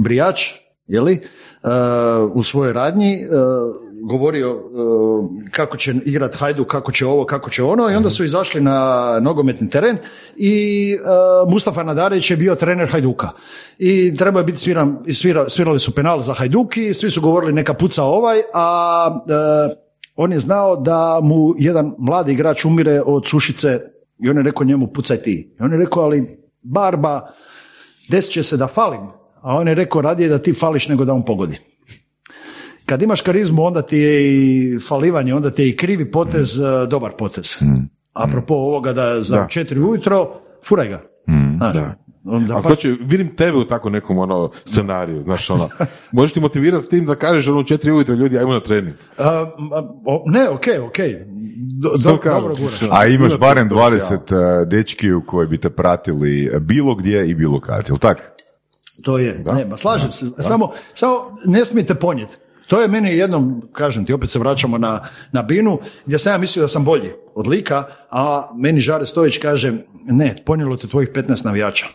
[0.04, 0.40] brijač,
[0.88, 1.20] je li,
[1.64, 1.70] uh,
[2.34, 7.64] u svojoj radnji uh, govorio uh, kako će igrat Hajdu, kako će ovo, kako će
[7.64, 9.98] ono i onda su izašli na nogometni teren
[10.36, 10.98] i
[11.44, 13.30] uh, Mustafa Nadarić je bio trener Hajduka.
[13.78, 17.74] I trebao je biti sviran, svira- svirali su penal za Hajduki svi su govorili neka
[17.74, 19.83] puca ovaj, a uh,
[20.16, 23.80] on je znao da mu jedan mladi igrač umire od sušice
[24.20, 25.56] i on je rekao njemu pucaj ti.
[25.60, 26.28] I on je rekao ali
[26.62, 27.28] barba
[28.10, 29.02] desit će se da falim,
[29.42, 31.58] a on je rekao radije da ti fališ nego da on pogodi.
[32.86, 36.88] Kad imaš karizmu, onda ti je i falivanje, onda ti je i krivi potez e,
[36.88, 37.58] dobar potez.
[38.14, 39.48] Apropo ovoga da za Da.
[39.48, 40.30] četiri ujutro,
[40.68, 41.02] furaj ga.
[41.58, 41.74] Znaš,
[42.26, 45.70] onda Ali pa- to će, vidim tebe u tako nekom ono scenariju, znaš ono,
[46.12, 48.96] možeš ti motivirati s tim da kažeš ono u četiri ujutro ljudi, ajmo na trening.
[49.18, 49.46] a, a,
[50.06, 50.98] o, ne, ok, ok.
[51.82, 52.80] Do, do- dobro guraš.
[52.92, 54.20] A imaš Ima barem potencijal.
[54.20, 58.32] 20 uh, dečki u koji bi te pratili bilo gdje i bilo kad, jel tak?
[59.02, 60.26] To je, ne, ma slažem se.
[60.40, 62.34] Samo, samo ne smijete ponijeti.
[62.68, 66.38] To je meni jednom, kažem ti, opet se vraćamo na, na binu, gdje sam ja
[66.38, 69.74] mislio da sam bolji od lika, a meni Žare Stojić kaže,
[70.06, 71.86] ne, ponijelo te tvojih 15 navijača.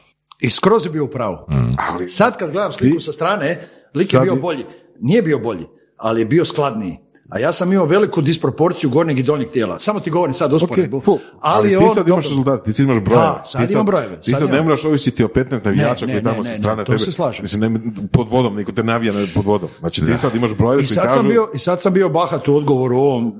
[0.40, 1.36] I skroz je bio u pravu.
[1.78, 3.48] Ali Sad kad gledam sliku sa strane,
[3.94, 4.64] lik je Sad bio bolji.
[5.00, 5.66] Nije bio bolji,
[5.96, 6.98] ali je bio skladniji.
[7.28, 9.78] A ja sam imao veliku disproporciju gornjeg i donjeg tijela.
[9.78, 11.00] Samo ti govorim sad usporedbu.
[11.00, 11.18] full.
[11.40, 13.22] ali, ti on, sad imaš rezultate, ti sad imaš brojeve.
[13.22, 16.12] Da, sad ti imam brojeve, Ti sad sad, ne moraš ovisiti o 15 navijača Ne,
[16.12, 16.98] koji ne, tamo ne, sa ne, strane to tebe.
[16.98, 17.42] se slažem.
[17.42, 17.80] Mislim, ne,
[18.12, 19.68] pod vodom, niko te navija ne pod vodom.
[19.78, 22.08] Znači ti sad imaš brojeve I koji sad, sam kažu- bio, I sad sam bio
[22.08, 23.32] bahat u odgovoru ovom uh,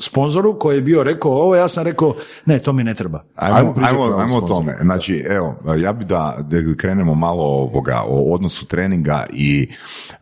[0.00, 2.14] sponzoru koji je bio rekao ovo, ja sam rekao
[2.46, 3.24] ne, to mi ne treba.
[3.34, 4.76] Ajmo, Ajmo ajmo, o tome.
[4.80, 9.68] Znači, evo, ja bi da, da krenemo malo ovoga, o odnosu treninga i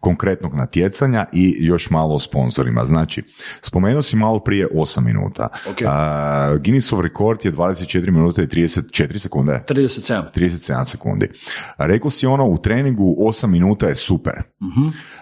[0.01, 2.85] konkretnog natjecanja i još malo o sponzorima.
[2.85, 3.23] Znači,
[3.61, 5.49] spomenuo si malo prije 8 minuta.
[5.71, 5.83] Ok.
[5.87, 9.63] A, Guinnessov rekord je 24 minuta i 34 sekunde.
[9.69, 10.23] 37.
[10.35, 11.31] 37 sekundi.
[11.79, 14.43] Rekao si ono, u treningu 8 minuta je super.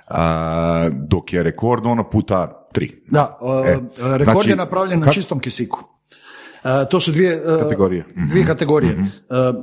[0.09, 2.91] A, dok je rekord ono puta 3.
[3.11, 5.85] Da, uh, E, rekord znači, je napravljen na čistom kisiku.
[6.65, 8.05] Uh, to su dvije uh, Kategorije.
[8.29, 8.99] Dvije kategorije.
[8.99, 9.63] Uh, uh,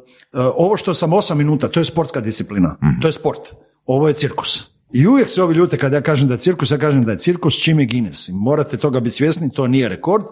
[0.55, 2.77] ovo što sam 8 minuta, to je sportska disciplina.
[3.01, 3.39] To je sport.
[3.85, 4.69] Ovo je cirkus.
[4.93, 7.17] I uvijek se ovi ljute kad ja kažem da je cirkus, ja kažem da je
[7.17, 8.29] cirkus čim je Guinness.
[8.33, 10.23] Morate toga biti svjesni, to nije rekord,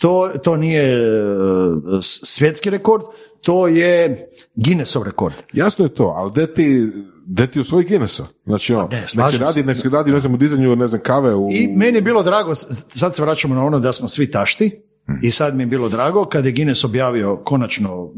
[0.00, 3.02] to, to nije uh, svjetski rekord,
[3.40, 5.34] to je Guinnessov rekord.
[5.52, 6.88] Jasno je to, ali gde ti,
[7.26, 8.26] gde ti u svoj Guinnessa?
[8.44, 11.00] Znači, ono, ne, nek se radi, nek se radi, ne znam, u dizanju, ne znam,
[11.00, 11.48] kave u...
[11.50, 14.80] I meni je bilo drago, sad se vraćamo na ono da smo svi tašti,
[15.22, 18.12] i sad mi je bilo drago kad je Guinness objavio konačno uh,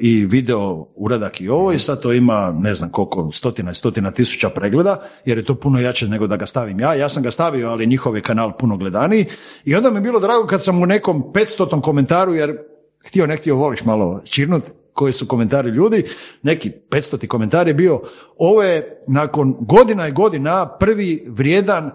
[0.00, 4.10] i video uradak i ovo i sad to ima ne znam koliko stotina i stotina
[4.10, 6.94] tisuća pregleda jer je to puno jače nego da ga stavim ja.
[6.94, 9.26] Ja sam ga stavio ali njihov je kanal puno gledaniji
[9.64, 12.58] i onda mi je bilo drago kad sam u nekom 500 komentaru jer
[13.06, 14.62] htio ne htio voliš malo čirnut
[14.92, 16.04] koji su komentari ljudi,
[16.42, 18.00] neki 500 komentar je bio,
[18.38, 21.92] ovo je nakon godina i godina prvi vrijedan uh,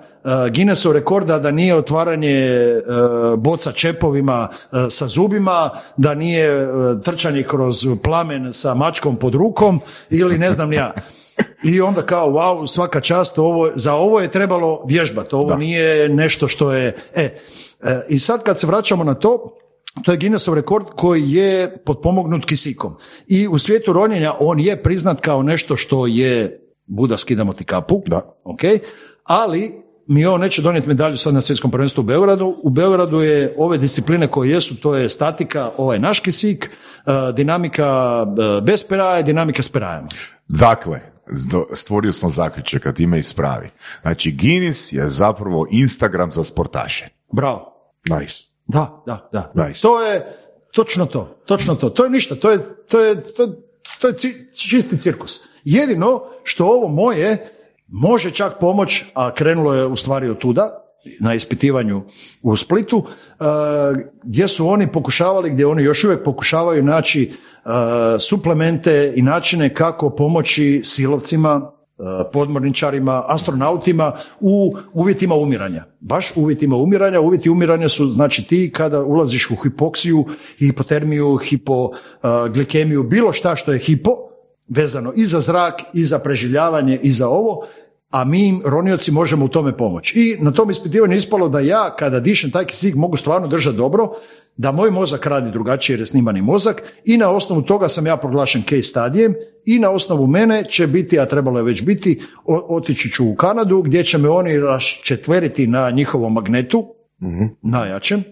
[0.54, 2.48] Guinnessov rekorda da nije otvaranje
[2.78, 9.36] uh, boca čepovima uh, sa zubima, da nije uh, trčanje kroz plamen sa mačkom pod
[9.36, 9.80] rukom
[10.10, 10.94] ili ne znam ni ja.
[11.64, 16.48] I onda kao, wow, svaka čast, ovo, za ovo je trebalo vježbati, ovo nije nešto
[16.48, 16.96] što je...
[17.16, 17.24] E,
[17.82, 19.58] e, I sad kad se vraćamo na to,
[20.04, 22.96] to je Guinnessov rekord koji je potpomognut kisikom.
[23.28, 28.04] I u svijetu ronjenja on je priznat kao nešto što je Buda skidamo ti kapu,
[28.06, 28.40] Da.
[28.44, 28.62] ok,
[29.24, 32.56] ali mi on neće donijeti medalju sad na svjetskom prvenstvu u Beogradu.
[32.64, 38.26] U Beogradu je ove discipline koje jesu, to je statika, ovaj naš kisik, eh, dinamika
[38.28, 40.08] eh, bez peraja, dinamika s perajama.
[40.48, 41.02] Dakle,
[41.74, 43.70] stvorio sam zaključak kad ime ispravi.
[44.02, 47.08] Znači, Guinness je zapravo Instagram za sportaše.
[47.32, 47.74] Bravo.
[48.06, 48.47] Nice.
[48.68, 49.52] Da, da, da.
[49.56, 49.68] da.
[49.68, 49.82] Nice.
[49.82, 50.38] To je
[50.72, 51.90] točno to, točno to.
[51.90, 53.48] To je ništa, to je, to je, to,
[54.02, 54.14] to je
[54.54, 55.42] čisti cirkus.
[55.64, 57.50] Jedino što ovo moje
[57.88, 60.84] može čak pomoć, a krenulo je u stvari od tuda,
[61.20, 62.04] na ispitivanju
[62.42, 63.46] u Splitu, uh,
[64.24, 67.72] gdje su oni pokušavali, gdje oni još uvijek pokušavaju naći uh,
[68.20, 71.72] suplemente i načine kako pomoći silovcima,
[72.34, 75.84] podmorničarima, astronautima u uvjetima umiranja.
[76.00, 77.20] Baš uvjetima umiranja.
[77.20, 80.26] Uvjeti umiranja su znači ti kada ulaziš u hipoksiju,
[80.60, 84.12] hipotermiju, hipoglikemiju, bilo šta što je hipo,
[84.68, 87.68] vezano i za zrak, i za preživljavanje, i za ovo,
[88.10, 90.20] a mi im, ronioci, možemo u tome pomoći.
[90.20, 93.78] I na tom ispitivanju je ispalo da ja, kada dišem taj kisik, mogu stvarno držati
[93.78, 94.10] dobro,
[94.58, 98.18] da moj mozak radi drugačije jer je snimani mozak i na osnovu toga sam ja
[98.18, 99.34] proglašen case stadijem
[99.66, 103.82] i na osnovu mene će biti, a trebalo je već biti, otići ću u Kanadu
[103.82, 106.86] gdje će me oni raščetveriti na njihovom magnetu,
[107.62, 108.24] najjačem,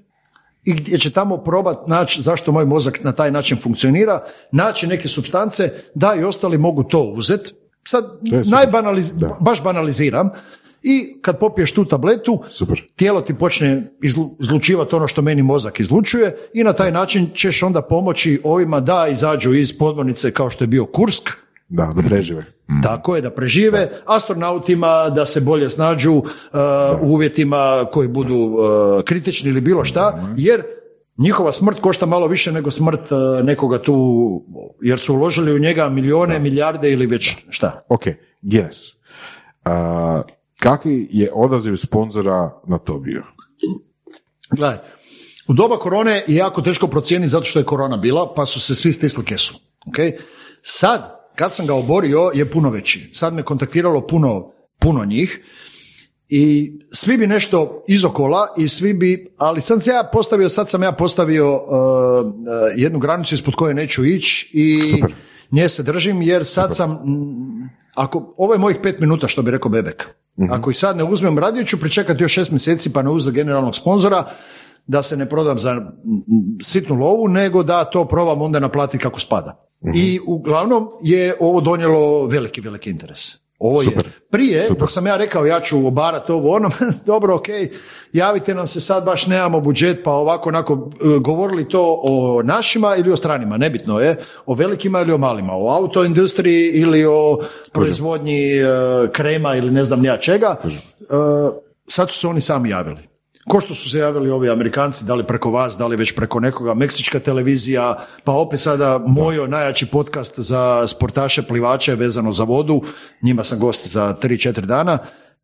[0.64, 5.07] i gdje će tamo probat naći zašto moj mozak na taj način funkcionira, naći neke
[5.07, 7.53] substance da i ostali mogu to uzeti.
[7.88, 8.06] Sad,
[8.45, 9.38] najbanaliz, Da.
[9.41, 10.30] baš banaliziram,
[10.84, 12.84] i kad popiješ tu tabletu, Super.
[12.95, 17.64] tijelo ti počne izlu, izlučivati ono što meni mozak izlučuje i na taj način ćeš
[17.64, 21.30] onda pomoći ovima da izađu iz podmornice kao što je bio Kursk,
[21.70, 22.45] Da, da prežive.
[22.84, 26.24] tako je, da prežive, astronautima da se bolje snađu uh,
[27.02, 28.60] u uvjetima koji budu uh,
[29.03, 30.64] kritični ili bilo šta, jer
[31.18, 33.96] njihova smrt košta malo više nego smrt uh, nekoga tu,
[34.82, 37.82] jer su uložili u njega milijone, milijarde ili već šta.
[37.90, 38.04] Ok,
[38.42, 38.80] Guinness.
[39.66, 40.22] A,
[40.60, 43.24] kakvi je odaziv sponzora na to bio?
[44.52, 44.78] Gledaj,
[45.48, 48.76] u doba korone je jako teško procijeniti zato što je korona bila, pa su se
[48.76, 49.56] svi stisli kesu.
[49.88, 50.18] Okay?
[50.62, 53.10] Sad, kad sam ga oborio, je puno veći.
[53.14, 55.42] Sad me kontaktiralo puno, puno njih
[56.30, 60.84] i svi bi nešto izokola i svi bi, ali sad sam ja postavio, sad sam
[60.84, 62.34] ja postavio uh, uh,
[62.76, 65.14] jednu granicu ispod koje neću ići i Super.
[65.52, 69.52] nje se držim jer sad sam, mm, ako, ovo je mojih pet minuta što bi
[69.52, 70.07] rekao Bebek.
[70.49, 73.76] Ako ih sad ne uzmem, radio ću pričekati još šest mjeseci pa ne uzem generalnog
[73.76, 74.30] sponzora
[74.88, 75.85] da se ne prodam za mm,
[76.61, 79.68] sitnu lovu, nego da to probam onda naplatiti kako spada.
[79.95, 83.44] I uglavnom je ovo donijelo veliki, veliki interes.
[83.60, 83.90] Ovo je
[84.30, 86.72] prije, dok sam ja rekao ja ću obarati ovo ono,
[87.06, 87.48] dobro, ok,
[88.14, 92.95] javite nam se sad, baš nemamo budžet, pa ovako, onako, e, govorili to o našima
[92.95, 94.15] ili o stranima, nebitno je,
[94.45, 97.38] o velikima ili o malima, o autoindustriji ili o
[97.72, 98.65] proizvodnji e,
[99.11, 100.56] krema ili ne znam ja čega,
[101.06, 101.07] E,
[101.88, 103.15] sad su se oni sami javili.
[103.49, 106.39] Ko što su se javili ovi Amerikanci, da li preko vas, da li već preko
[106.39, 112.81] nekoga, Meksička televizija, pa opet sada moj najjači podcast za sportaše, plivače vezano za vodu,
[113.22, 114.97] njima sam gost za 3-4 dana,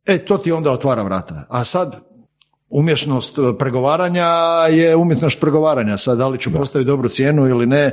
[0.06, 1.46] e to ti onda otvara vrata.
[1.50, 1.96] A sad
[2.72, 4.28] umješnost e, pregovaranja
[4.70, 5.98] je umjetnost pregovaranja.
[5.98, 7.92] Sad da li ću postaviti dobru cijenu ili ne,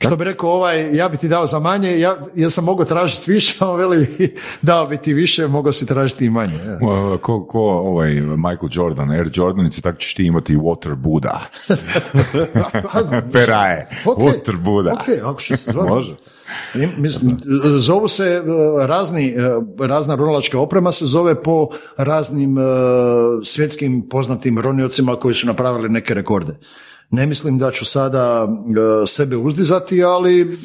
[0.00, 3.32] što bi rekao ovaj, ja bi ti dao za manje, ja, ja sam mogao tražiti
[3.32, 6.54] više, a on veli dao bi ti više, mogao si tražiti i manje.
[6.54, 6.74] je.
[6.74, 11.40] Uh, Ko, ko ovaj Michael Jordan, Air Jordanice, tako ćeš ti imati Water Buddha.
[13.32, 14.92] Peraje, Ok, Water Buddha.
[14.92, 15.90] Ok, ako će se zvati.
[15.90, 16.14] Može.
[16.96, 17.38] Mislim,
[17.78, 18.42] zovu se e,
[18.86, 19.34] razni, e,
[19.86, 22.62] razna ronilačka oprema se zove po raznim e,
[23.44, 26.52] svjetskim poznatim roniocima koji su napravili neke rekorde.
[27.10, 28.48] Ne mislim da ću sada
[29.02, 30.58] e, sebe uzdizati, ali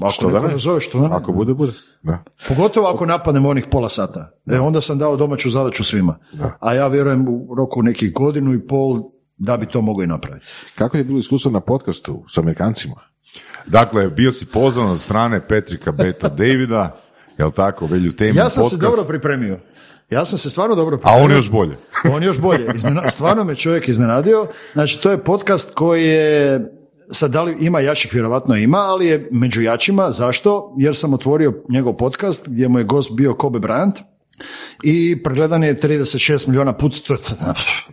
[0.00, 0.58] ako Što da ne?
[0.58, 1.14] zove, što da ne?
[1.14, 1.72] Ako bude, bude.
[2.02, 2.24] Da.
[2.48, 4.30] Pogotovo ako napadnemo onih pola sata.
[4.50, 6.18] E, onda sam dao domaću zadaću svima.
[6.60, 9.00] A ja vjerujem u roku nekih godinu i pol
[9.38, 10.46] da bi to mogao i napraviti.
[10.74, 12.94] Kako je bilo iskustvo na podcastu s Amerikancima?
[13.66, 17.00] Dakle, bio si pozvan od strane Petrika Beta Davida,
[17.38, 19.60] jel tako, velju temu Ja sam se podcast, dobro pripremio.
[20.10, 21.24] Ja sam se stvarno dobro a pripremio.
[21.24, 21.76] on još bolje.
[22.14, 22.66] On još bolje.
[22.74, 24.46] Iznena- stvarno me čovjek iznenadio.
[24.72, 26.60] Znači, to je podcast koji je
[27.12, 30.10] sad da li ima jačih, vjerojatno ima, ali je među jačima.
[30.10, 30.74] Zašto?
[30.78, 33.92] Jer sam otvorio njegov podcast gdje mu je gost bio Kobe Bryant
[34.82, 37.14] i pregledan je 36 milijuna puta,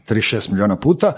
[0.07, 1.13] 36 milijuna puta.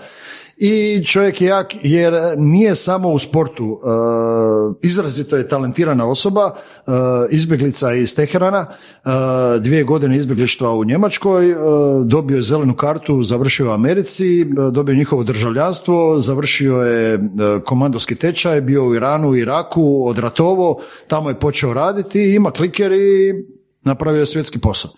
[0.62, 6.92] I čovjek je jak jer nije samo u sportu, e, izrazito je talentirana osoba, e,
[7.32, 9.10] izbjeglica iz Teherana, e,
[9.60, 11.56] dvije godine izbjeglištva u Njemačkoj,
[12.06, 17.20] dobio je zelenu kartu, završio u Americi, dobio njihovo državljanstvo, završio je
[17.66, 23.34] komandorski tečaj, bio u Iranu, Iraku, odratovo, tamo je počeo raditi, ima kliker i
[23.82, 24.92] napravio je svjetski posao.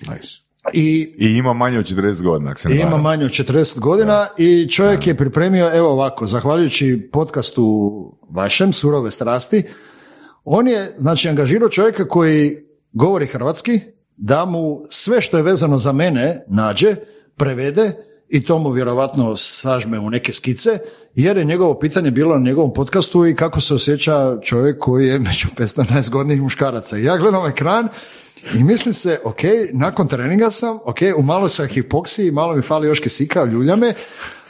[0.00, 0.42] Nice.
[0.72, 3.02] I I ima manje od 40 godina, ako se ne ima varam.
[3.02, 7.92] manje od 40 godina i čovjek je pripremio, evo ovako, zahvaljujući podcastu
[8.30, 9.62] vašem, Surove strasti,
[10.44, 12.56] on je, znači, angažirao čovjeka koji
[12.92, 13.80] govori hrvatski,
[14.16, 16.96] da mu sve što je vezano za mene nađe,
[17.36, 17.92] prevede
[18.32, 20.78] i to mu vjerovatno sažme u neke skice,
[21.14, 25.18] jer je njegovo pitanje bilo na njegovom podcastu i kako se osjeća čovjek koji je
[25.18, 26.96] među 511 godnih muškaraca.
[26.96, 27.88] Ja gledam ekran
[28.54, 29.40] i mislim se, ok,
[29.72, 33.94] nakon treninga sam, ok, u malo sam hipoksiji, malo mi fali još kisika, ljulja me,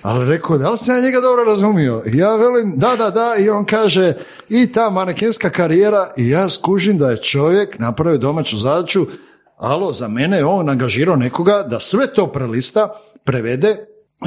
[0.03, 2.03] ali rekao, da li sam ja njega dobro razumio?
[2.07, 4.15] I ja velim, da, da, da, i on kaže,
[4.49, 9.07] i ta manekenska karijera, i ja skužim da je čovjek napravio domaću zadaću,
[9.57, 12.89] alo, za mene je on angažirao nekoga da sve to prelista,
[13.25, 13.77] prevede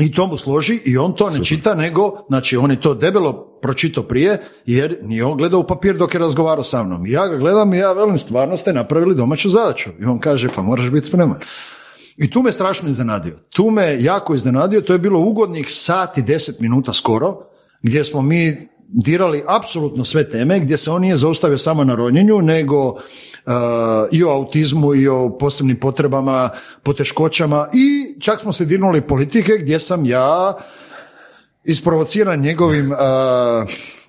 [0.02, 3.60] i to mu složi i on to ne čita nego, znači on je to debelo
[3.62, 7.06] pročitao prije jer nije on gledao u papir dok je razgovarao sa mnom.
[7.06, 9.90] I ja ga gledam i ja velim stvarno ste napravili domaću zadaću.
[10.02, 11.40] I on kaže pa moraš biti spreman.
[12.18, 13.40] I tu me strašno iznenadio.
[13.50, 17.38] Tu me jako iznenadio, to je bilo ugodnih sat i deset minuta skoro,
[17.82, 18.58] gdje smo mi
[18.88, 22.98] dirali apsolutno sve teme, gdje se on nije zaustavio samo na ronjenju, nego uh,
[24.12, 26.50] i o autizmu i o posebnim potrebama,
[26.84, 30.54] poteškoćama i čak smo se dirnuli politike gdje sam ja
[31.64, 32.98] isprovociran njegovim uh,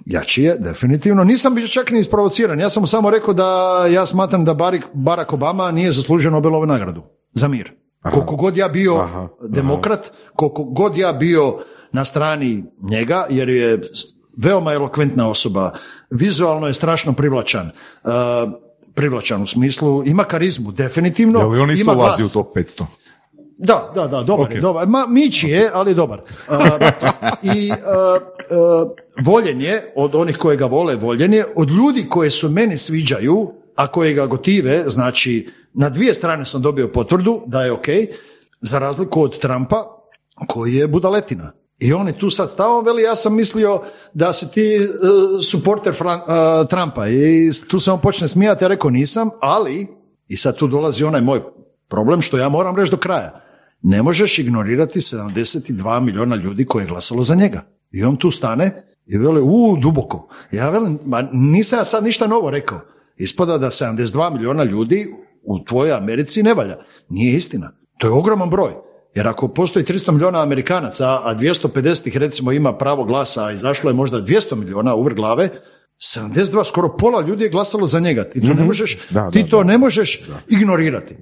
[0.06, 1.24] jači je, definitivno.
[1.24, 4.92] Nisam bio čak ni isprovociran, ja sam mu samo rekao da ja smatram da Barack-
[4.94, 7.72] Barack Obama nije zaslužio Nobelovu nagradu za mir.
[8.12, 9.08] Koliko god ja bio
[9.48, 11.58] demokrat, koliko god ja bio
[11.92, 13.80] na strani njega, jer je
[14.36, 15.72] veoma elokventna osoba,
[16.10, 17.70] vizualno je strašno privlačan,
[18.04, 18.10] uh,
[18.94, 22.84] privlačan u smislu, ima karizmu, definitivno, Je li on isto ulazi u top 500?
[23.58, 24.86] Da, da, da, dobar je, dobar.
[24.86, 26.20] Ma, mići je, ali dobar.
[26.20, 26.56] Uh,
[27.42, 28.90] I uh, uh,
[29.24, 33.52] voljen je, od onih koji ga vole, voljen je, od ljudi koje su meni sviđaju,
[33.76, 37.86] a koji ga gotive, znači, na dvije strane sam dobio potvrdu da je ok,
[38.60, 39.84] za razliku od Trumpa,
[40.46, 41.52] koji je budaletina.
[41.78, 43.82] I on je tu sad stao, veli, ja sam mislio
[44.14, 46.22] da si ti uh, suporter Fran-
[46.62, 47.08] uh, Trumpa.
[47.08, 49.86] I tu se on počne smijati, ja rekao nisam, ali,
[50.28, 51.42] i sad tu dolazi onaj moj
[51.88, 53.40] problem što ja moram reći do kraja.
[53.82, 57.62] Ne možeš ignorirati 72 milijuna ljudi koji je glasalo za njega.
[57.90, 60.28] I on tu stane i veli, u, duboko.
[60.52, 62.80] Ja velim, ma nisam ja sad ništa novo rekao.
[63.16, 65.06] Ispada da 72 milijuna ljudi
[65.42, 66.76] u tvojoj Americi ne valja.
[67.08, 67.72] Nije istina.
[67.98, 68.85] To je ogroman broj.
[69.16, 73.90] Jer ako postoji 300 milijuna Amerikanaca, a 250 ih recimo ima pravo glasa, a izašlo
[73.90, 75.48] je možda 200 milijuna u vrh glave,
[75.98, 78.24] 72, skoro pola ljudi je glasalo za njega.
[78.24, 79.64] Ti to ne možeš, Da, ti da, to da.
[79.64, 81.14] ne možeš ignorirati.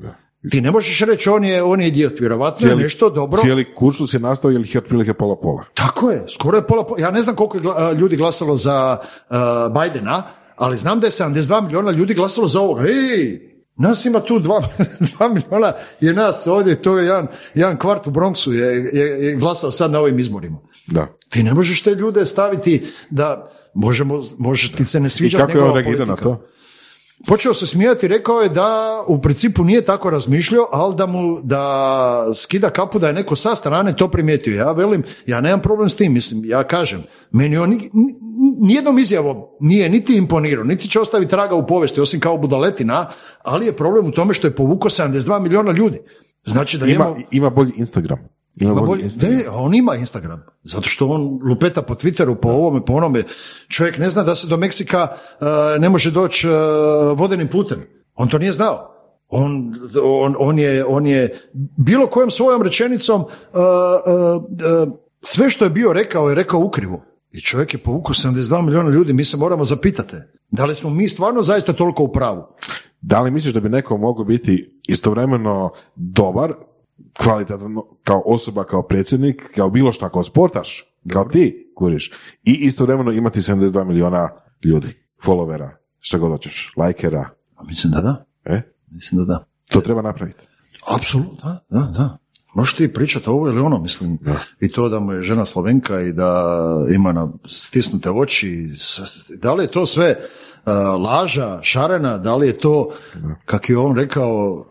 [0.50, 3.42] Ti ne možeš reći on je, on je idiot, vjerovatno je nešto dobro.
[3.42, 5.64] Cijeli kursus je nastao jer ih je otprilike pola pola.
[5.74, 8.56] Tako je, skoro je pola, po- ja ne znam koliko je gla- a, ljudi glasalo
[8.56, 8.96] za
[9.30, 9.36] uh,
[9.74, 10.22] Bidena,
[10.56, 12.82] ali znam da je 72 milijuna ljudi glasalo za ovoga.
[12.82, 14.68] Ej, nas ima tu dva,
[15.16, 19.34] dva milijuna je nas ovdje, to je jedan, jedan kvart u Bronxu je, je, je
[19.34, 20.58] glasao sad na ovim izborima.
[20.86, 21.18] Da.
[21.28, 25.58] Ti ne možeš te ljude staviti da možemo, možeš ti se ne I sviđa kako
[25.58, 26.46] je on reagirao na to?
[27.26, 28.68] Počeo se smijati, rekao je da
[29.08, 31.84] u principu nije tako razmišljao, ali da mu da
[32.34, 34.56] skida kapu da je neko sa strane to primijetio.
[34.56, 38.14] Ja velim, ja nemam problem s tim, mislim, ja kažem, meni on ni- ni-
[38.60, 43.06] nijednom izjavom nije niti imponirao, niti će ostaviti traga u povijesti, osim kao budaletina,
[43.42, 45.98] ali je problem u tome što je povukao 72 milijuna ljudi.
[46.44, 48.18] Znači da Ima, ima bolji Instagram.
[48.56, 49.38] Ima, ima bolji Instagram.
[49.38, 50.42] ne, on ima Instagram.
[50.64, 53.22] Zato što on lupeta po Twitteru, po ovome, po onome.
[53.68, 55.46] Čovjek ne zna da se do Meksika uh,
[55.78, 56.54] ne može doći uh,
[57.18, 57.86] vodenim putem.
[58.14, 58.90] On to nije znao.
[59.28, 59.72] On,
[60.02, 61.34] on, on, je, on je
[61.76, 64.42] bilo kojom svojom rečenicom uh, uh,
[64.86, 67.04] uh, sve što je bio rekao je rekao ukrivo.
[67.32, 70.16] I čovjek je povukao 72 milijuna ljudi, mi se moramo zapitati.
[70.50, 72.42] Da li smo mi stvarno zaista toliko u pravu?
[73.00, 76.54] Da li misliš da bi neko mogao biti istovremeno dobar,
[77.18, 82.12] kvalitetan kao osoba, kao predsjednik, kao bilo šta, kao sportaš, kao ti, kuriš,
[82.42, 84.28] i istovremeno imati 72 milijuna
[84.64, 84.88] ljudi,
[85.24, 88.24] followera, što god hoćeš, lajkera, A mislim da da.
[88.44, 88.62] e?
[88.90, 89.44] Mislim da da.
[89.70, 90.44] To treba napraviti.
[90.86, 92.18] Apsolutno, da, da, da.
[92.54, 94.18] Možeš ti pričati ovo ili ono, mislim,
[94.60, 96.54] i to da mu je žena Slovenka i da
[96.94, 98.68] ima na stisnute oči,
[99.42, 100.72] da li je to sve uh,
[101.02, 102.90] laža, šarena, da li je to,
[103.44, 104.64] kak je on rekao,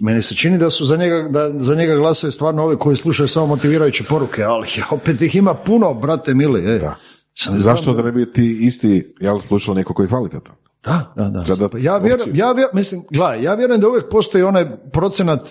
[0.00, 3.28] meni se čini da su za njega, da za njega glasaju stvarno ovi koji slušaju
[3.28, 6.78] samo motivirajuće poruke, ali opet ih ima puno, brate mili, ej.
[6.78, 6.94] Da.
[7.38, 10.54] Znam- Zašto da ne bi ti isti, jel, slušao neko koji je kvalitetan?
[10.84, 11.44] Da, da, da.
[11.44, 15.42] Treba Pa ja vjerujem, ja vjerujem, mislim, gledaj, ja vjerujem da uvijek postoji onaj procenat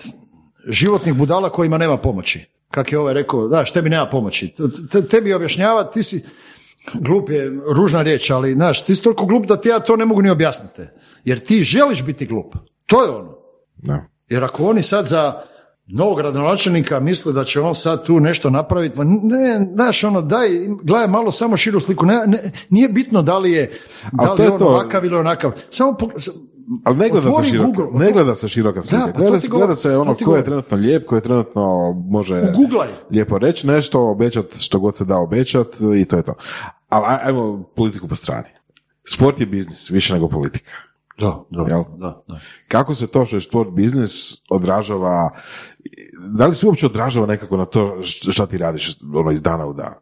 [0.66, 2.46] životnih budala kojima nema pomoći.
[2.70, 4.54] Kak je ovaj rekao, da, tebi nema pomoći.
[4.92, 6.24] Te- Tebi objašnjava, ti si,
[6.94, 10.04] glup je ružna riječ, ali znaš, ti si toliko glup da ti ja to ne
[10.04, 10.82] mogu ni objasniti.
[11.24, 12.54] Jer ti želiš biti glup.
[12.86, 13.34] To je ono.
[13.76, 14.04] Da.
[14.28, 15.40] Jer ako oni sad za
[15.88, 20.48] novog gradonačelnika misle da će on sad tu nešto napraviti, pa ne, znaš, ono, daj,
[20.82, 22.06] gledaj malo samo širu sliku.
[22.06, 23.70] Ne, ne- nije bitno da li je,
[24.12, 24.66] da li je on to.
[24.66, 25.52] ovakav ili onakav.
[25.70, 26.12] Samo pog-
[26.84, 29.06] Ali ne gleda se široka, Google, ne gleda se široka slika.
[29.06, 31.62] pa to gleda, se, gleda se ono ko je trenutno lijep, ko je trenutno
[32.02, 32.88] može Uguglaj.
[33.10, 36.34] lijepo reći nešto, obećati što god se da obećati i to je to.
[36.88, 38.48] Ali aj- ajmo politiku po strani.
[39.06, 40.70] Sport je biznis, više nego politika.
[41.18, 41.84] Da, da, Jel?
[41.96, 42.40] da, da.
[42.68, 45.30] Kako se to što je sport biznis odražava,
[46.36, 49.72] da li se uopće odražava nekako na to šta ti radiš ono, iz dana u
[49.72, 49.94] dan?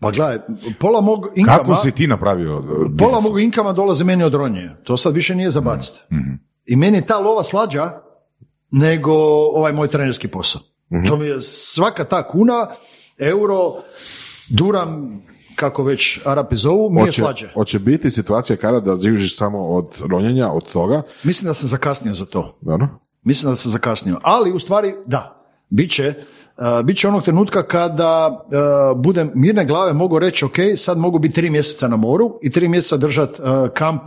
[0.00, 0.38] Pa gledaj,
[0.80, 2.58] pola mog inkama, Kako si ti napravio?
[2.58, 2.64] uh,
[2.98, 3.22] pola biznis?
[3.22, 4.70] mog inkama dolaze meni od ronje.
[4.84, 5.98] To sad više nije za baciti.
[6.12, 6.34] Mhm.
[6.66, 7.90] I meni je ta lova slađa
[8.70, 9.12] nego
[9.54, 10.62] ovaj moj trenerski posao.
[10.92, 11.06] Mhm.
[11.06, 12.66] To mi je svaka ta kuna,
[13.18, 13.74] euro,
[14.48, 15.20] duram,
[15.56, 17.48] kako već Arapi zovu, mi je slađe.
[17.54, 22.14] hoće biti situacija kada da živiš samo od ronjenja, od toga, Mislim da sam zakasnio
[22.14, 22.58] za to.
[22.60, 22.88] dobro?
[23.22, 24.18] Mislim da sam zakasnio.
[24.22, 26.14] Ali u stvari, da, bit će,
[26.56, 31.18] uh, bit će onog trenutka kada uh, budem mirne glave mogu reći ok, sad mogu
[31.18, 34.02] biti tri mjeseca na moru i tri mjeseca držat uh, kamp,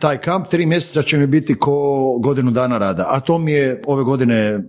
[0.00, 3.06] taj kamp, tri mjeseca će mi biti ko godinu dana rada.
[3.08, 4.60] A to mi je ove godine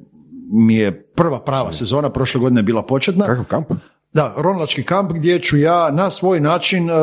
[0.52, 3.26] mi je prva prava sezona, prošle godine je bila početna.
[3.26, 3.68] Kakav kamp?
[4.16, 6.94] Da, ronilački kamp gdje ću ja na svoj način e,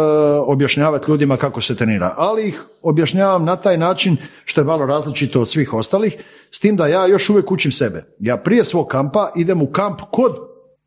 [0.46, 5.40] objašnjavati ljudima kako se trenira, ali ih objašnjavam na taj način što je malo različito
[5.40, 6.16] od svih ostalih,
[6.50, 8.04] s tim da ja još uvijek učim sebe.
[8.18, 10.36] Ja prije svog kampa idem u kamp kod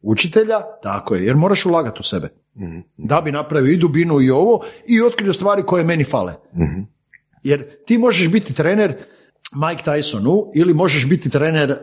[0.01, 2.27] učitelja, tako je, jer moraš ulagati u sebe.
[2.97, 6.33] Da bi napravio i dubinu i ovo i otkrio stvari koje meni fale.
[7.43, 8.97] Jer ti možeš biti trener
[9.51, 11.77] Mike Tysonu ili možeš biti trener uh,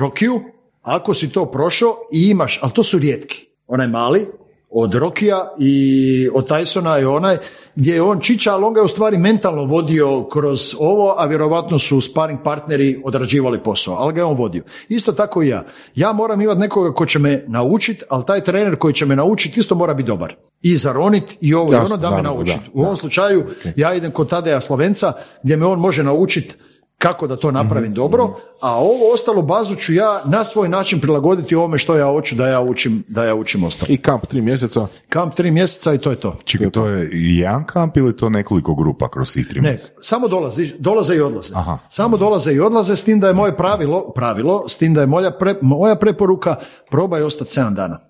[0.00, 0.40] Rokiju
[0.82, 3.45] ako si to prošao i imaš, ali to su rijetki.
[3.68, 4.26] Onaj mali,
[4.70, 7.36] od Rokija i od Tysona je onaj
[7.74, 11.26] gdje je on čiča, ali on ga je u stvari mentalno vodio kroz ovo, a
[11.26, 14.62] vjerovatno su sparring partneri odrađivali posao, ali ga je on vodio.
[14.88, 15.64] Isto tako i ja.
[15.94, 19.60] Ja moram imati nekoga ko će me naučiti, ali taj trener koji će me naučiti
[19.60, 20.34] isto mora biti dobar.
[20.62, 22.52] I zaronit i ovo i ono da me naravno, nauči.
[22.52, 23.44] da, U ovom slučaju
[23.76, 25.12] ja idem kod Tadeja Slovenca
[25.42, 26.54] gdje me on može naučiti
[26.98, 31.54] kako da to napravim dobro, a ovo ostalo bazu ću ja na svoj način prilagoditi
[31.54, 33.86] ovome što ja hoću da ja učim, da ja učim ostalo.
[33.92, 36.36] I kamp tri mjeseca, Kamp tri mjeseca i to je to.
[36.44, 39.92] Čekaj, to je jedan kamp ili to nekoliko grupa kroz tih tri Ne, mjeseca?
[40.00, 41.52] samo dolaze, dolaze i odlaze.
[41.56, 41.78] Aha.
[41.90, 45.06] Samo dolaze i odlaze s tim da je moje pravilo, pravilo, s tim da je
[45.06, 46.54] moja, pre- moja preporuka
[46.90, 48.00] probaj ostati 7 dana.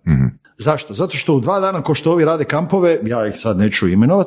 [0.59, 0.95] Zašto?
[0.95, 4.27] Zato što u dva dana ko što ovi rade kampove, ja ih sad neću imenovat,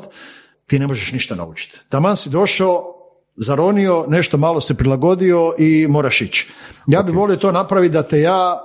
[0.67, 1.77] ti ne možeš ništa naučiti.
[1.89, 2.95] Taman si došao,
[3.39, 6.49] zaronio, nešto malo se prilagodio i moraš ići.
[6.87, 8.59] Ja bih volio to napraviti da te ja,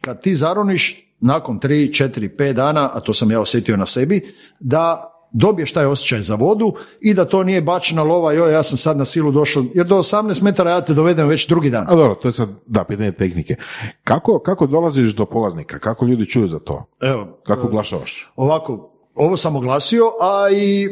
[0.00, 4.34] kad ti zaroniš, nakon 3, 4, 5 dana, a to sam ja osjetio na sebi,
[4.60, 8.78] da dobiješ taj osjećaj za vodu i da to nije bačena lova, joj, ja sam
[8.78, 11.86] sad na silu došao, jer do 18 metara ja te dovedem već drugi dan.
[11.88, 13.56] a dobro, to je sad, da, pitanje tehnike.
[14.04, 15.78] Kako, kako dolaziš do polaznika?
[15.78, 16.84] Kako ljudi čuju za to?
[17.00, 18.32] Evo, Kako oglašavaš?
[18.36, 20.90] Ovako, ovo sam oglasio, a i e,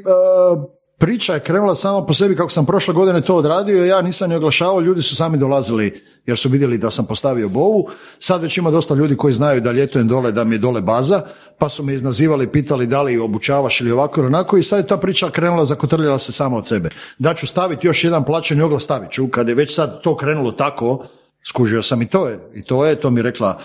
[0.99, 4.37] priča je krenula sama po sebi kako sam prošle godine to odradio, ja nisam ni
[4.37, 7.89] oglašavao, ljudi su sami dolazili jer su vidjeli da sam postavio bovu.
[8.19, 11.23] Sad već ima dosta ljudi koji znaju da ljetujem dole, da mi je dole baza,
[11.59, 14.87] pa su me iznazivali, pitali da li obučavaš ili ovako ili onako i sad je
[14.87, 16.91] ta priča krenula, zakotrljala se sama od sebe.
[17.19, 20.53] Da ću staviti još jedan plaćeni oglas, stavit ću, kad je već sad to krenulo
[20.53, 21.05] tako,
[21.47, 23.59] Skužio sam i to je, i to je, to mi je rekla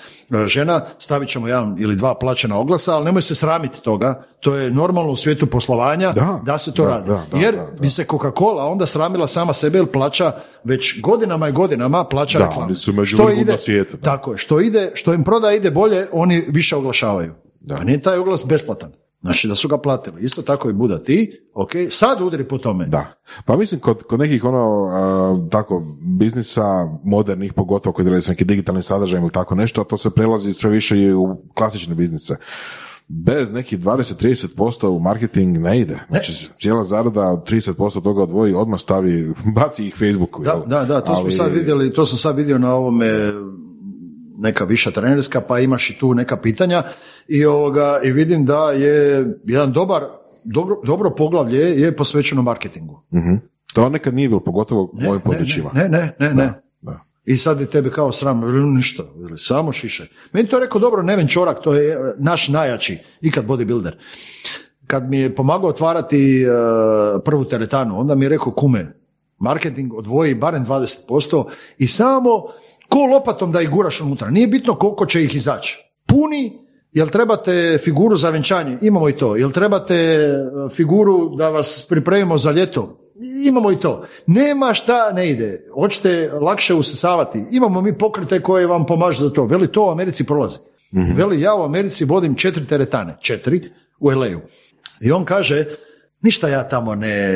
[0.43, 4.55] e, žena, stavit ćemo jedan ili dva plaćena oglasa, ali nemoj se sramiti toga, to
[4.55, 7.07] je normalno u svijetu poslovanja da, Da, se to da, radi.
[7.07, 7.79] da, da, Jer da, da.
[7.79, 10.31] bi se Coca-Cola onda sramila sama sebe jer plaća
[10.63, 12.73] već godinama i godinama plaća Da, reklamu.
[13.05, 13.51] Što ide,
[13.91, 13.97] da.
[13.97, 17.33] Tako je, što ide, što im prodaja ide bolje, oni više oglašavaju.
[17.77, 18.91] Pa nije taj oglas besplatan.
[19.21, 20.21] Znači da su ga platili.
[20.21, 22.85] Isto tako i Buda ti, ok, sad udri po tome.
[22.85, 23.13] Da.
[23.45, 25.83] Pa mislim, kod, kod nekih ono, a, tako,
[26.17, 30.09] biznisa, modernih, pogotovo koji radi s nekim digitalnim sadržajem ili tako nešto, a to se
[30.09, 32.35] prelazi sve više i u klasične biznise.
[33.07, 35.99] Bez nekih 20-30% u marketing ne ide.
[36.09, 40.43] Znači, cijela zarada od 30% toga odvoji, odmah stavi, baci ih Facebooku.
[40.43, 40.61] Da, jel?
[40.65, 43.33] da, da, to smo Ali- sad vidjeli, to sam sad vidio na ovome
[44.39, 46.83] neka viša trenerska, pa imaš i tu neka pitanja
[47.27, 50.03] i, ovoga, i vidim da je jedan dobar,
[50.43, 53.01] dobro, dobro poglavlje je posvećeno marketingu.
[53.13, 53.35] Mhm.
[53.73, 55.69] To nekad nije bilo, pogotovo u ovim područjima.
[55.73, 56.53] Ne, ne, ne, ne.
[56.81, 56.99] da.
[57.25, 58.41] I sad je tebe kao sram,
[58.75, 60.07] ništa, veli, samo šiše.
[60.33, 63.91] Meni to je rekao dobro Neven Čorak, to je e, naš najjači, ikad bodybuilder.
[64.87, 66.47] Kad mi je pomagao otvarati e,
[67.25, 68.99] prvu teretanu, onda mi je rekao kume,
[69.37, 71.45] marketing odvoji barem 20%
[71.77, 72.43] i samo
[72.89, 74.29] ko lopatom da ih guraš unutra.
[74.29, 75.79] Nije bitno koliko će ih izaći.
[76.07, 76.59] Puni,
[76.91, 78.77] jel trebate figuru za venčanje?
[78.81, 79.35] Imamo i to.
[79.35, 80.29] Jel trebate e,
[80.75, 82.99] figuru da vas pripremimo za ljeto?
[83.45, 84.03] Imamo i to.
[84.27, 85.67] Nema šta ne ide.
[85.73, 87.43] Hoćete lakše usisavati.
[87.51, 89.45] Imamo mi pokrete koje vam pomažu za to.
[89.45, 90.57] Veli, to u Americi prolazi.
[90.91, 93.17] Veli, ja u Americi vodim četiri teretane.
[93.21, 94.39] Četiri u LA-u.
[95.01, 95.65] I on kaže,
[96.21, 97.33] ništa ja tamo ne,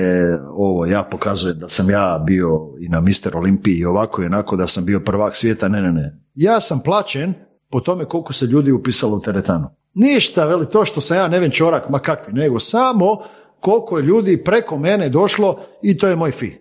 [0.52, 4.56] ovo, ja pokazujem da sam ja bio i na Mister Olimpiji i ovako i onako
[4.56, 6.18] da sam bio prvak svijeta, ne, ne, ne.
[6.36, 7.34] Ja sam plaćen
[7.70, 9.70] po tome koliko se ljudi upisalo u teretanu.
[9.94, 13.24] Ništa, veli, to što sam ja Neven Čorak, ma kakvi, nego samo
[13.60, 16.58] koliko je ljudi preko mene došlo i to je moj fi.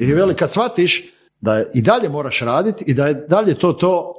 [0.00, 4.14] I veli, kad shvatiš da i dalje moraš raditi i da je dalje to to,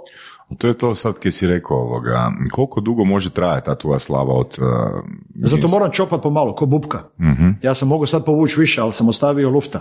[0.58, 2.32] To je to sad kaj si rekao ovoga.
[2.52, 4.58] Koliko dugo može trajati ta tvoja slava od...
[4.60, 5.04] Uh,
[5.36, 7.04] zato moram čopat pomalo, ko bubka.
[7.20, 7.50] Mhm.
[7.62, 9.80] Ja sam mogao sad povući više, ali sam ostavio lufta.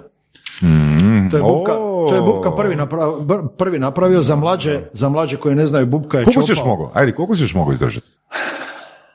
[0.63, 1.29] Mhm.
[1.31, 2.07] To je Bubka, O!
[2.11, 6.19] to je Bubka prvi, napravio, prvi napravio za mlađe, za mlađe koji ne znaju Bubka
[6.19, 6.77] je Koliko si još čopao.
[6.77, 6.91] mogao?
[6.95, 8.07] Ajde, koliko si još mogao izdržati?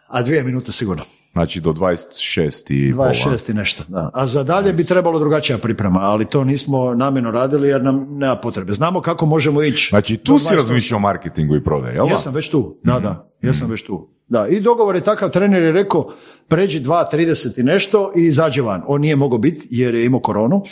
[0.07, 1.03] A dvije minute sigurno.
[1.33, 3.09] Znači do 26 i pola.
[3.09, 4.09] 26 i nešto, da.
[4.13, 8.35] A za dalje bi trebalo drugačija priprema, ali to nismo namjerno radili jer nam nema
[8.35, 8.73] potrebe.
[8.73, 9.89] Znamo kako možemo ići.
[9.89, 10.55] Znači tu si 28.
[10.55, 12.07] razmišljao o marketingu i prodaji, jel?
[12.07, 13.03] Jesam već tu, da, Mhm.
[13.03, 14.09] da, jesam već tu.
[14.27, 16.13] Da, i dogovor je takav, trener je rekao
[16.47, 18.83] pređi 2.30 i nešto i izađe van.
[18.87, 20.63] On nije mogao biti jer je imao koronu.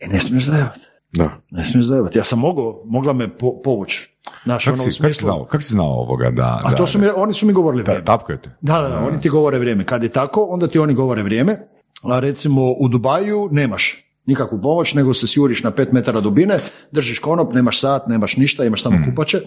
[0.00, 0.80] E, ne smiješ zajebati.
[1.12, 1.40] Da.
[1.50, 2.18] Ne smiješ zajebati.
[2.18, 4.11] Ja sam mogao, mogla me po, povući.
[4.44, 6.60] Znaš, Kako ono u si, kak si smislu- znao, kak si znao ovoga da...
[6.64, 8.04] A da, to su mi, oni su mi govorili da, vrijeme.
[8.42, 8.50] te?
[8.60, 9.84] Da, da, da, oni ti govore vrijeme.
[9.84, 11.68] Kad je tako, onda ti oni govore vrijeme.
[12.02, 16.58] A recimo u Dubaju nemaš nikakvu pomoć, nego se sjuriš na pet metara dubine,
[16.92, 19.40] držiš konop, nemaš sat, nemaš ništa, imaš samo kupače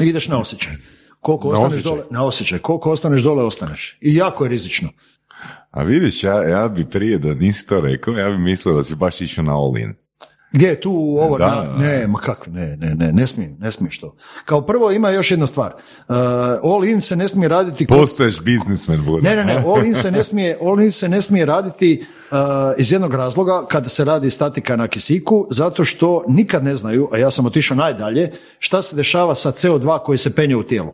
[0.00, 0.72] i ideš na osjećaj.
[1.20, 1.90] Koliko ostaneš osjećaj?
[1.90, 2.58] dole, na osjećaj.
[2.58, 3.98] Koliko ostaneš dole, ostaneš.
[4.00, 4.88] I jako je rizično.
[5.70, 8.94] A vidiš, ja, ja bi prije da nisi to rekao, ja bi mislio da si
[8.94, 9.94] baš išao na all in.
[10.52, 11.38] Gdje je tu ovo?
[11.38, 11.76] Da, na- da.
[11.76, 14.16] ne, ma kako, ne, ne, ne, ne smijem, ne smiješ to.
[14.44, 15.72] Kao prvo ima još jedna stvar.
[16.08, 16.14] Uh,
[16.64, 19.00] all in se ne smije raditi kod- Postaješ biznismen.
[19.22, 22.36] Ne, ne, ne, all in se ne smije, all in se ne smije raditi uh,
[22.78, 27.18] iz jednog razloga kada se radi statika na kisiku, zato što nikad ne znaju, a
[27.18, 30.92] ja sam otišao najdalje, šta se dešava sa CO2 koji se penje u tijelu.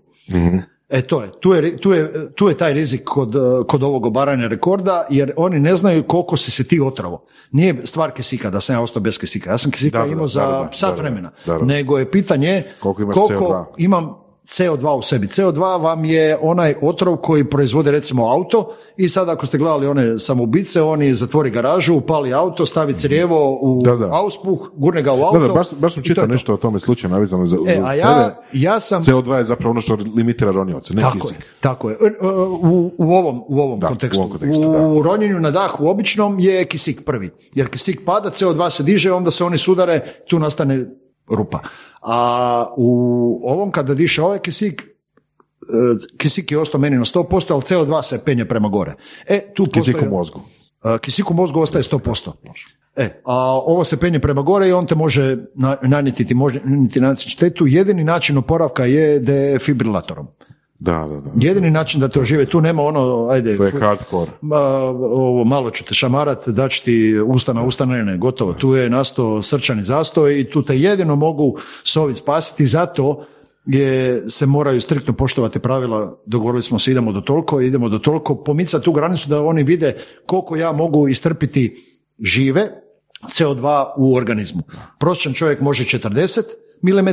[0.88, 4.06] E to je, tu je, tu je, tu je taj rizik kod, uh, kod ovog
[4.06, 7.24] obaranja rekorda, jer oni ne znaju koliko si se ti otrovo.
[7.52, 9.50] Nije stvar kisika, da sam ja ostao bez kisika.
[9.50, 11.30] Ja sam kisika Da, imao da, za da, sat vremena.
[11.46, 11.64] da, da.
[11.64, 13.64] Nego je pitanje Koliko koliko CO2?
[13.78, 15.26] imam CO2 u sebi.
[15.26, 18.66] CO2 vam je onaj otrov koji proizvode recimo auto
[18.96, 23.80] i sad ako ste gledali one samoubice, oni zatvori garažu, upali auto, stavi crijevo u
[23.84, 24.08] Da, da.
[24.12, 25.38] auspuh, gurne ga u auto.
[25.38, 27.94] Da, da, baš, baš sam čitao nešto o tome slučaju navezano za, E, za a
[27.94, 29.02] ja, ja sam...
[29.02, 31.36] CO2 je zapravo ono što limitira ronioce, ne Tako kisik.
[31.36, 31.96] je, tako je.
[31.96, 32.26] E,
[32.62, 34.20] U, u ovom, u ovom Da, kontekstu.
[34.20, 37.30] u ovom kontekstu, u ronjenju na dah u običnom je kisik prvi.
[37.54, 40.86] Jer kisik pada, CO2 se diže, onda se oni sudare, tu nastane
[41.28, 41.58] rupa.
[42.08, 42.90] A u
[43.44, 44.86] ovom kada diše ovaj kisik, e,
[46.16, 48.94] kisik je ostao meni na 100%, ali CO2 se penje prema gore.
[49.28, 50.08] E, tu Kisik postoji...
[50.08, 50.40] u mozgu.
[50.84, 52.30] E, Kisik u mozgu ostaje 100%.
[52.96, 56.60] E, a ovo se penje prema gore i on te može na- nanijeti, ti može
[56.64, 57.66] nanijeti štetu.
[57.66, 60.26] Jedini način oporavka je defibrilatorom.
[60.78, 61.30] Da, da, da.
[61.40, 64.30] Jedini način da to žive, tu nema ono, ajde, To je hardcore.
[64.40, 68.52] ma, ovo, malo ću te šamarat, da ću ti usta na usta, ne, ne, gotovo.
[68.52, 73.24] Tu je nastao srčani zastoj i tu te jedino mogu s ovim spasiti, zato
[73.66, 78.34] je, se moraju striktno poštovati pravila, dogovorili smo se idemo do toliko, idemo do toliko,
[78.34, 79.96] pomicati tu granicu da oni vide
[80.26, 81.84] koliko ja mogu istrpiti
[82.20, 82.68] žive
[83.22, 84.62] CO2 u organizmu.
[84.98, 86.42] Prosječan čovjek može 40
[86.82, 87.08] mm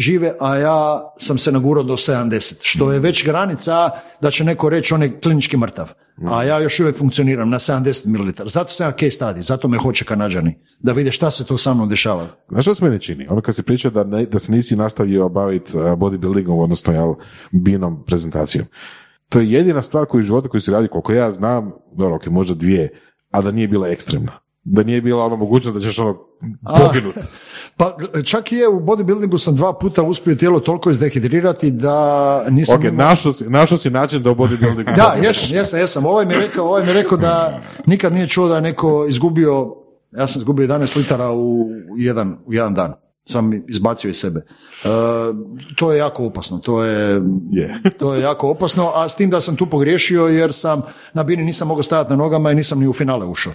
[0.00, 3.90] žive, a ja sam se nagurao do 70, što je već granica
[4.20, 5.92] da će neko reći on je klinički mrtav.
[6.28, 8.30] A ja još uvijek funkcioniram na 70 ml.
[8.46, 11.74] Zato sam ja case study, zato me hoće kanadžani, da vide šta se tu sa
[11.74, 12.26] mnom dešava.
[12.48, 13.26] Znaš što se mene čini?
[13.30, 17.14] Ono kad se priča da, ne, da se nisi nastavio baviti uh, bodybuildingom, odnosno jel,
[17.50, 18.66] binom prezentacijom.
[19.28, 22.26] To je jedina stvar koju u životu koju si radi, koliko ja znam, dobro, ok,
[22.26, 22.88] možda dvije,
[23.30, 24.40] a da nije bila ekstremna.
[24.72, 26.18] Da nije bila ono mogućnost da ćeš ono
[26.78, 27.14] poginut.
[27.76, 32.78] Pa čak i je u bodybuildingu sam dva puta uspio tijelo toliko izdehidrirati da nisam
[32.78, 34.94] Ok, imao- našao si, našao si način da u bodybuildingu...
[34.96, 36.06] Da, jesam, jesam, jesam.
[36.06, 39.06] Ovaj mi je rekao, ovaj mi je rekao da nikad nije čuo da je neko
[39.08, 39.74] izgubio,
[40.12, 41.66] ja sam izgubio 11 litara u
[41.96, 42.94] jedan, u jedan dan.
[43.24, 44.40] sam izbacio iz sebe.
[44.84, 44.88] E,
[45.76, 47.22] to je jako opasno, to je,
[47.52, 47.78] Je.
[47.98, 50.82] to je jako opasno, a s tim da sam tu pogriješio jer sam
[51.14, 53.52] na bini nisam mogao stajati na nogama i nisam ni u finale ušao.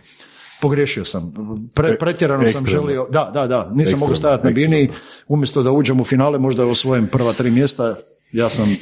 [0.65, 1.33] Pogriješio sam.
[1.73, 4.89] Pre, pretjerano sam želio, da, da, da, nisam Ekstremno, mogao stajati na bini,
[5.27, 7.95] umjesto da uđem u finale, možda osvojem prva tri mjesta,
[8.31, 8.77] ja sam,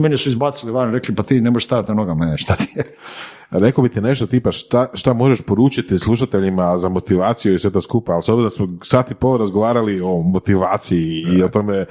[0.00, 2.72] mene su izbacili van, rekli pa ti ne možeš stajati na nogama, ne, šta ti
[2.76, 2.84] je?
[3.50, 7.80] Rekao bi ti nešto tipa šta, šta možeš poručiti slušateljima za motivaciju i sve to
[7.80, 11.84] skupa, ali s obzirom da smo sat i pol razgovarali o motivaciji i o tome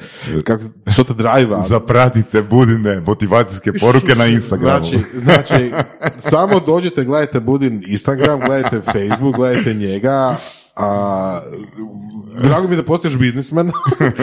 [0.44, 0.64] kako,
[0.94, 1.62] što te drajva.
[1.62, 4.86] Zapratite Budine motivacijske poruke na Instagramu.
[4.86, 5.72] Znači, znači,
[6.32, 10.38] samo dođite, gledajte Budin Instagram, gledajte Facebook, gledajte njega,
[10.76, 11.42] a,
[12.44, 13.72] drago mi je da postaješ biznismen.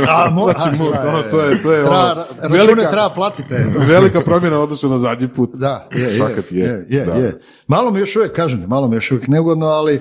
[0.08, 3.66] A, mo, Znači, mu- to, to je, to je treba, ono, račune velika, treba platite.
[3.76, 5.50] velika promjena odnosu na zadnji put.
[5.54, 7.14] Da, je, je, je, je, da.
[7.14, 7.40] je.
[7.66, 10.00] Malo mi još uvijek, kažem, malo mi još uvijek neugodno, ali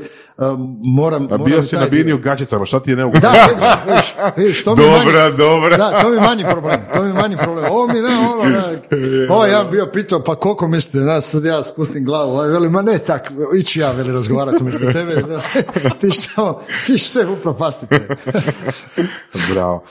[0.84, 1.24] moram...
[1.24, 3.22] A moram bio i si na bini u gačicama, šta ti je neugodno?
[3.22, 5.78] Da, vidiš, vidiš, vidiš, to mi Dobra, manji, dobra.
[5.78, 7.66] Da, to mi je manji problem, to mi je manji problem.
[7.72, 8.74] Ovo mi ne, ono, da,
[9.36, 12.82] ovaj ja bio pitao, pa koliko mislite, da sad ja spustim glavu, ovaj veli, ma
[12.82, 15.16] ne tak, ići ja, veli, razgovarati umjesto tebe,
[16.02, 17.96] ti ćeš samo, ti ćeš sve upropastiti.
[19.54, 19.84] Bravo.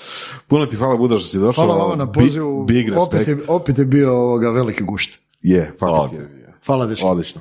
[0.47, 1.65] Puno ti hvala Buda što si došao.
[1.65, 3.15] Hvala vama na Bi- pozivu, Big respect.
[3.15, 5.21] opet je, opet je bio ovoga veliki gušt.
[5.43, 6.55] Je, fakat je.
[6.67, 7.07] Hvala dečko.
[7.07, 7.41] Odlično.